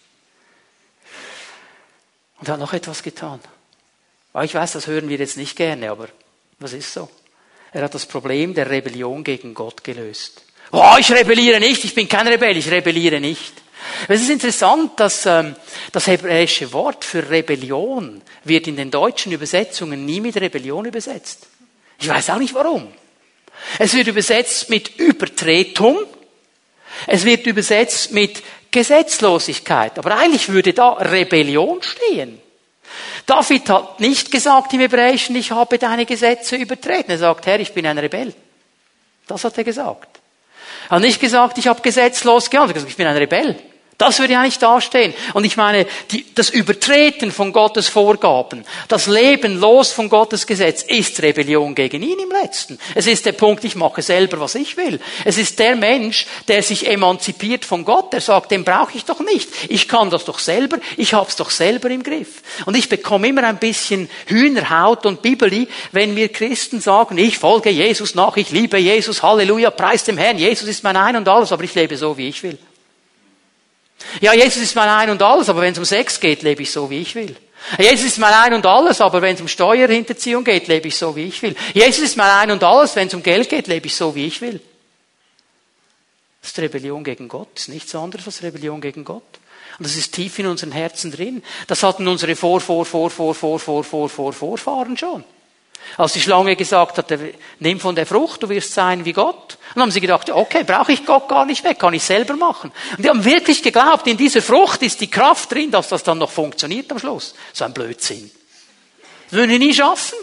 Und 2.39 2.47
er 2.47 2.53
hat 2.53 2.59
noch 2.59 2.73
etwas 2.73 3.03
getan. 3.03 3.39
Ich 4.43 4.53
weiß, 4.53 4.73
das 4.73 4.87
hören 4.87 5.09
wir 5.09 5.17
jetzt 5.17 5.37
nicht 5.37 5.55
gerne, 5.55 5.89
aber 5.89 6.07
was 6.59 6.73
ist 6.73 6.93
so? 6.93 7.09
Er 7.73 7.83
hat 7.83 7.93
das 7.93 8.05
Problem 8.05 8.53
der 8.53 8.69
Rebellion 8.69 9.23
gegen 9.23 9.53
Gott 9.53 9.83
gelöst. 9.83 10.43
Oh, 10.71 10.95
ich 10.99 11.11
rebelliere 11.11 11.59
nicht, 11.59 11.83
ich 11.83 11.95
bin 11.95 12.07
kein 12.07 12.27
Rebell, 12.27 12.57
ich 12.57 12.69
rebelliere 12.69 13.19
nicht. 13.19 13.53
Es 14.07 14.21
ist 14.21 14.29
interessant, 14.29 14.99
dass 14.99 15.25
ähm, 15.25 15.55
das 15.91 16.07
hebräische 16.07 16.71
Wort 16.73 17.03
für 17.05 17.29
Rebellion 17.29 18.21
wird 18.43 18.67
in 18.67 18.75
den 18.75 18.91
deutschen 18.91 19.31
Übersetzungen 19.31 20.05
nie 20.05 20.21
mit 20.21 20.37
Rebellion 20.37 20.85
übersetzt. 20.85 21.47
Ich 21.99 22.07
weiß 22.07 22.29
auch 22.31 22.37
nicht 22.37 22.53
warum. 22.53 22.87
Es 23.79 23.93
wird 23.93 24.07
übersetzt 24.07 24.69
mit 24.69 24.97
Übertretung. 24.99 25.97
Es 27.05 27.25
wird 27.25 27.45
übersetzt 27.47 28.11
mit 28.11 28.43
Gesetzlosigkeit. 28.71 29.97
Aber 29.97 30.17
eigentlich 30.17 30.49
würde 30.49 30.73
da 30.73 30.93
Rebellion 30.93 31.81
stehen. 31.81 32.39
David 33.25 33.69
hat 33.69 33.99
nicht 33.99 34.31
gesagt 34.31 34.73
im 34.73 34.79
Hebräischen, 34.79 35.35
ich 35.35 35.51
habe 35.51 35.77
deine 35.77 36.05
Gesetze 36.05 36.55
übertreten. 36.55 37.11
Er 37.11 37.17
sagt, 37.17 37.45
Herr, 37.45 37.59
ich 37.59 37.73
bin 37.73 37.85
ein 37.85 37.97
Rebell. 37.97 38.33
Das 39.27 39.43
hat 39.43 39.57
er 39.57 39.63
gesagt. 39.65 40.19
Er 40.89 40.95
hat 40.95 41.01
nicht 41.01 41.19
gesagt, 41.19 41.57
ich 41.57 41.67
habe 41.67 41.81
gesetzlos 41.81 42.49
gehandelt. 42.49 42.77
Er 42.77 42.79
hat 42.79 42.87
gesagt, 42.87 42.91
ich 42.91 42.97
bin 42.97 43.07
ein 43.07 43.17
Rebell. 43.17 43.55
Das 43.97 44.19
würde 44.19 44.33
ja 44.33 44.43
nicht 44.43 44.61
dastehen. 44.61 45.11
Und 45.33 45.43
ich 45.43 45.57
meine, 45.57 45.87
die, 46.11 46.23
das 46.35 46.51
Übertreten 46.51 47.31
von 47.31 47.51
Gottes 47.51 47.87
Vorgaben, 47.87 48.63
das 48.89 49.07
Leben 49.07 49.59
los 49.59 49.91
von 49.91 50.07
Gottes 50.07 50.45
Gesetz 50.45 50.83
ist 50.83 51.19
Rebellion 51.23 51.73
gegen 51.73 52.03
ihn 52.03 52.19
im 52.19 52.29
letzten. 52.29 52.77
Es 52.93 53.07
ist 53.07 53.25
der 53.25 53.31
Punkt, 53.31 53.63
ich 53.63 53.75
mache 53.75 54.03
selber, 54.03 54.39
was 54.39 54.53
ich 54.53 54.77
will. 54.77 54.99
Es 55.25 55.39
ist 55.39 55.57
der 55.57 55.75
Mensch, 55.75 56.27
der 56.47 56.61
sich 56.61 56.87
emanzipiert 56.87 57.65
von 57.65 57.85
Gott, 57.85 58.13
der 58.13 58.21
sagt, 58.21 58.51
den 58.51 58.63
brauche 58.63 58.95
ich 58.95 59.05
doch 59.05 59.19
nicht. 59.19 59.49
Ich 59.67 59.87
kann 59.87 60.11
das 60.11 60.25
doch 60.25 60.37
selber, 60.37 60.77
ich 60.95 61.15
hab's 61.15 61.35
doch 61.35 61.49
selber 61.49 61.89
im 61.89 62.03
Griff. 62.03 62.43
Und 62.67 62.77
ich 62.77 62.89
bekomme 62.89 63.27
immer 63.27 63.45
ein 63.45 63.57
bisschen 63.57 64.11
Hühnerhaut 64.27 65.07
und 65.07 65.23
Bibeli, 65.23 65.67
wenn 65.91 66.15
wir 66.15 66.29
Christen 66.29 66.81
sagen, 66.81 67.17
ich 67.17 67.39
folge 67.39 67.71
Jesus 67.71 68.13
nach, 68.13 68.37
ich 68.37 68.51
liebe 68.51 68.77
Jesus, 68.77 69.23
Halleluja, 69.23 69.71
preis 69.71 70.03
dem 70.03 70.19
Herrn, 70.19 70.37
Jesus 70.37 70.67
ist 70.67 70.83
mein 70.83 70.97
Ein 70.97 71.15
und 71.15 71.27
Alles, 71.27 71.51
aber 71.51 71.63
ich 71.63 71.73
lebe 71.73 71.97
so, 71.97 72.15
wie 72.15 72.27
ich 72.27 72.43
will. 72.43 72.59
Ja, 74.21 74.33
Jesus 74.33 74.61
ist 74.61 74.75
mein 74.75 74.89
Ein 74.89 75.09
und 75.09 75.21
Alles, 75.21 75.49
aber 75.49 75.61
wenn 75.61 75.73
es 75.73 75.79
um 75.79 75.85
Sex 75.85 76.19
geht, 76.19 76.43
lebe 76.43 76.63
ich 76.63 76.71
so, 76.71 76.89
wie 76.89 77.01
ich 77.01 77.15
will. 77.15 77.35
Jesus 77.79 78.05
ist 78.05 78.17
mein 78.19 78.33
Ein 78.33 78.53
und 78.53 78.65
Alles, 78.65 79.01
aber 79.01 79.21
wenn 79.21 79.35
es 79.35 79.41
um 79.41 79.47
Steuerhinterziehung 79.47 80.43
geht, 80.43 80.67
lebe 80.67 80.87
ich 80.87 80.95
so, 80.95 81.15
wie 81.15 81.25
ich 81.25 81.41
will. 81.41 81.55
Jesus 81.73 82.03
ist 82.03 82.17
mein 82.17 82.29
Ein 82.29 82.51
und 82.51 82.63
Alles, 82.63 82.95
wenn 82.95 83.07
es 83.07 83.13
um 83.13 83.23
Geld 83.23 83.49
geht, 83.49 83.67
lebe 83.67 83.87
ich 83.87 83.95
so, 83.95 84.15
wie 84.15 84.27
ich 84.27 84.41
will. 84.41 84.61
Das 86.41 86.51
ist 86.51 86.59
Rebellion 86.59 87.03
gegen 87.03 87.27
Gott, 87.27 87.49
das 87.55 87.63
ist 87.63 87.69
nichts 87.69 87.95
anderes 87.95 88.25
als 88.27 88.43
Rebellion 88.43 88.79
gegen 88.79 89.03
Gott. 89.03 89.23
Und 89.79 89.85
das 89.85 89.95
ist 89.95 90.13
tief 90.13 90.39
in 90.39 90.47
unseren 90.47 90.71
Herzen 90.71 91.11
drin. 91.11 91.43
Das 91.67 91.83
hatten 91.83 92.07
unsere 92.07 92.35
Vor, 92.35 92.61
Vor, 92.61 92.85
Vor, 92.85 93.09
Vor, 93.09 93.35
Vor, 93.35 93.59
Vor, 93.59 93.83
Vor, 93.83 94.09
Vor, 94.09 94.33
Vorfahren 94.33 94.97
schon. 94.97 95.23
Als 95.97 96.13
die 96.13 96.21
Schlange 96.21 96.55
gesagt 96.55 96.97
hat, 96.97 97.11
nimm 97.59 97.79
von 97.79 97.95
der 97.95 98.05
Frucht, 98.05 98.43
du 98.43 98.49
wirst 98.49 98.73
sein 98.73 99.05
wie 99.05 99.13
Gott. 99.13 99.57
Dann 99.73 99.83
haben 99.83 99.91
sie 99.91 100.01
gedacht, 100.01 100.29
okay, 100.29 100.63
brauche 100.63 100.91
ich 100.91 101.05
Gott 101.05 101.27
gar 101.27 101.45
nicht 101.45 101.63
weg, 101.63 101.79
kann 101.79 101.93
ich 101.93 102.03
selber 102.03 102.35
machen. 102.35 102.71
Und 102.95 103.03
die 103.03 103.09
haben 103.09 103.23
wirklich 103.23 103.63
geglaubt, 103.63 104.05
in 104.05 104.17
dieser 104.17 104.41
Frucht 104.41 104.83
ist 104.83 105.01
die 105.01 105.09
Kraft 105.09 105.51
drin, 105.51 105.71
dass 105.71 105.89
das 105.89 106.03
dann 106.03 106.19
noch 106.19 106.29
funktioniert 106.29 106.91
am 106.91 106.99
Schluss. 106.99 107.33
So 107.53 107.65
ein 107.65 107.73
Blödsinn. 107.73 108.29
Würden 109.31 109.51
wir 109.51 109.59
nie 109.59 109.73
schaffen. 109.73 110.17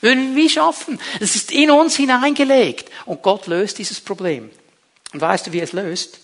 Würden 0.00 0.34
wir 0.34 0.42
nie 0.42 0.50
schaffen. 0.50 1.00
Es 1.20 1.34
ist 1.34 1.50
in 1.50 1.70
uns 1.70 1.96
hineingelegt. 1.96 2.90
Und 3.06 3.22
Gott 3.22 3.46
löst 3.46 3.78
dieses 3.78 4.00
Problem. 4.00 4.50
Und 5.12 5.20
weißt 5.20 5.46
du, 5.46 5.52
wie 5.52 5.58
er 5.58 5.64
es 5.64 5.72
löst? 5.72 6.20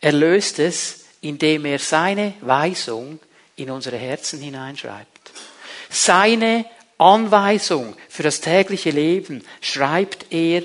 Er 0.00 0.12
löst 0.12 0.58
es, 0.58 1.04
indem 1.20 1.64
er 1.64 1.78
seine 1.78 2.34
Weisung 2.40 3.18
in 3.56 3.70
unsere 3.70 3.96
Herzen 3.96 4.40
hineinschreibt. 4.40 5.32
Seine 5.90 6.64
Anweisung 6.98 7.96
für 8.08 8.22
das 8.22 8.40
tägliche 8.40 8.90
Leben 8.90 9.44
schreibt 9.60 10.26
er 10.30 10.62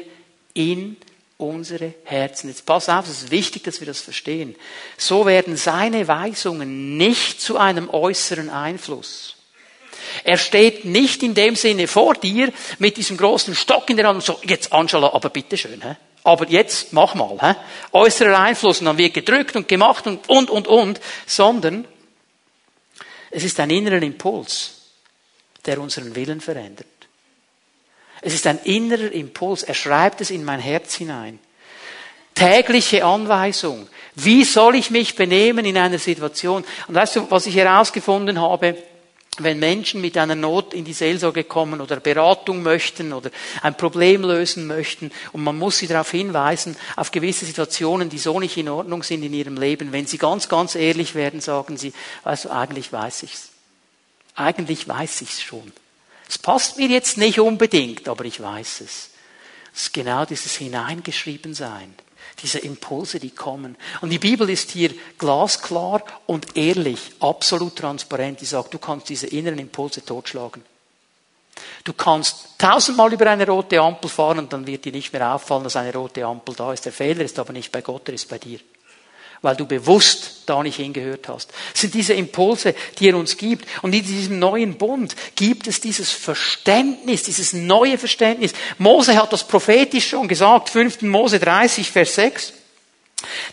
in 0.54 0.98
unsere 1.38 1.94
Herzen. 2.04 2.50
Jetzt 2.50 2.66
pass 2.66 2.90
auf, 2.90 3.08
es 3.08 3.24
ist 3.24 3.32
wichtig, 3.32 3.64
dass 3.64 3.80
wir 3.80 3.88
das 3.88 4.02
verstehen. 4.02 4.56
So 4.98 5.26
werden 5.26 5.58
seine 5.58 6.08
Weisungen 6.08 6.98
nicht 6.98 7.42
zu 7.42 7.58
einem 7.58 7.90
äußeren 7.90 8.50
Einfluss. 8.50 9.36
Er 10.24 10.38
steht 10.38 10.86
nicht 10.86 11.24
in 11.24 11.34
dem 11.34 11.56
Sinne 11.56 11.88
vor 11.88 12.16
dir 12.16 12.52
mit 12.78 12.98
diesem 12.98 13.18
großen 13.18 13.56
Stock 13.56 13.90
in 13.90 13.98
der 13.98 14.08
Hand 14.08 14.18
und 14.18 14.26
so, 14.26 14.40
jetzt 14.44 14.74
Angela, 14.74 15.14
aber 15.14 15.30
bitteschön, 15.30 15.82
hä? 15.82 15.96
aber 16.24 16.48
jetzt 16.50 16.94
mach 16.94 17.16
mal. 17.16 17.38
Hä? 17.40 17.56
Äußerer 17.94 18.38
Einfluss 18.40 18.80
und 18.80 18.86
dann 18.86 18.98
wird 18.98 19.14
gedrückt 19.14 19.56
und 19.56 19.68
gemacht 19.68 20.06
und, 20.08 20.28
und, 20.30 20.50
und, 20.50 20.68
und, 20.68 21.00
sondern 21.26 21.88
Es 23.36 23.44
ist 23.44 23.60
ein 23.60 23.72
innerer 23.72 24.04
Impuls, 24.04 24.83
der 25.66 25.80
unseren 25.80 26.16
Willen 26.16 26.42
verändert. 26.42 26.88
Es 28.22 28.34
ist 28.34 28.48
ein 28.48 28.60
innerer 28.64 29.12
Impuls. 29.12 29.64
Er 29.64 29.74
schreibt 29.74 30.22
es 30.22 30.32
in 30.32 30.46
mein 30.46 30.60
Herz 30.60 30.96
hinein. 30.96 31.40
Tägliche 32.36 33.06
Anweisung. 33.06 33.88
Wie 34.16 34.44
soll 34.44 34.76
ich 34.76 34.90
mich 34.90 35.16
benehmen 35.16 35.66
in 35.66 35.78
einer 35.78 36.00
Situation? 36.00 36.64
Und 36.88 36.96
weißt 36.96 37.18
du, 37.18 37.32
was 37.32 37.46
ich 37.46 37.56
herausgefunden 37.56 38.40
habe? 38.40 38.78
wenn 39.40 39.58
Menschen 39.58 40.00
mit 40.00 40.16
einer 40.18 40.36
Not 40.36 40.74
in 40.74 40.86
die 40.86 40.94
Seelsorge 40.94 41.44
kommen 41.44 41.82
oder 41.82 42.00
Beratung 42.00 42.62
möchten 42.62 43.14
oder 43.14 43.32
ein 43.64 43.76
Problem 43.76 44.22
lösen 44.22 44.68
möchten 44.68 45.12
und 45.32 45.44
man 45.44 45.58
muss 45.58 45.80
sie 45.80 45.88
darauf 45.88 46.12
hinweisen, 46.12 46.78
auf 46.96 47.10
gewisse 47.10 47.46
Situationen, 47.46 48.10
die 48.10 48.20
so 48.20 48.40
nicht 48.40 48.58
in 48.58 48.70
Ordnung 48.70 49.02
sind 49.02 49.24
in 49.24 49.34
ihrem 49.34 49.58
Leben, 49.58 49.92
wenn 49.92 50.06
sie 50.06 50.20
ganz, 50.20 50.50
ganz 50.50 50.76
ehrlich 50.76 51.16
werden, 51.16 51.42
sagen 51.42 51.78
sie, 51.78 51.94
also 52.24 52.52
eigentlich 52.52 52.94
weiß 52.94 53.24
ich's. 53.24 53.53
Eigentlich 54.36 54.88
weiß 54.88 55.22
ich's 55.22 55.42
schon. 55.42 55.72
Es 56.28 56.38
passt 56.38 56.78
mir 56.78 56.88
jetzt 56.88 57.18
nicht 57.18 57.40
unbedingt, 57.40 58.08
aber 58.08 58.26
ich 58.26 58.42
weiß 58.42 58.82
es. 58.82 59.10
Es 59.74 59.84
ist 59.84 59.94
genau 59.94 60.26
dieses 60.26 60.56
Hineingeschriebensein 60.56 61.96
diese 62.42 62.60
Impulse, 62.60 63.20
die 63.20 63.32
kommen. 63.32 63.78
Und 64.02 64.10
die 64.10 64.20
Bibel 64.20 64.50
ist 64.50 64.72
hier 64.72 64.92
glasklar 65.18 66.04
und 66.26 66.58
ehrlich, 66.58 67.12
absolut 67.20 67.76
transparent. 67.76 68.42
Die 68.42 68.46
sagt, 68.46 68.74
du 68.74 68.80
kannst 68.80 69.10
diese 69.10 69.28
inneren 69.28 69.60
Impulse 69.60 70.04
totschlagen. 70.04 70.64
Du 71.84 71.94
kannst 71.94 72.58
tausendmal 72.58 73.14
über 73.14 73.30
eine 73.30 73.46
rote 73.46 73.80
Ampel 73.80 74.10
fahren 74.10 74.40
und 74.40 74.54
dann 74.54 74.66
wird 74.66 74.86
dir 74.86 74.92
nicht 74.92 75.14
mehr 75.14 75.36
auffallen, 75.36 75.64
dass 75.64 75.76
eine 75.76 75.94
rote 75.94 76.26
Ampel 76.26 76.56
da 76.56 76.74
ist. 76.74 76.86
Der 76.86 76.92
Fehler 76.92 77.24
ist 77.24 77.38
aber 77.38 77.54
nicht 77.54 77.72
bei 77.72 77.82
Gott, 77.82 78.08
er 78.08 78.16
ist 78.16 78.28
bei 78.28 78.40
dir 78.40 78.60
weil 79.44 79.58
du 79.58 79.66
bewusst 79.66 80.44
da 80.46 80.64
nicht 80.64 80.78
hingehört 80.78 81.28
hast. 81.28 81.52
Das 81.74 81.82
sind 81.82 81.94
diese 81.94 82.14
Impulse, 82.14 82.74
die 82.98 83.10
er 83.10 83.18
uns 83.18 83.38
gibt. 83.38 83.68
Und 83.82 83.94
in 83.94 84.04
diesem 84.04 84.40
neuen 84.40 84.78
Bund 84.78 85.16
gibt 85.36 85.68
es 85.68 85.82
dieses 85.82 86.12
Verständnis, 86.12 87.24
dieses 87.24 87.54
neue 87.54 87.98
Verständnis. 87.98 88.54
Mose 88.78 89.16
hat 89.16 89.34
das 89.34 89.46
prophetisch 89.46 90.08
schon 90.08 90.30
gesagt, 90.30 90.70
5. 90.70 91.04
Mose 91.04 91.40
30, 91.40 91.92
Vers 91.92 92.16
6. 92.16 92.54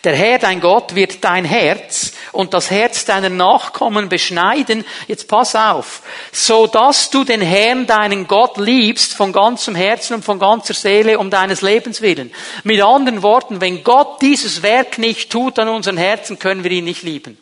Der 0.03 0.15
Herr, 0.15 0.39
dein 0.39 0.61
Gott, 0.61 0.95
wird 0.95 1.23
dein 1.23 1.45
Herz 1.45 2.10
und 2.31 2.53
das 2.53 2.71
Herz 2.71 3.05
deiner 3.05 3.29
Nachkommen 3.29 4.09
beschneiden. 4.09 4.85
Jetzt 5.07 5.27
pass 5.27 5.55
auf. 5.55 6.01
So 6.31 6.67
dass 6.67 7.09
du 7.09 7.23
den 7.23 7.41
Herrn, 7.41 7.87
deinen 7.87 8.27
Gott, 8.27 8.57
liebst 8.57 9.13
von 9.13 9.33
ganzem 9.33 9.75
Herzen 9.75 10.15
und 10.15 10.25
von 10.25 10.39
ganzer 10.39 10.73
Seele 10.73 11.19
um 11.19 11.29
deines 11.29 11.61
Lebens 11.61 12.01
willen. 12.01 12.31
Mit 12.63 12.81
anderen 12.81 13.21
Worten, 13.23 13.61
wenn 13.61 13.83
Gott 13.83 14.21
dieses 14.21 14.63
Werk 14.63 14.97
nicht 14.97 15.29
tut 15.29 15.59
an 15.59 15.67
unseren 15.67 15.97
Herzen, 15.97 16.39
können 16.39 16.63
wir 16.63 16.71
ihn 16.71 16.85
nicht 16.85 17.03
lieben. 17.03 17.37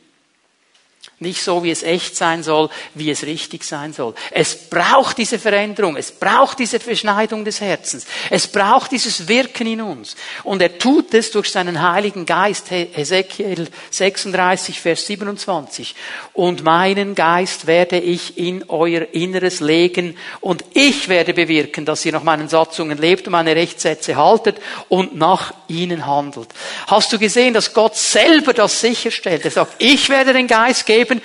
Nicht 1.22 1.42
so, 1.42 1.64
wie 1.64 1.72
es 1.72 1.84
echt 1.84 2.16
sein 2.16 2.44
soll, 2.44 2.70
wie 2.94 3.12
es 3.12 3.24
richtig 3.24 3.66
sein 3.66 3.92
soll. 3.92 4.14
Es 4.32 4.56
braucht 4.56 5.18
diese 5.18 5.38
Veränderung, 5.38 5.98
es 5.98 6.14
braucht 6.14 6.60
diese 6.60 6.80
Verschneidung 6.80 7.44
des 7.44 7.60
Herzens, 7.60 8.06
es 8.30 8.48
braucht 8.48 8.94
dieses 8.94 9.28
Wirken 9.28 9.68
in 9.68 9.82
uns. 9.82 10.16
Und 10.46 10.62
er 10.62 10.78
tut 10.78 11.14
es 11.14 11.32
durch 11.32 11.52
seinen 11.52 11.82
Heiligen 11.82 12.26
Geist, 12.26 12.72
Ezekiel 12.72 13.68
36, 13.92 14.80
Vers 14.80 15.08
27. 15.08 15.94
Und 16.32 16.64
meinen 16.64 17.16
Geist 17.16 17.68
werde 17.68 18.00
ich 18.00 18.38
in 18.38 18.70
euer 18.70 19.08
Inneres 19.12 19.60
legen 19.60 20.16
und 20.40 20.64
ich 20.74 21.10
werde 21.10 21.34
bewirken, 21.34 21.84
dass 21.84 22.06
ihr 22.06 22.14
nach 22.14 22.24
meinen 22.24 22.48
Satzungen 22.48 22.98
lebt 22.98 23.28
und 23.28 23.34
meine 23.34 23.58
Rechtssätze 23.58 24.16
haltet 24.16 24.56
und 24.88 25.18
nach 25.18 25.54
ihnen 25.68 26.06
handelt. 26.06 26.48
Hast 26.88 27.12
du 27.12 27.20
gesehen, 27.20 27.54
dass 27.54 27.74
Gott 27.74 27.98
selber 27.98 28.54
das 28.54 28.80
sicherstellt? 28.80 29.44
Er 29.44 29.52
sagt, 29.52 29.76
ich 29.80 30.08
werde 30.08 30.32
den 30.32 30.48
Geist 30.48 30.86
geben, 30.86 31.09
Leben. 31.10 31.22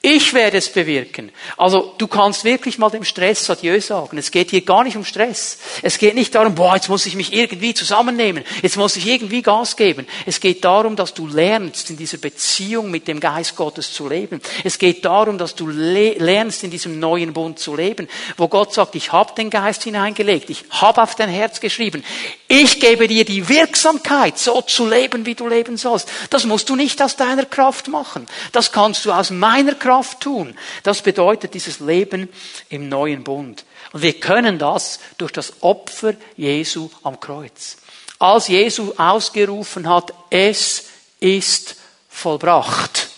Ich 0.00 0.32
werde 0.32 0.58
es 0.58 0.72
bewirken. 0.72 1.32
Also 1.56 1.92
du 1.98 2.06
kannst 2.06 2.44
wirklich 2.44 2.78
mal 2.78 2.88
dem 2.88 3.02
Stress 3.02 3.50
Adieu 3.50 3.80
sagen. 3.80 4.16
Es 4.16 4.30
geht 4.30 4.50
hier 4.50 4.60
gar 4.60 4.84
nicht 4.84 4.96
um 4.96 5.04
Stress. 5.04 5.58
Es 5.82 5.98
geht 5.98 6.14
nicht 6.14 6.36
darum, 6.36 6.54
boah, 6.54 6.76
jetzt 6.76 6.88
muss 6.88 7.04
ich 7.06 7.16
mich 7.16 7.32
irgendwie 7.32 7.74
zusammennehmen. 7.74 8.44
Jetzt 8.62 8.76
muss 8.76 8.94
ich 8.94 9.08
irgendwie 9.08 9.42
Gas 9.42 9.74
geben. 9.74 10.06
Es 10.24 10.38
geht 10.38 10.64
darum, 10.64 10.94
dass 10.94 11.14
du 11.14 11.26
lernst, 11.26 11.90
in 11.90 11.96
dieser 11.96 12.18
Beziehung 12.18 12.92
mit 12.92 13.08
dem 13.08 13.18
Geist 13.18 13.56
Gottes 13.56 13.92
zu 13.92 14.08
leben. 14.08 14.40
Es 14.62 14.78
geht 14.78 15.04
darum, 15.04 15.36
dass 15.36 15.56
du 15.56 15.66
lernst, 15.66 16.62
in 16.62 16.70
diesem 16.70 17.00
neuen 17.00 17.32
Bund 17.32 17.58
zu 17.58 17.74
leben, 17.74 18.06
wo 18.36 18.46
Gott 18.46 18.72
sagt, 18.72 18.94
ich 18.94 19.10
habe 19.10 19.34
den 19.34 19.50
Geist 19.50 19.82
hineingelegt. 19.82 20.48
Ich 20.48 20.64
habe 20.70 21.02
auf 21.02 21.16
dein 21.16 21.28
Herz 21.28 21.58
geschrieben. 21.58 22.04
Ich 22.46 22.78
gebe 22.78 23.08
dir 23.08 23.24
die 23.24 23.48
Wirksamkeit, 23.48 24.38
so 24.38 24.62
zu 24.62 24.88
leben, 24.88 25.26
wie 25.26 25.34
du 25.34 25.48
leben 25.48 25.76
sollst. 25.76 26.08
Das 26.30 26.44
musst 26.44 26.68
du 26.68 26.76
nicht 26.76 27.02
aus 27.02 27.16
deiner 27.16 27.46
Kraft 27.46 27.88
machen. 27.88 28.28
Das 28.52 28.70
kannst 28.70 29.04
du 29.04 29.10
aus 29.10 29.30
meiner 29.30 29.74
Kraft 29.74 29.87
Kraft 29.88 30.20
tun. 30.20 30.54
Das 30.82 31.00
bedeutet 31.00 31.54
dieses 31.54 31.80
Leben 31.80 32.28
im 32.68 32.90
neuen 32.90 33.24
Bund. 33.24 33.64
Und 33.94 34.02
wir 34.02 34.20
können 34.20 34.58
das 34.58 35.00
durch 35.16 35.32
das 35.32 35.62
Opfer 35.62 36.12
Jesu 36.36 36.90
am 37.02 37.18
Kreuz. 37.18 37.78
Als 38.18 38.48
Jesu 38.48 38.92
ausgerufen 38.98 39.88
hat, 39.88 40.12
es 40.28 40.88
ist 41.20 41.76
vollbracht. 42.10 43.08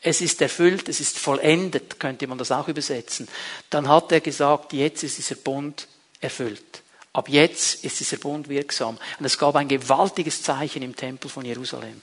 Es 0.00 0.20
ist 0.20 0.40
erfüllt, 0.42 0.88
es 0.88 1.00
ist 1.00 1.18
vollendet, 1.18 1.98
könnte 1.98 2.28
man 2.28 2.38
das 2.38 2.52
auch 2.52 2.68
übersetzen. 2.68 3.26
Dann 3.68 3.88
hat 3.88 4.12
er 4.12 4.20
gesagt, 4.20 4.74
jetzt 4.74 5.02
ist 5.02 5.18
dieser 5.18 5.34
Bund 5.34 5.88
erfüllt. 6.20 6.83
Ab 7.14 7.28
jetzt 7.28 7.84
ist 7.84 8.00
dieser 8.00 8.16
Bund 8.16 8.48
wirksam. 8.48 8.98
Und 9.20 9.24
es 9.24 9.38
gab 9.38 9.54
ein 9.54 9.68
gewaltiges 9.68 10.42
Zeichen 10.42 10.82
im 10.82 10.96
Tempel 10.96 11.30
von 11.30 11.44
Jerusalem. 11.44 12.02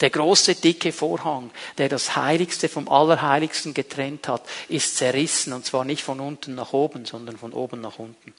Der 0.00 0.08
große, 0.08 0.54
dicke 0.54 0.92
Vorhang, 0.92 1.50
der 1.78 1.88
das 1.88 2.14
Heiligste 2.14 2.68
vom 2.68 2.88
Allerheiligsten 2.88 3.74
getrennt 3.74 4.28
hat, 4.28 4.44
ist 4.68 4.96
zerrissen. 4.96 5.52
Und 5.52 5.66
zwar 5.66 5.84
nicht 5.84 6.04
von 6.04 6.20
unten 6.20 6.54
nach 6.54 6.72
oben, 6.72 7.04
sondern 7.04 7.36
von 7.36 7.52
oben 7.52 7.80
nach 7.80 7.98
unten. 7.98 8.32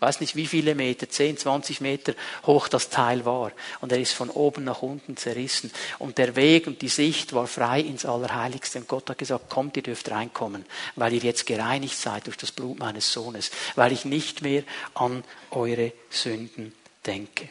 Weiß 0.00 0.20
nicht, 0.20 0.36
wie 0.36 0.46
viele 0.46 0.76
Meter, 0.76 1.08
10, 1.08 1.38
20 1.38 1.80
Meter 1.80 2.14
hoch 2.46 2.68
das 2.68 2.88
Teil 2.88 3.24
war. 3.24 3.50
Und 3.80 3.90
er 3.90 3.98
ist 3.98 4.12
von 4.12 4.30
oben 4.30 4.62
nach 4.62 4.82
unten 4.82 5.16
zerrissen. 5.16 5.72
Und 5.98 6.18
der 6.18 6.36
Weg 6.36 6.68
und 6.68 6.82
die 6.82 6.88
Sicht 6.88 7.32
war 7.32 7.48
frei 7.48 7.80
ins 7.80 8.04
Allerheiligste. 8.04 8.78
Und 8.78 8.86
Gott 8.86 9.10
hat 9.10 9.18
gesagt, 9.18 9.50
kommt, 9.50 9.76
ihr 9.76 9.82
dürft 9.82 10.08
reinkommen, 10.10 10.64
weil 10.94 11.14
ihr 11.14 11.20
jetzt 11.20 11.46
gereinigt 11.46 11.96
seid 11.96 12.26
durch 12.26 12.36
das 12.36 12.52
Blut 12.52 12.78
meines 12.78 13.12
Sohnes, 13.12 13.50
weil 13.74 13.90
ich 13.90 14.04
nicht 14.04 14.42
mehr 14.42 14.62
an 14.94 15.24
eure 15.50 15.92
Sünden 16.10 16.72
denke. 17.04 17.48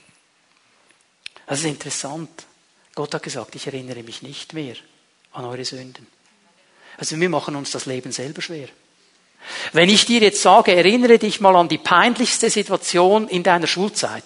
Das 1.47 1.59
ist 1.59 1.65
interessant. 1.65 2.29
Gott 2.95 3.13
hat 3.13 3.23
gesagt, 3.23 3.55
ich 3.55 3.67
erinnere 3.67 4.03
mich 4.03 4.21
nicht 4.21 4.53
mehr 4.53 4.75
an 5.33 5.43
eure 5.43 5.65
Sünden. 5.65 6.07
Also 6.97 7.19
wir 7.19 7.29
machen 7.29 7.55
uns 7.57 7.71
das 7.71 7.85
Leben 7.85 8.11
selber 8.11 8.41
schwer. 8.41 8.69
Wenn 9.73 9.89
ich 9.89 10.05
dir 10.05 10.19
jetzt 10.21 10.41
sage, 10.41 10.75
erinnere 10.75 11.17
dich 11.19 11.39
mal 11.39 11.55
an 11.55 11.69
die 11.69 11.77
peinlichste 11.77 12.49
Situation 12.49 13.27
in 13.27 13.43
deiner 13.43 13.67
Schulzeit. 13.67 14.23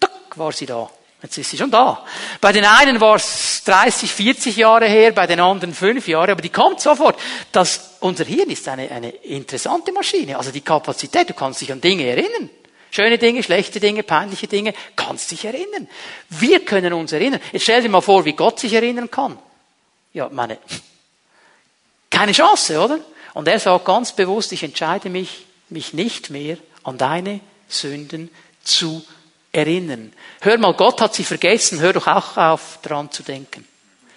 Tuck, 0.00 0.36
war 0.36 0.52
sie 0.52 0.66
da. 0.66 0.90
Jetzt 1.22 1.38
ist 1.38 1.50
sie 1.50 1.56
schon 1.56 1.70
da. 1.70 2.04
Bei 2.40 2.52
den 2.52 2.64
einen 2.64 3.00
war 3.00 3.16
es 3.16 3.62
30, 3.64 4.10
40 4.10 4.56
Jahre 4.56 4.86
her, 4.86 5.12
bei 5.12 5.26
den 5.26 5.40
anderen 5.40 5.74
fünf 5.74 6.06
Jahre, 6.08 6.32
aber 6.32 6.42
die 6.42 6.50
kommt 6.50 6.80
sofort. 6.80 7.18
Das, 7.52 7.96
unser 8.00 8.24
Hirn 8.24 8.50
ist 8.50 8.68
eine, 8.68 8.90
eine 8.90 9.08
interessante 9.08 9.92
Maschine. 9.92 10.36
Also 10.36 10.50
die 10.50 10.60
Kapazität, 10.60 11.30
du 11.30 11.34
kannst 11.34 11.60
dich 11.62 11.72
an 11.72 11.80
Dinge 11.80 12.06
erinnern. 12.06 12.50
Schöne 12.90 13.18
Dinge, 13.18 13.42
schlechte 13.42 13.80
Dinge, 13.80 14.02
peinliche 14.02 14.46
Dinge, 14.46 14.72
kannst 14.94 15.30
dich 15.30 15.44
erinnern. 15.44 15.88
Wir 16.28 16.64
können 16.64 16.92
uns 16.92 17.12
erinnern. 17.12 17.40
Jetzt 17.52 17.64
stell 17.64 17.82
dir 17.82 17.88
mal 17.88 18.00
vor, 18.00 18.24
wie 18.24 18.32
Gott 18.32 18.60
sich 18.60 18.72
erinnern 18.72 19.10
kann. 19.10 19.38
Ja, 20.12 20.28
meine, 20.30 20.58
keine 22.10 22.32
Chance, 22.32 22.80
oder? 22.80 23.00
Und 23.36 23.48
er 23.48 23.60
sagt 23.60 23.84
ganz 23.84 24.12
bewusst, 24.12 24.52
ich 24.52 24.62
entscheide 24.62 25.10
mich, 25.10 25.44
mich 25.68 25.92
nicht 25.92 26.30
mehr 26.30 26.56
an 26.84 26.96
deine 26.96 27.40
Sünden 27.68 28.30
zu 28.64 29.04
erinnern. 29.52 30.14
Hör 30.40 30.56
mal, 30.56 30.72
Gott 30.72 31.02
hat 31.02 31.14
sie 31.14 31.22
vergessen, 31.22 31.80
hör 31.80 31.92
doch 31.92 32.06
auch 32.06 32.38
auf, 32.38 32.78
daran 32.80 33.10
zu 33.10 33.22
denken. 33.22 33.68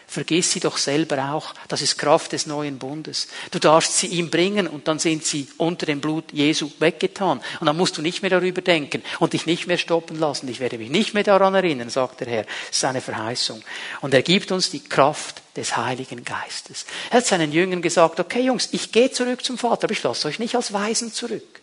Vergiss 0.09 0.51
sie 0.51 0.59
doch 0.59 0.77
selber 0.77 1.33
auch. 1.33 1.53
Das 1.67 1.83
ist 1.83 1.99
Kraft 1.99 2.31
des 2.31 2.47
neuen 2.47 2.79
Bundes. 2.79 3.27
Du 3.51 3.59
darfst 3.59 3.95
sie 3.95 4.07
ihm 4.07 4.31
bringen 4.31 4.67
und 4.67 4.87
dann 4.87 4.97
sind 4.97 5.23
sie 5.23 5.47
unter 5.57 5.85
dem 5.85 6.01
Blut 6.01 6.33
Jesu 6.33 6.71
weggetan. 6.79 7.39
Und 7.59 7.67
dann 7.67 7.77
musst 7.77 7.95
du 7.95 8.01
nicht 8.01 8.23
mehr 8.23 8.31
darüber 8.31 8.63
denken 8.63 9.03
und 9.19 9.33
dich 9.33 9.45
nicht 9.45 9.67
mehr 9.67 9.77
stoppen 9.77 10.17
lassen. 10.17 10.47
Ich 10.47 10.59
werde 10.59 10.79
mich 10.79 10.89
nicht 10.89 11.13
mehr 11.13 11.23
daran 11.23 11.53
erinnern, 11.53 11.91
sagt 11.91 12.21
der 12.21 12.27
Herr. 12.27 12.43
Das 12.43 12.77
ist 12.77 12.83
eine 12.85 13.01
Verheißung. 13.01 13.61
Und 14.01 14.15
er 14.15 14.23
gibt 14.23 14.51
uns 14.51 14.71
die 14.71 14.83
Kraft 14.83 15.43
des 15.55 15.77
Heiligen 15.77 16.23
Geistes. 16.23 16.87
Er 17.11 17.17
hat 17.17 17.27
seinen 17.27 17.51
Jüngern 17.51 17.83
gesagt, 17.83 18.19
okay 18.19 18.41
Jungs, 18.41 18.69
ich 18.71 18.91
gehe 18.91 19.11
zurück 19.11 19.45
zum 19.45 19.59
Vater, 19.59 19.83
aber 19.83 19.93
ich 19.93 20.01
lasse 20.01 20.27
euch 20.27 20.39
nicht 20.39 20.55
als 20.55 20.73
Weisen 20.73 21.13
zurück. 21.13 21.61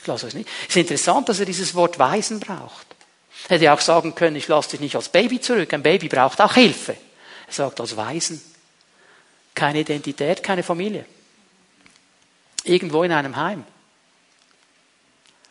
Ich 0.00 0.06
lasse 0.08 0.26
euch 0.26 0.34
nicht. 0.34 0.48
Es 0.62 0.70
ist 0.70 0.82
interessant, 0.82 1.28
dass 1.28 1.38
er 1.38 1.46
dieses 1.46 1.76
Wort 1.76 1.96
Weisen 2.00 2.40
braucht. 2.40 2.88
Er 3.48 3.56
hätte 3.56 3.72
auch 3.72 3.80
sagen 3.80 4.16
können, 4.16 4.34
ich 4.34 4.48
lasse 4.48 4.70
dich 4.70 4.80
nicht 4.80 4.96
als 4.96 5.10
Baby 5.10 5.40
zurück. 5.40 5.72
Ein 5.72 5.84
Baby 5.84 6.08
braucht 6.08 6.40
auch 6.40 6.54
Hilfe. 6.54 6.96
Er 7.50 7.54
sagt 7.54 7.80
als 7.80 7.96
Weisen. 7.96 8.40
Keine 9.56 9.80
Identität, 9.80 10.42
keine 10.42 10.62
Familie. 10.62 11.04
Irgendwo 12.62 13.02
in 13.02 13.10
einem 13.10 13.34
Heim. 13.34 13.64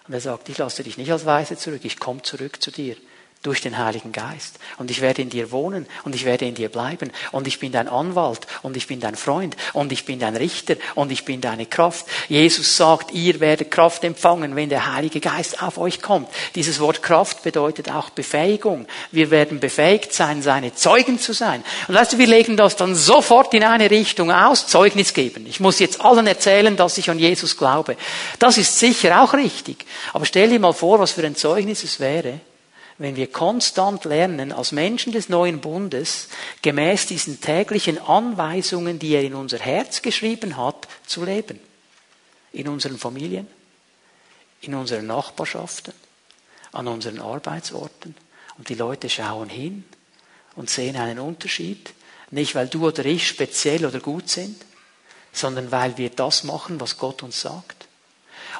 Und 0.07 0.13
er 0.13 0.21
sagt, 0.21 0.47
ich 0.47 0.57
lasse 0.57 0.81
dich 0.81 0.97
nicht 0.97 1.11
als 1.11 1.25
Weise 1.25 1.57
zurück, 1.57 1.81
ich 1.83 1.99
komme 1.99 2.21
zurück 2.21 2.61
zu 2.61 2.71
dir. 2.71 2.95
Durch 3.41 3.61
den 3.61 3.77
Heiligen 3.77 4.11
Geist. 4.11 4.59
Und 4.79 4.91
ich 4.91 4.99
werde 4.99 5.21
in 5.21 5.29
dir 5.29 5.51
wohnen 5.51 5.85
und 6.03 6.13
ich 6.13 6.25
werde 6.25 6.45
in 6.45 6.55
dir 6.55 6.67
bleiben. 6.67 7.11
Und 7.31 7.47
ich 7.47 7.59
bin 7.59 7.71
dein 7.71 7.87
Anwalt 7.87 8.41
und 8.63 8.75
ich 8.75 8.87
bin 8.87 8.99
dein 8.99 9.15
Freund 9.15 9.55
und 9.71 9.93
ich 9.93 10.03
bin 10.03 10.19
dein 10.19 10.35
Richter 10.35 10.75
und 10.95 11.09
ich 11.09 11.23
bin 11.23 11.39
deine 11.39 11.65
Kraft. 11.65 12.05
Jesus 12.27 12.75
sagt, 12.75 13.13
ihr 13.13 13.39
werdet 13.39 13.71
Kraft 13.71 14.03
empfangen, 14.03 14.57
wenn 14.57 14.67
der 14.67 14.93
Heilige 14.93 15.21
Geist 15.21 15.63
auf 15.63 15.77
euch 15.77 16.01
kommt. 16.01 16.27
Dieses 16.55 16.81
Wort 16.81 17.01
Kraft 17.01 17.43
bedeutet 17.43 17.89
auch 17.89 18.09
Befähigung. 18.09 18.87
Wir 19.11 19.31
werden 19.31 19.61
befähigt 19.61 20.13
sein, 20.13 20.41
seine 20.41 20.75
Zeugen 20.75 21.17
zu 21.17 21.31
sein. 21.31 21.63
Und 21.87 21.95
weißt 21.95 22.13
du, 22.13 22.17
wir 22.17 22.27
legen 22.27 22.57
das 22.57 22.75
dann 22.75 22.93
sofort 22.93 23.53
in 23.53 23.63
eine 23.63 23.89
Richtung 23.89 24.31
aus, 24.31 24.67
Zeugnis 24.67 25.13
geben. 25.13 25.45
Ich 25.47 25.61
muss 25.61 25.79
jetzt 25.79 26.01
allen 26.01 26.27
erzählen, 26.27 26.75
dass 26.75 26.97
ich 26.97 27.09
an 27.09 27.19
Jesus 27.19 27.55
glaube. 27.55 27.95
Das 28.37 28.57
ist 28.57 28.79
sicher 28.79 29.23
auch 29.23 29.33
richtig. 29.33 29.85
Aber 30.11 30.25
stell 30.25 30.49
dir 30.49 30.59
mal 30.59 30.73
vor, 30.73 30.99
was 30.99 31.13
für 31.13 31.25
ein 31.25 31.37
Zeugnis 31.37 31.85
es 31.85 32.01
wäre, 32.01 32.41
wenn 32.99 33.15
wir 33.15 33.31
konstant 33.31 34.03
lernen, 34.03 34.51
als 34.51 34.73
Menschen 34.73 35.13
des 35.13 35.29
neuen 35.29 35.61
Bundes, 35.61 36.27
gemäß 36.61 37.07
diesen 37.07 37.39
täglichen 37.39 37.97
Anweisungen, 37.97 38.99
die 38.99 39.13
er 39.13 39.23
in 39.23 39.33
unser 39.33 39.57
Herz 39.57 40.01
geschrieben 40.01 40.57
hat, 40.57 40.87
zu 41.07 41.23
leben. 41.23 41.59
In 42.51 42.67
unseren 42.67 42.97
Familien, 42.97 43.47
in 44.61 44.75
unseren 44.75 45.07
Nachbarschaften, 45.07 45.93
an 46.73 46.87
unseren 46.87 47.21
Arbeitsorten. 47.21 48.15
Und 48.57 48.67
die 48.67 48.75
Leute 48.75 49.09
schauen 49.09 49.47
hin 49.47 49.85
und 50.55 50.69
sehen 50.69 50.97
einen 50.97 51.19
Unterschied. 51.19 51.93
Nicht, 52.31 52.53
weil 52.53 52.67
du 52.67 52.87
oder 52.87 53.05
ich 53.05 53.29
speziell 53.29 53.85
oder 53.85 54.01
gut 54.01 54.29
sind, 54.29 54.65
sondern 55.31 55.71
weil 55.71 55.97
wir 55.97 56.09
das 56.09 56.43
machen, 56.43 56.81
was 56.81 56.97
Gott 56.97 57.23
uns 57.23 57.39
sagt. 57.39 57.78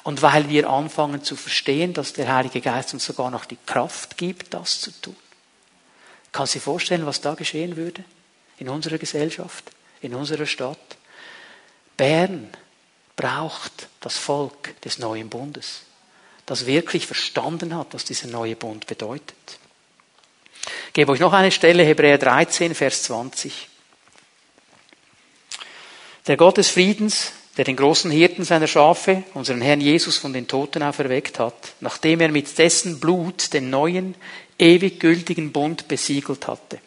Und 0.10 0.24
weil 0.24 0.50
wir 0.50 0.68
anfangen 0.68 1.24
zu 1.24 1.36
verstehen, 1.36 1.94
dass 1.94 2.14
der 2.14 2.34
Heilige 2.34 2.62
Geist 2.62 2.96
uns 2.96 3.06
sogar 3.06 3.30
noch 3.30 3.46
die 3.46 3.60
Kraft 3.68 4.18
gibt, 4.18 4.56
das 4.56 4.82
zu 4.82 4.90
tun. 4.90 5.16
Kannst 6.32 6.56
du 6.56 6.58
dir 6.58 6.64
vorstellen, 6.64 7.06
was 7.06 7.22
da 7.22 7.36
geschehen 7.36 7.76
würde? 7.76 8.04
In 8.58 8.70
unserer 8.70 8.98
Gesellschaft, 8.98 9.66
in 10.02 10.16
unserer 10.16 10.48
Stadt. 10.48 10.80
Bern 11.96 12.50
braucht 13.16 13.88
das 14.00 14.18
Volk 14.18 14.82
des 14.82 14.98
neuen 14.98 15.30
Bundes, 15.30 15.82
das 16.48 16.66
wirklich 16.66 17.06
verstanden 17.06 17.76
hat, 17.76 17.94
was 17.94 18.04
dieser 18.04 18.30
neue 18.30 18.56
Bund 18.56 18.88
bedeutet. 18.88 19.60
Ich 20.88 20.94
gebe 20.94 21.12
euch 21.12 21.20
noch 21.20 21.34
eine 21.34 21.52
Stelle, 21.52 21.84
Hebräer 21.84 22.18
13, 22.18 22.74
Vers 22.74 23.04
20. 23.04 23.70
Der 26.26 26.36
Gott 26.36 26.58
des 26.58 26.72
Friedens 26.72 27.34
der 27.60 27.66
den 27.66 27.76
großen 27.76 28.10
Hirten 28.10 28.46
seiner 28.46 28.68
Schafe, 28.68 29.26
unseren 29.34 29.60
Herrn 29.60 29.82
Jesus 29.82 30.16
von 30.16 30.32
den 30.32 30.48
Toten 30.48 30.82
auferweckt 30.82 31.40
hat, 31.40 31.74
nachdem 31.82 32.22
er 32.22 32.30
mit 32.30 32.58
dessen 32.58 33.02
Blut 33.02 33.52
den 33.52 33.70
neuen, 33.70 34.16
ewig 34.58 35.02
gültigen 35.02 35.52
Bund 35.52 35.90
besiegelt 35.90 36.48
hatte. 36.48 36.80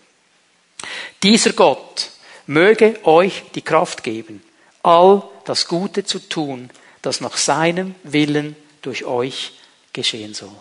Dieser 1.22 1.52
Gott 1.52 2.08
möge 2.46 2.98
euch 3.04 3.42
die 3.54 3.60
Kraft 3.60 4.02
geben, 4.02 4.42
all 4.82 5.22
das 5.44 5.68
Gute 5.68 6.04
zu 6.04 6.18
tun, 6.18 6.70
das 7.02 7.20
nach 7.20 7.36
seinem 7.36 7.94
Willen 8.02 8.56
durch 8.80 9.04
euch 9.04 9.52
geschehen 9.92 10.32
soll. 10.32 10.56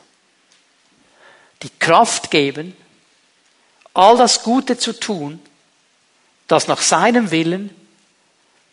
Die 1.63 1.71
Kraft 1.79 2.31
geben, 2.31 2.75
all 3.93 4.17
das 4.17 4.43
Gute 4.43 4.77
zu 4.77 4.91
tun, 4.91 5.39
das 6.49 6.67
nach 6.67 6.81
seinem 6.81 7.31
Willen 7.31 7.73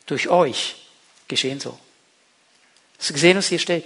durch 0.06 0.30
euch 0.30 0.77
geschehen 1.28 1.60
soll. 1.60 1.78
Hast 2.98 3.10
du 3.10 3.14
gesehen, 3.14 3.36
was 3.36 3.48
hier 3.48 3.58
steht? 3.58 3.84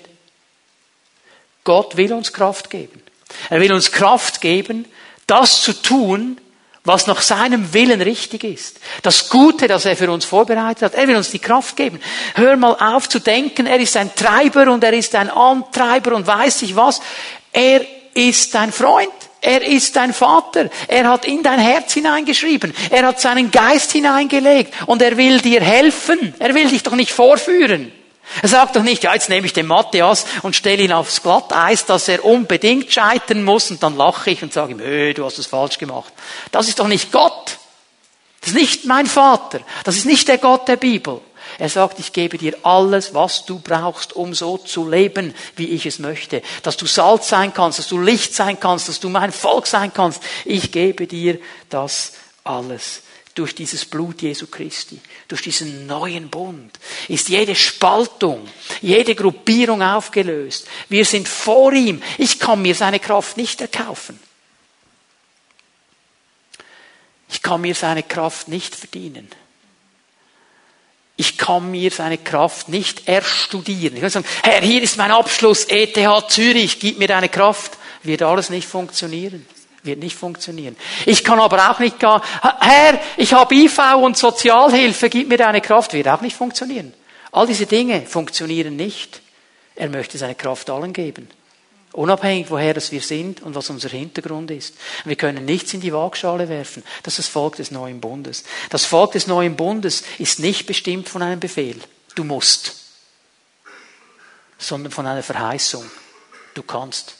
Gott 1.64 1.96
will 1.96 2.12
uns 2.12 2.32
Kraft 2.32 2.70
geben. 2.70 3.02
Er 3.50 3.60
will 3.60 3.72
uns 3.72 3.92
Kraft 3.92 4.40
geben, 4.40 4.86
das 5.26 5.62
zu 5.62 5.72
tun, 5.74 6.40
was 6.84 7.06
nach 7.06 7.20
seinem 7.20 7.72
Willen 7.72 8.00
richtig 8.00 8.42
ist. 8.42 8.80
Das 9.02 9.28
Gute, 9.28 9.68
das 9.68 9.84
er 9.84 9.96
für 9.96 10.10
uns 10.10 10.24
vorbereitet 10.24 10.82
hat. 10.82 10.94
Er 10.94 11.06
will 11.06 11.16
uns 11.16 11.30
die 11.30 11.38
Kraft 11.38 11.76
geben. 11.76 12.00
Hör 12.34 12.56
mal 12.56 12.74
auf 12.74 13.08
zu 13.08 13.20
denken, 13.20 13.66
er 13.66 13.78
ist 13.78 13.96
ein 13.96 14.14
Treiber 14.14 14.72
und 14.72 14.82
er 14.82 14.92
ist 14.92 15.14
ein 15.14 15.30
Antreiber 15.30 16.16
und 16.16 16.26
weiß 16.26 16.62
ich 16.62 16.74
was. 16.74 17.00
Er 17.52 17.82
ist 18.14 18.54
dein 18.54 18.72
Freund. 18.72 19.12
Er 19.42 19.66
ist 19.66 19.96
dein 19.96 20.14
Vater. 20.14 20.70
Er 20.86 21.08
hat 21.08 21.24
in 21.24 21.42
dein 21.42 21.58
Herz 21.58 21.92
hineingeschrieben. 21.92 22.72
Er 22.90 23.04
hat 23.08 23.20
seinen 23.20 23.50
Geist 23.50 23.90
hineingelegt. 23.90 24.72
Und 24.86 25.02
er 25.02 25.16
will 25.16 25.40
dir 25.40 25.60
helfen. 25.60 26.32
Er 26.38 26.54
will 26.54 26.68
dich 26.68 26.84
doch 26.84 26.94
nicht 26.94 27.10
vorführen. 27.10 27.90
Er 28.40 28.48
sagt 28.48 28.76
doch 28.76 28.84
nicht, 28.84 29.02
ja, 29.02 29.12
jetzt 29.12 29.28
nehme 29.28 29.44
ich 29.44 29.52
den 29.52 29.66
Matthias 29.66 30.26
und 30.42 30.54
stelle 30.54 30.84
ihn 30.84 30.92
aufs 30.92 31.22
Glatteis, 31.22 31.84
dass 31.84 32.06
er 32.06 32.24
unbedingt 32.24 32.90
scheitern 32.90 33.42
muss 33.42 33.70
und 33.70 33.82
dann 33.82 33.96
lache 33.96 34.30
ich 34.30 34.42
und 34.44 34.52
sage 34.52 34.72
ihm, 34.72 34.80
öh, 34.80 35.12
du 35.12 35.24
hast 35.24 35.38
es 35.38 35.46
falsch 35.46 35.76
gemacht. 35.76 36.12
Das 36.52 36.68
ist 36.68 36.78
doch 36.78 36.86
nicht 36.86 37.10
Gott. 37.10 37.58
Das 38.40 38.50
ist 38.50 38.56
nicht 38.56 38.84
mein 38.86 39.06
Vater. 39.06 39.60
Das 39.84 39.96
ist 39.96 40.06
nicht 40.06 40.28
der 40.28 40.38
Gott 40.38 40.68
der 40.68 40.76
Bibel. 40.76 41.20
Er 41.58 41.68
sagt, 41.68 41.98
ich 41.98 42.12
gebe 42.12 42.38
dir 42.38 42.56
alles, 42.62 43.14
was 43.14 43.44
du 43.44 43.58
brauchst, 43.58 44.14
um 44.14 44.34
so 44.34 44.58
zu 44.58 44.88
leben, 44.88 45.34
wie 45.56 45.68
ich 45.68 45.86
es 45.86 45.98
möchte. 45.98 46.42
Dass 46.62 46.76
du 46.76 46.86
Salz 46.86 47.28
sein 47.28 47.52
kannst, 47.52 47.78
dass 47.78 47.88
du 47.88 48.00
Licht 48.00 48.34
sein 48.34 48.58
kannst, 48.58 48.88
dass 48.88 49.00
du 49.00 49.08
mein 49.08 49.32
Volk 49.32 49.66
sein 49.66 49.92
kannst. 49.92 50.22
Ich 50.44 50.72
gebe 50.72 51.06
dir 51.06 51.38
das 51.68 52.12
alles. 52.44 53.02
Durch 53.34 53.54
dieses 53.54 53.86
Blut 53.86 54.20
Jesu 54.20 54.46
Christi, 54.46 55.00
durch 55.26 55.40
diesen 55.40 55.86
neuen 55.86 56.28
Bund 56.28 56.78
ist 57.08 57.30
jede 57.30 57.54
Spaltung, 57.54 58.46
jede 58.82 59.14
Gruppierung 59.14 59.82
aufgelöst. 59.82 60.66
Wir 60.90 61.06
sind 61.06 61.26
vor 61.28 61.72
ihm. 61.72 62.02
Ich 62.18 62.38
kann 62.38 62.60
mir 62.60 62.74
seine 62.74 63.00
Kraft 63.00 63.38
nicht 63.38 63.62
erkaufen. 63.62 64.20
Ich 67.30 67.40
kann 67.40 67.62
mir 67.62 67.74
seine 67.74 68.02
Kraft 68.02 68.48
nicht 68.48 68.74
verdienen. 68.74 69.28
Ich 71.22 71.38
kann 71.38 71.70
mir 71.70 71.92
seine 71.92 72.18
Kraft 72.18 72.68
nicht 72.68 73.06
erstudieren. 73.06 73.94
Ich 73.94 74.00
kann 74.00 74.10
sagen, 74.10 74.26
Herr, 74.42 74.60
hier 74.60 74.82
ist 74.82 74.96
mein 74.96 75.12
Abschluss, 75.12 75.66
ETH 75.66 75.96
Zürich, 76.26 76.80
gib 76.80 76.98
mir 76.98 77.06
deine 77.06 77.28
Kraft. 77.28 77.78
Wird 78.02 78.22
alles 78.22 78.50
nicht 78.50 78.66
funktionieren. 78.66 79.46
Wird 79.84 80.00
nicht 80.00 80.16
funktionieren. 80.16 80.76
Ich 81.06 81.22
kann 81.22 81.38
aber 81.38 81.70
auch 81.70 81.78
nicht 81.78 82.00
gar, 82.00 82.22
Herr, 82.58 82.98
ich 83.16 83.34
habe 83.34 83.54
IV 83.54 83.78
und 84.02 84.16
Sozialhilfe, 84.16 85.08
gib 85.10 85.28
mir 85.28 85.38
deine 85.38 85.60
Kraft. 85.60 85.92
Wird 85.92 86.08
auch 86.08 86.22
nicht 86.22 86.34
funktionieren. 86.34 86.92
All 87.30 87.46
diese 87.46 87.66
Dinge 87.66 88.02
funktionieren 88.02 88.74
nicht. 88.74 89.20
Er 89.76 89.90
möchte 89.90 90.18
seine 90.18 90.34
Kraft 90.34 90.70
allen 90.70 90.92
geben. 90.92 91.28
Unabhängig, 91.92 92.50
woher 92.50 92.72
das 92.72 92.90
wir 92.90 93.02
sind 93.02 93.42
und 93.42 93.54
was 93.54 93.68
unser 93.68 93.90
Hintergrund 93.90 94.50
ist. 94.50 94.74
Wir 95.04 95.16
können 95.16 95.44
nichts 95.44 95.74
in 95.74 95.82
die 95.82 95.92
Waagschale 95.92 96.48
werfen. 96.48 96.82
Das 97.02 97.18
ist 97.18 97.26
das 97.26 97.32
Volk 97.32 97.56
des 97.56 97.70
neuen 97.70 98.00
Bundes. 98.00 98.44
Das 98.70 98.86
Volk 98.86 99.12
des 99.12 99.26
neuen 99.26 99.56
Bundes 99.56 100.02
ist 100.18 100.38
nicht 100.38 100.66
bestimmt 100.66 101.08
von 101.08 101.22
einem 101.22 101.40
Befehl. 101.40 101.78
Du 102.14 102.24
musst. 102.24 102.76
Sondern 104.56 104.90
von 104.90 105.06
einer 105.06 105.22
Verheißung. 105.22 105.84
Du 106.54 106.62
kannst. 106.62 107.14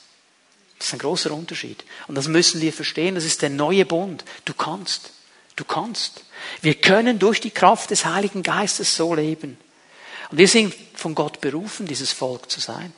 Das 0.78 0.86
ist 0.86 0.94
ein 0.94 1.00
großer 1.00 1.32
Unterschied. 1.32 1.84
Und 2.08 2.14
das 2.14 2.28
müssen 2.28 2.62
wir 2.62 2.72
verstehen. 2.72 3.14
Das 3.14 3.24
ist 3.24 3.42
der 3.42 3.50
neue 3.50 3.84
Bund. 3.84 4.24
Du 4.46 4.54
kannst. 4.54 5.10
Du 5.54 5.64
kannst. 5.64 6.24
Wir 6.62 6.76
können 6.76 7.18
durch 7.18 7.42
die 7.42 7.50
Kraft 7.50 7.90
des 7.90 8.06
Heiligen 8.06 8.42
Geistes 8.42 8.96
so 8.96 9.14
leben. 9.14 9.58
Und 10.30 10.38
wir 10.38 10.48
sind 10.48 10.74
von 10.94 11.14
Gott 11.14 11.42
berufen, 11.42 11.86
dieses 11.86 12.10
Volk 12.10 12.50
zu 12.50 12.58
sein. 12.58 12.94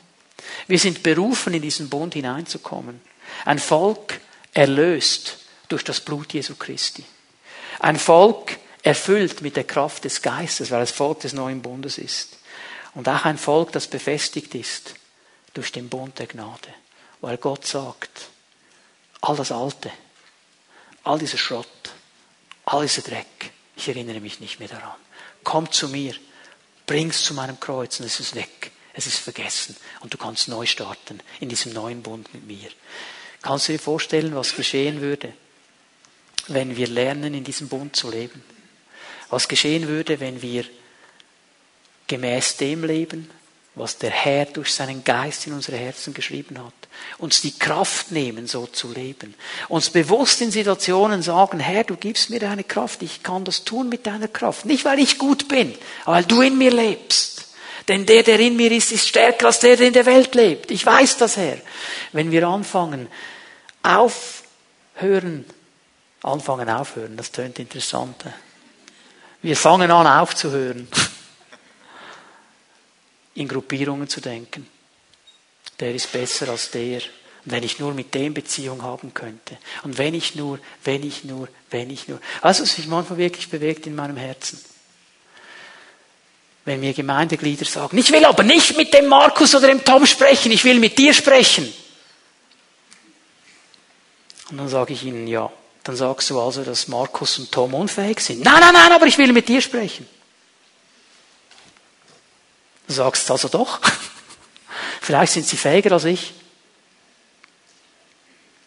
Wir 0.66 0.78
sind 0.78 1.02
berufen, 1.02 1.54
in 1.54 1.62
diesen 1.62 1.88
Bund 1.88 2.14
hineinzukommen. 2.14 3.00
Ein 3.44 3.58
Volk 3.58 4.20
erlöst 4.52 5.38
durch 5.68 5.84
das 5.84 6.00
Blut 6.00 6.32
Jesu 6.32 6.54
Christi. 6.54 7.04
Ein 7.80 7.98
Volk 7.98 8.58
erfüllt 8.82 9.40
mit 9.40 9.56
der 9.56 9.64
Kraft 9.64 10.04
des 10.04 10.22
Geistes, 10.22 10.70
weil 10.70 10.82
es 10.82 10.90
Volk 10.90 11.20
des 11.20 11.32
neuen 11.32 11.62
Bundes 11.62 11.98
ist. 11.98 12.38
Und 12.94 13.08
auch 13.08 13.24
ein 13.24 13.38
Volk, 13.38 13.72
das 13.72 13.86
befestigt 13.86 14.54
ist 14.54 14.94
durch 15.54 15.72
den 15.72 15.88
Bund 15.88 16.18
der 16.18 16.26
Gnade. 16.26 16.68
Weil 17.20 17.38
Gott 17.38 17.66
sagt, 17.66 18.28
all 19.20 19.36
das 19.36 19.50
Alte, 19.50 19.90
all 21.02 21.18
dieser 21.18 21.38
Schrott, 21.38 21.66
all 22.66 22.82
dieser 22.82 23.02
Dreck, 23.02 23.52
ich 23.76 23.88
erinnere 23.88 24.20
mich 24.20 24.40
nicht 24.40 24.60
mehr 24.60 24.68
daran. 24.68 24.96
Kommt 25.42 25.74
zu 25.74 25.88
mir, 25.88 26.14
bring's 26.86 27.24
zu 27.24 27.34
meinem 27.34 27.58
Kreuz 27.58 27.98
und 28.00 28.06
es 28.06 28.20
ist 28.20 28.34
weg. 28.34 28.70
Es 28.94 29.06
ist 29.06 29.18
vergessen 29.18 29.76
und 30.00 30.14
du 30.14 30.18
kannst 30.18 30.48
neu 30.48 30.66
starten 30.66 31.20
in 31.40 31.48
diesem 31.48 31.72
neuen 31.72 32.02
Bund 32.02 32.32
mit 32.32 32.46
mir. 32.46 32.70
Kannst 33.42 33.68
du 33.68 33.72
dir 33.72 33.78
vorstellen, 33.78 34.34
was 34.34 34.54
geschehen 34.54 35.00
würde, 35.00 35.32
wenn 36.48 36.76
wir 36.76 36.86
lernen, 36.86 37.34
in 37.34 37.44
diesem 37.44 37.68
Bund 37.68 37.96
zu 37.96 38.10
leben? 38.10 38.42
Was 39.28 39.48
geschehen 39.48 39.88
würde, 39.88 40.20
wenn 40.20 40.40
wir 40.40 40.64
gemäß 42.06 42.56
dem 42.56 42.84
leben, 42.84 43.30
was 43.74 43.98
der 43.98 44.10
Herr 44.10 44.46
durch 44.46 44.72
seinen 44.72 45.02
Geist 45.02 45.46
in 45.46 45.52
unsere 45.52 45.76
Herzen 45.76 46.14
geschrieben 46.14 46.58
hat. 46.64 46.74
Uns 47.18 47.40
die 47.40 47.58
Kraft 47.58 48.12
nehmen, 48.12 48.46
so 48.46 48.66
zu 48.66 48.92
leben. 48.92 49.34
Uns 49.68 49.90
bewusst 49.90 50.40
in 50.40 50.52
Situationen 50.52 51.22
sagen, 51.22 51.58
Herr, 51.58 51.82
du 51.82 51.96
gibst 51.96 52.30
mir 52.30 52.38
deine 52.38 52.62
Kraft, 52.62 53.02
ich 53.02 53.24
kann 53.24 53.44
das 53.44 53.64
tun 53.64 53.88
mit 53.88 54.06
deiner 54.06 54.28
Kraft. 54.28 54.64
Nicht, 54.64 54.84
weil 54.84 55.00
ich 55.00 55.18
gut 55.18 55.48
bin, 55.48 55.74
aber 56.04 56.16
weil 56.16 56.24
du 56.24 56.40
in 56.40 56.56
mir 56.56 56.70
lebst. 56.70 57.43
Denn 57.88 58.06
der, 58.06 58.22
der 58.22 58.40
in 58.40 58.56
mir 58.56 58.72
ist, 58.72 58.92
ist 58.92 59.08
stärker 59.08 59.46
als 59.46 59.60
der, 59.60 59.76
der 59.76 59.88
in 59.88 59.92
der 59.92 60.06
Welt 60.06 60.34
lebt. 60.34 60.70
Ich 60.70 60.84
weiß 60.84 61.18
das, 61.18 61.36
Herr. 61.36 61.58
Wenn 62.12 62.30
wir 62.30 62.46
anfangen, 62.48 63.08
auf 63.82 64.42
hören, 64.94 65.44
anfangen 66.22 66.70
aufhören, 66.70 67.16
das 67.16 67.30
tönt 67.30 67.58
interessant. 67.58 68.24
Wir 69.42 69.56
fangen 69.56 69.90
an 69.90 70.06
aufzuhören, 70.06 70.88
in 73.34 73.48
Gruppierungen 73.48 74.08
zu 74.08 74.20
denken. 74.20 74.66
Der 75.80 75.94
ist 75.94 76.12
besser 76.12 76.48
als 76.48 76.70
der. 76.70 77.02
Und 77.44 77.52
wenn 77.52 77.62
ich 77.62 77.78
nur 77.78 77.92
mit 77.92 78.14
dem 78.14 78.32
Beziehung 78.32 78.82
haben 78.82 79.12
könnte. 79.12 79.58
Und 79.82 79.98
wenn 79.98 80.14
ich 80.14 80.34
nur, 80.34 80.58
wenn 80.84 81.02
ich 81.02 81.24
nur, 81.24 81.48
wenn 81.70 81.90
ich 81.90 82.08
nur. 82.08 82.20
Also 82.40 82.62
es 82.62 82.76
sich 82.76 82.86
manchmal 82.86 83.18
wirklich 83.18 83.50
bewegt 83.50 83.86
in 83.86 83.94
meinem 83.94 84.16
Herzen. 84.16 84.64
Wenn 86.64 86.80
mir 86.80 86.94
Gemeindeglieder 86.94 87.66
sagen, 87.66 87.98
ich 87.98 88.10
will 88.10 88.24
aber 88.24 88.42
nicht 88.42 88.76
mit 88.76 88.94
dem 88.94 89.06
Markus 89.06 89.54
oder 89.54 89.68
dem 89.68 89.84
Tom 89.84 90.06
sprechen, 90.06 90.50
ich 90.50 90.64
will 90.64 90.78
mit 90.78 90.96
dir 90.96 91.12
sprechen. 91.12 91.72
Und 94.50 94.58
dann 94.58 94.68
sage 94.68 94.92
ich 94.94 95.04
ihnen, 95.04 95.26
ja, 95.26 95.52
dann 95.82 95.96
sagst 95.96 96.30
du 96.30 96.40
also, 96.40 96.64
dass 96.64 96.88
Markus 96.88 97.38
und 97.38 97.52
Tom 97.52 97.74
unfähig 97.74 98.20
sind. 98.20 98.42
Nein, 98.42 98.60
nein, 98.60 98.72
nein, 98.72 98.92
aber 98.92 99.06
ich 99.06 99.18
will 99.18 99.32
mit 99.32 99.48
dir 99.48 99.60
sprechen. 99.60 100.08
Du 102.86 102.94
sagst 102.94 103.30
also 103.30 103.48
doch. 103.48 103.80
Vielleicht 105.00 105.34
sind 105.34 105.46
sie 105.46 105.56
fähiger 105.56 105.92
als 105.92 106.04
ich. 106.04 106.32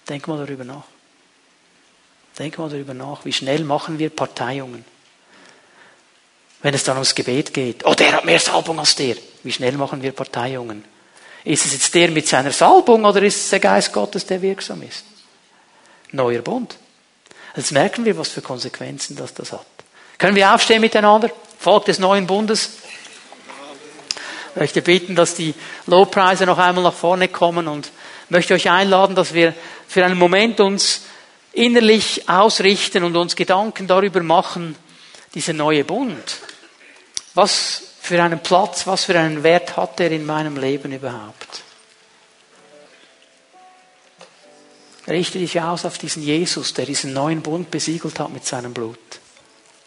Denk 0.07 0.27
mal 0.27 0.37
darüber 0.37 0.63
nach. 0.63 0.83
Denk 2.37 2.57
mal 2.59 2.69
darüber 2.69 2.93
nach, 2.93 3.25
wie 3.25 3.33
schnell 3.33 3.63
machen 3.63 3.97
wir 3.97 4.11
Parteiungen. 4.11 4.85
Wenn 6.61 6.73
es 6.73 6.83
dann 6.83 6.97
ums 6.97 7.13
Gebet 7.13 7.53
geht, 7.53 7.85
oh, 7.85 7.93
der 7.93 8.13
hat 8.13 8.25
mehr 8.25 8.39
Salbung 8.39 8.79
als 8.79 8.95
der. 8.95 9.15
Wie 9.43 9.51
schnell 9.51 9.73
machen 9.73 10.01
wir 10.01 10.11
Parteiungen? 10.11 10.83
Ist 11.43 11.65
es 11.65 11.73
jetzt 11.73 11.93
der 11.93 12.09
mit 12.09 12.27
seiner 12.27 12.51
Salbung 12.51 13.05
oder 13.05 13.21
ist 13.21 13.37
es 13.37 13.49
der 13.49 13.59
Geist 13.59 13.93
Gottes, 13.93 14.25
der 14.25 14.41
wirksam 14.41 14.81
ist? 14.81 15.05
Neuer 16.11 16.41
Bund. 16.41 16.75
Jetzt 17.55 17.71
merken 17.71 18.05
wir, 18.05 18.17
was 18.17 18.29
für 18.29 18.41
Konsequenzen 18.41 19.15
das, 19.15 19.33
das 19.33 19.51
hat. 19.51 19.65
Können 20.17 20.35
wir 20.35 20.53
aufstehen 20.53 20.81
miteinander? 20.81 21.29
Volk 21.59 21.85
des 21.85 21.99
neuen 21.99 22.27
Bundes. 22.27 22.69
Ich 24.51 24.59
möchte 24.59 24.81
bitten, 24.81 25.15
dass 25.15 25.35
die 25.35 25.53
Lowpreise 25.85 26.45
noch 26.45 26.57
einmal 26.57 26.83
nach 26.83 26.93
vorne 26.93 27.27
kommen 27.27 27.67
und 27.67 27.91
möchte 28.29 28.53
euch 28.53 28.69
einladen, 28.69 29.15
dass 29.15 29.33
wir 29.33 29.53
für 29.87 30.03
einen 30.03 30.17
Moment 30.17 30.59
uns 30.59 31.01
innerlich 31.53 32.27
ausrichten 32.27 33.03
und 33.03 33.15
uns 33.15 33.35
Gedanken 33.35 33.87
darüber 33.87 34.21
machen, 34.21 34.75
dieser 35.33 35.53
neue 35.53 35.83
Bund. 35.83 36.39
Was 37.33 37.81
für 38.01 38.21
einen 38.21 38.39
Platz, 38.39 38.87
was 38.87 39.05
für 39.05 39.19
einen 39.19 39.43
Wert 39.43 39.77
hat 39.77 39.99
er 39.99 40.11
in 40.11 40.25
meinem 40.25 40.57
Leben 40.57 40.91
überhaupt? 40.91 41.63
Richte 45.07 45.39
dich 45.39 45.61
aus 45.61 45.85
auf 45.85 45.97
diesen 45.97 46.21
Jesus, 46.21 46.73
der 46.73 46.85
diesen 46.85 47.13
neuen 47.13 47.41
Bund 47.41 47.71
besiegelt 47.71 48.19
hat 48.19 48.29
mit 48.31 48.45
seinem 48.45 48.73
Blut 48.73 48.99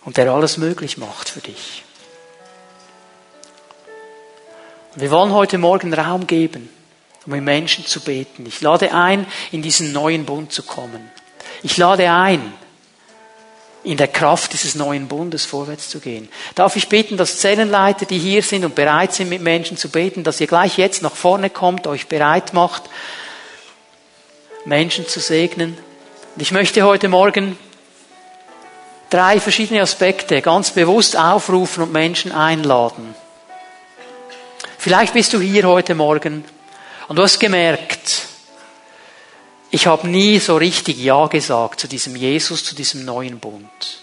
und 0.04 0.16
der 0.16 0.30
alles 0.32 0.56
möglich 0.56 0.96
macht 0.96 1.28
für 1.28 1.40
dich. 1.40 1.84
Wir 4.96 5.10
wollen 5.10 5.32
heute 5.32 5.58
Morgen 5.58 5.94
Raum 5.94 6.26
geben, 6.26 6.68
um 7.26 7.32
mit 7.32 7.42
Menschen 7.42 7.86
zu 7.86 8.00
beten. 8.00 8.46
Ich 8.46 8.60
lade 8.60 8.92
ein, 8.92 9.26
in 9.52 9.62
diesen 9.62 9.92
neuen 9.92 10.24
Bund 10.24 10.52
zu 10.52 10.62
kommen. 10.62 11.10
Ich 11.62 11.76
lade 11.76 12.10
ein, 12.10 12.52
in 13.82 13.96
der 13.96 14.08
Kraft 14.08 14.52
dieses 14.52 14.74
neuen 14.74 15.08
Bundes 15.08 15.46
vorwärts 15.46 15.88
zu 15.88 16.00
gehen. 16.00 16.28
Darf 16.54 16.76
ich 16.76 16.88
beten, 16.88 17.16
dass 17.16 17.38
Zellenleiter, 17.38 18.04
die 18.04 18.18
hier 18.18 18.42
sind 18.42 18.64
und 18.64 18.74
bereit 18.74 19.14
sind, 19.14 19.30
mit 19.30 19.40
Menschen 19.40 19.76
zu 19.76 19.88
beten, 19.88 20.22
dass 20.22 20.40
ihr 20.40 20.46
gleich 20.46 20.76
jetzt 20.76 21.02
nach 21.02 21.14
vorne 21.14 21.48
kommt, 21.48 21.86
euch 21.86 22.06
bereit 22.06 22.52
macht, 22.52 22.84
Menschen 24.64 25.08
zu 25.08 25.20
segnen. 25.20 25.78
Und 26.34 26.42
ich 26.42 26.52
möchte 26.52 26.82
heute 26.82 27.08
Morgen 27.08 27.58
drei 29.08 29.40
verschiedene 29.40 29.80
Aspekte 29.80 30.42
ganz 30.42 30.70
bewusst 30.70 31.16
aufrufen 31.16 31.82
und 31.82 31.92
Menschen 31.92 32.32
einladen. 32.32 33.14
Vielleicht 34.78 35.14
bist 35.14 35.32
du 35.32 35.40
hier 35.40 35.64
heute 35.64 35.94
Morgen 35.94 36.44
und 37.08 37.16
du 37.16 37.22
hast 37.22 37.38
gemerkt, 37.38 38.29
ich 39.70 39.86
habe 39.86 40.08
nie 40.08 40.38
so 40.38 40.56
richtig 40.56 40.98
Ja 40.98 41.26
gesagt 41.26 41.80
zu 41.80 41.88
diesem 41.88 42.16
Jesus, 42.16 42.64
zu 42.64 42.74
diesem 42.74 43.04
neuen 43.04 43.38
Bund. 43.38 44.00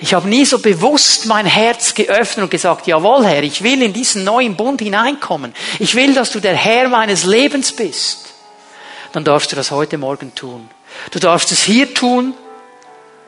Ich 0.00 0.14
habe 0.14 0.28
nie 0.28 0.44
so 0.44 0.60
bewusst 0.60 1.26
mein 1.26 1.44
Herz 1.44 1.94
geöffnet 1.94 2.44
und 2.44 2.50
gesagt, 2.50 2.86
jawohl 2.86 3.26
Herr, 3.26 3.42
ich 3.42 3.62
will 3.62 3.82
in 3.82 3.92
diesen 3.92 4.22
neuen 4.22 4.54
Bund 4.54 4.80
hineinkommen. 4.80 5.52
Ich 5.80 5.96
will, 5.96 6.14
dass 6.14 6.30
du 6.30 6.38
der 6.38 6.54
Herr 6.54 6.88
meines 6.88 7.24
Lebens 7.24 7.74
bist. 7.74 8.34
Dann 9.12 9.24
darfst 9.24 9.50
du 9.50 9.56
das 9.56 9.72
heute 9.72 9.98
Morgen 9.98 10.34
tun. 10.36 10.70
Du 11.10 11.18
darfst 11.18 11.50
es 11.50 11.64
hier 11.64 11.92
tun 11.92 12.34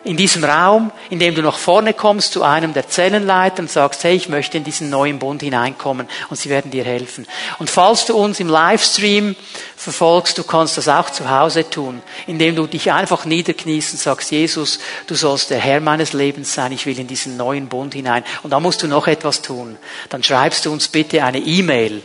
in 0.03 0.17
diesem 0.17 0.45
Raum, 0.45 0.93
in 1.11 1.19
dem 1.19 1.35
du 1.35 1.43
nach 1.43 1.59
vorne 1.59 1.93
kommst 1.93 2.33
zu 2.33 2.43
einem 2.43 2.73
der 2.73 2.89
Zellenleiter 2.89 3.61
und 3.61 3.71
sagst, 3.71 4.03
hey, 4.05 4.15
ich 4.17 4.31
möchte 4.31 4.57
in 4.57 4.65
diesen 4.65 4.89
neuen 4.89 5.19
Bund 5.19 5.43
hineinkommen 5.43 6.09
und 6.31 6.37
sie 6.37 6.49
werden 6.49 6.71
dir 6.71 6.85
helfen. 6.85 7.27
Und 7.59 7.69
falls 7.69 8.07
du 8.07 8.17
uns 8.17 8.41
im 8.41 8.49
Livestream 8.49 9.37
verfolgst, 9.77 10.39
du 10.39 10.45
kannst 10.45 10.79
das 10.79 10.89
auch 10.89 11.11
zu 11.11 11.29
Hause 11.29 11.69
tun, 11.69 12.01
indem 12.27 12.57
du 12.57 12.67
dich 12.67 12.93
einfach 12.93 13.27
niederkniest 13.27 13.93
und 13.93 13.99
sagst, 13.99 14.31
Jesus, 14.31 14.79
du 15.07 15.15
sollst 15.15 15.51
der 15.51 15.59
Herr 15.59 15.81
meines 15.81 16.15
Lebens 16.15 16.55
sein, 16.55 16.73
ich 16.73 16.87
will 16.87 16.99
in 16.99 17.07
diesen 17.07 17.37
neuen 17.37 17.69
Bund 17.69 17.93
hinein. 17.93 18.25
Und 18.43 18.51
da 18.51 18.61
musst 18.61 18.83
du 18.83 18.89
noch 18.89 19.07
etwas 19.07 19.43
tun. 19.43 19.77
Dann 20.09 20.23
schreibst 20.23 20.65
du 20.65 20.73
uns 20.73 20.89
bitte 20.89 21.25
eine 21.25 21.41
E-Mail, 21.41 22.03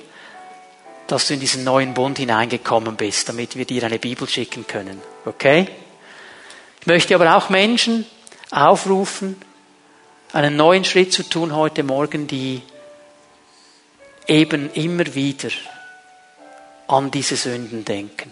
dass 1.08 1.28
du 1.28 1.36
in 1.36 1.40
diesen 1.40 1.64
neuen 1.64 1.94
Bund 1.94 2.18
hineingekommen 2.18 2.98
bist, 2.98 3.30
damit 3.30 3.56
wir 3.56 3.66
dir 3.66 3.84
eine 3.84 4.00
Bibel 4.00 4.28
schicken 4.28 4.68
können. 4.68 5.02
Okay? 5.26 5.68
Möchte 6.86 7.16
aber 7.16 7.36
auch 7.36 7.50
Menschen 7.50 8.06
aufrufen, 8.52 9.36
einen 10.34 10.56
neuen 10.56 10.86
Schritt 10.86 11.12
zu 11.12 11.24
tun 11.24 11.56
heute 11.56 11.82
Morgen, 11.82 12.28
die 12.28 12.62
eben 14.28 14.72
immer 14.74 15.16
wieder 15.16 15.50
an 16.88 17.10
diese 17.10 17.36
Sünden 17.36 17.84
denken. 17.86 18.32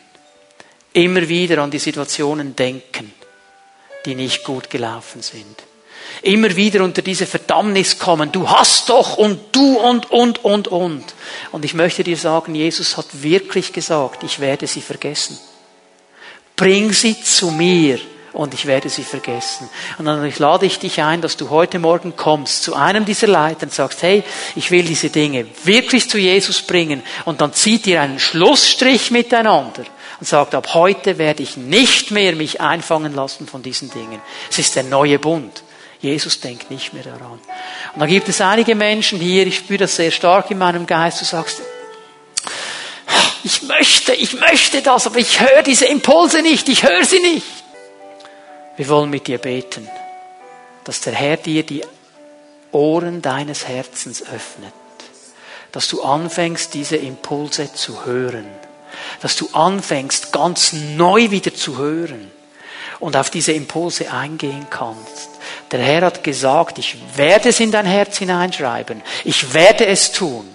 Immer 0.93 1.27
wieder 1.27 1.63
an 1.63 1.71
die 1.71 1.79
Situationen 1.79 2.55
denken, 2.55 3.11
die 4.05 4.13
nicht 4.13 4.43
gut 4.43 4.69
gelaufen 4.69 5.23
sind. 5.23 5.63
Immer 6.21 6.55
wieder 6.55 6.83
unter 6.83 7.01
diese 7.01 7.25
Verdammnis 7.25 7.97
kommen. 7.97 8.31
Du 8.31 8.47
hast 8.47 8.89
doch 8.89 9.17
und 9.17 9.55
du 9.55 9.79
und 9.79 10.11
und 10.11 10.45
und 10.45 10.67
und. 10.67 11.15
Und 11.51 11.65
ich 11.65 11.73
möchte 11.73 12.03
dir 12.03 12.17
sagen, 12.17 12.53
Jesus 12.53 12.97
hat 12.97 13.23
wirklich 13.23 13.73
gesagt, 13.73 14.21
ich 14.21 14.39
werde 14.39 14.67
sie 14.67 14.81
vergessen. 14.81 15.39
Bring 16.55 16.93
sie 16.93 17.19
zu 17.19 17.49
mir 17.49 17.99
und 18.33 18.53
ich 18.55 18.65
werde 18.65 18.89
sie 18.89 19.03
vergessen. 19.03 19.69
Und 19.99 20.05
dann 20.05 20.31
lade 20.37 20.65
ich 20.65 20.79
dich 20.79 21.01
ein, 21.01 21.21
dass 21.21 21.37
du 21.37 21.51
heute 21.51 21.77
Morgen 21.79 22.15
kommst 22.15 22.63
zu 22.63 22.75
einem 22.75 23.05
dieser 23.05 23.27
Leiter 23.27 23.63
und 23.63 23.73
sagst, 23.73 24.01
hey, 24.01 24.23
ich 24.55 24.71
will 24.71 24.83
diese 24.83 25.09
Dinge 25.09 25.45
wirklich 25.63 26.09
zu 26.09 26.17
Jesus 26.17 26.63
bringen. 26.63 27.03
Und 27.25 27.41
dann 27.41 27.53
zieht 27.53 27.85
ihr 27.85 28.01
einen 28.01 28.19
Schlussstrich 28.19 29.11
miteinander 29.11 29.83
und 30.19 30.27
sagt, 30.27 30.55
ab 30.55 30.73
heute 30.73 31.19
werde 31.19 31.43
ich 31.43 31.57
nicht 31.57 32.09
mehr 32.09 32.35
mich 32.35 32.59
einfangen 32.59 33.13
lassen 33.13 33.47
von 33.47 33.61
diesen 33.61 33.91
Dingen. 33.91 34.19
Es 34.49 34.57
ist 34.57 34.75
der 34.75 34.83
neue 34.83 35.19
Bund. 35.19 35.63
Jesus 36.01 36.39
denkt 36.41 36.69
nicht 36.69 36.93
mehr 36.93 37.03
daran. 37.03 37.39
Und 37.93 37.99
dann 37.99 38.09
gibt 38.09 38.27
es 38.27 38.41
einige 38.41 38.75
Menschen 38.75 39.19
hier, 39.19 39.47
ich 39.47 39.57
spüre 39.57 39.79
das 39.79 39.95
sehr 39.95 40.11
stark 40.11 40.51
in 40.51 40.57
meinem 40.57 40.85
Geist, 40.85 41.21
du 41.21 41.25
sagst, 41.25 41.61
ich 43.43 43.61
möchte, 43.63 44.13
ich 44.13 44.33
möchte 44.33 44.81
das, 44.81 45.05
aber 45.05 45.17
ich 45.17 45.39
höre 45.39 45.63
diese 45.63 45.85
Impulse 45.85 46.41
nicht, 46.41 46.67
ich 46.67 46.83
höre 46.83 47.05
sie 47.05 47.19
nicht. 47.19 47.62
Wir 48.75 48.89
wollen 48.89 49.09
mit 49.11 49.27
dir 49.27 49.37
beten, 49.37 49.87
dass 50.83 51.01
der 51.01 51.13
Herr 51.13 51.37
dir 51.37 51.63
die 51.63 51.83
Ohren 52.71 53.21
deines 53.21 53.67
Herzens 53.67 54.23
öffnet, 54.23 54.73
dass 55.71 55.87
du 55.87 56.01
anfängst, 56.01 56.73
diese 56.73 56.95
Impulse 56.95 57.71
zu 57.71 58.05
hören, 58.05 58.47
dass 59.21 59.35
du 59.35 59.47
anfängst, 59.53 60.31
ganz 60.31 60.73
neu 60.73 61.29
wieder 61.29 61.53
zu 61.53 61.77
hören 61.77 62.31
und 62.99 63.15
auf 63.15 63.29
diese 63.29 63.51
Impulse 63.51 64.11
eingehen 64.11 64.65
kannst. 64.71 65.29
Der 65.71 65.79
Herr 65.79 66.01
hat 66.01 66.23
gesagt, 66.23 66.79
ich 66.79 66.97
werde 67.15 67.49
es 67.49 67.59
in 67.59 67.71
dein 67.71 67.85
Herz 67.85 68.17
hineinschreiben, 68.17 69.03
ich 69.23 69.53
werde 69.53 69.85
es 69.85 70.11
tun. 70.11 70.52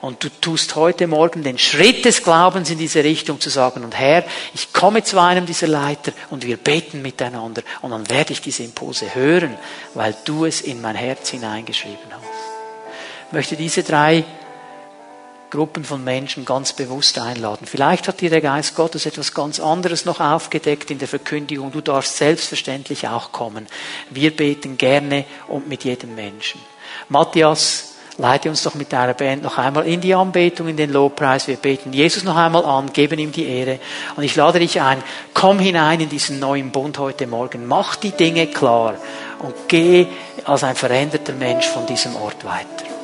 Und 0.00 0.22
du 0.22 0.28
tust 0.28 0.76
heute 0.76 1.06
Morgen 1.06 1.42
den 1.42 1.58
Schritt 1.58 2.04
des 2.04 2.22
Glaubens 2.22 2.70
in 2.70 2.78
diese 2.78 3.02
Richtung 3.02 3.40
zu 3.40 3.50
sagen, 3.50 3.84
und 3.84 3.98
Herr, 3.98 4.24
ich 4.54 4.72
komme 4.72 5.02
zu 5.02 5.20
einem 5.20 5.44
dieser 5.44 5.66
Leiter 5.66 6.12
und 6.30 6.44
wir 6.44 6.56
beten 6.56 7.02
miteinander 7.02 7.62
und 7.82 7.90
dann 7.90 8.08
werde 8.08 8.32
ich 8.32 8.40
diese 8.40 8.62
Impulse 8.62 9.14
hören, 9.14 9.56
weil 9.94 10.14
du 10.24 10.44
es 10.44 10.60
in 10.60 10.80
mein 10.80 10.94
Herz 10.94 11.30
hineingeschrieben 11.30 12.12
hast. 12.12 12.22
Ich 13.26 13.32
möchte 13.32 13.56
diese 13.56 13.82
drei 13.82 14.24
Gruppen 15.50 15.84
von 15.84 16.04
Menschen 16.04 16.44
ganz 16.44 16.74
bewusst 16.74 17.18
einladen. 17.18 17.66
Vielleicht 17.66 18.06
hat 18.06 18.20
dir 18.20 18.30
der 18.30 18.40
Geist 18.40 18.74
Gottes 18.74 19.06
etwas 19.06 19.32
ganz 19.32 19.58
anderes 19.58 20.04
noch 20.04 20.20
aufgedeckt 20.20 20.90
in 20.90 20.98
der 20.98 21.08
Verkündigung. 21.08 21.72
Du 21.72 21.80
darfst 21.80 22.18
selbstverständlich 22.18 23.08
auch 23.08 23.32
kommen. 23.32 23.66
Wir 24.10 24.34
beten 24.36 24.76
gerne 24.76 25.24
und 25.46 25.68
mit 25.68 25.84
jedem 25.84 26.14
Menschen. 26.14 26.60
Matthias 27.08 27.87
leite 28.18 28.50
uns 28.50 28.64
doch 28.64 28.74
mit 28.74 28.92
deiner 28.92 29.14
Band 29.14 29.42
noch 29.42 29.58
einmal 29.58 29.86
in 29.86 30.00
die 30.00 30.14
Anbetung, 30.14 30.68
in 30.68 30.76
den 30.76 30.92
Lobpreis. 30.92 31.46
Wir 31.46 31.56
beten 31.56 31.92
Jesus 31.92 32.24
noch 32.24 32.36
einmal 32.36 32.64
an, 32.64 32.92
geben 32.92 33.18
ihm 33.18 33.32
die 33.32 33.46
Ehre. 33.46 33.78
Und 34.16 34.24
ich 34.24 34.36
lade 34.36 34.58
dich 34.58 34.80
ein, 34.80 35.02
komm 35.34 35.60
hinein 35.60 36.00
in 36.00 36.08
diesen 36.08 36.38
neuen 36.40 36.70
Bund 36.70 36.98
heute 36.98 37.26
Morgen. 37.26 37.66
Mach 37.66 37.96
die 37.96 38.10
Dinge 38.10 38.48
klar 38.48 38.94
und 39.38 39.54
geh 39.68 40.06
als 40.44 40.64
ein 40.64 40.74
veränderter 40.74 41.32
Mensch 41.32 41.68
von 41.68 41.86
diesem 41.86 42.16
Ort 42.16 42.44
weiter. 42.44 42.97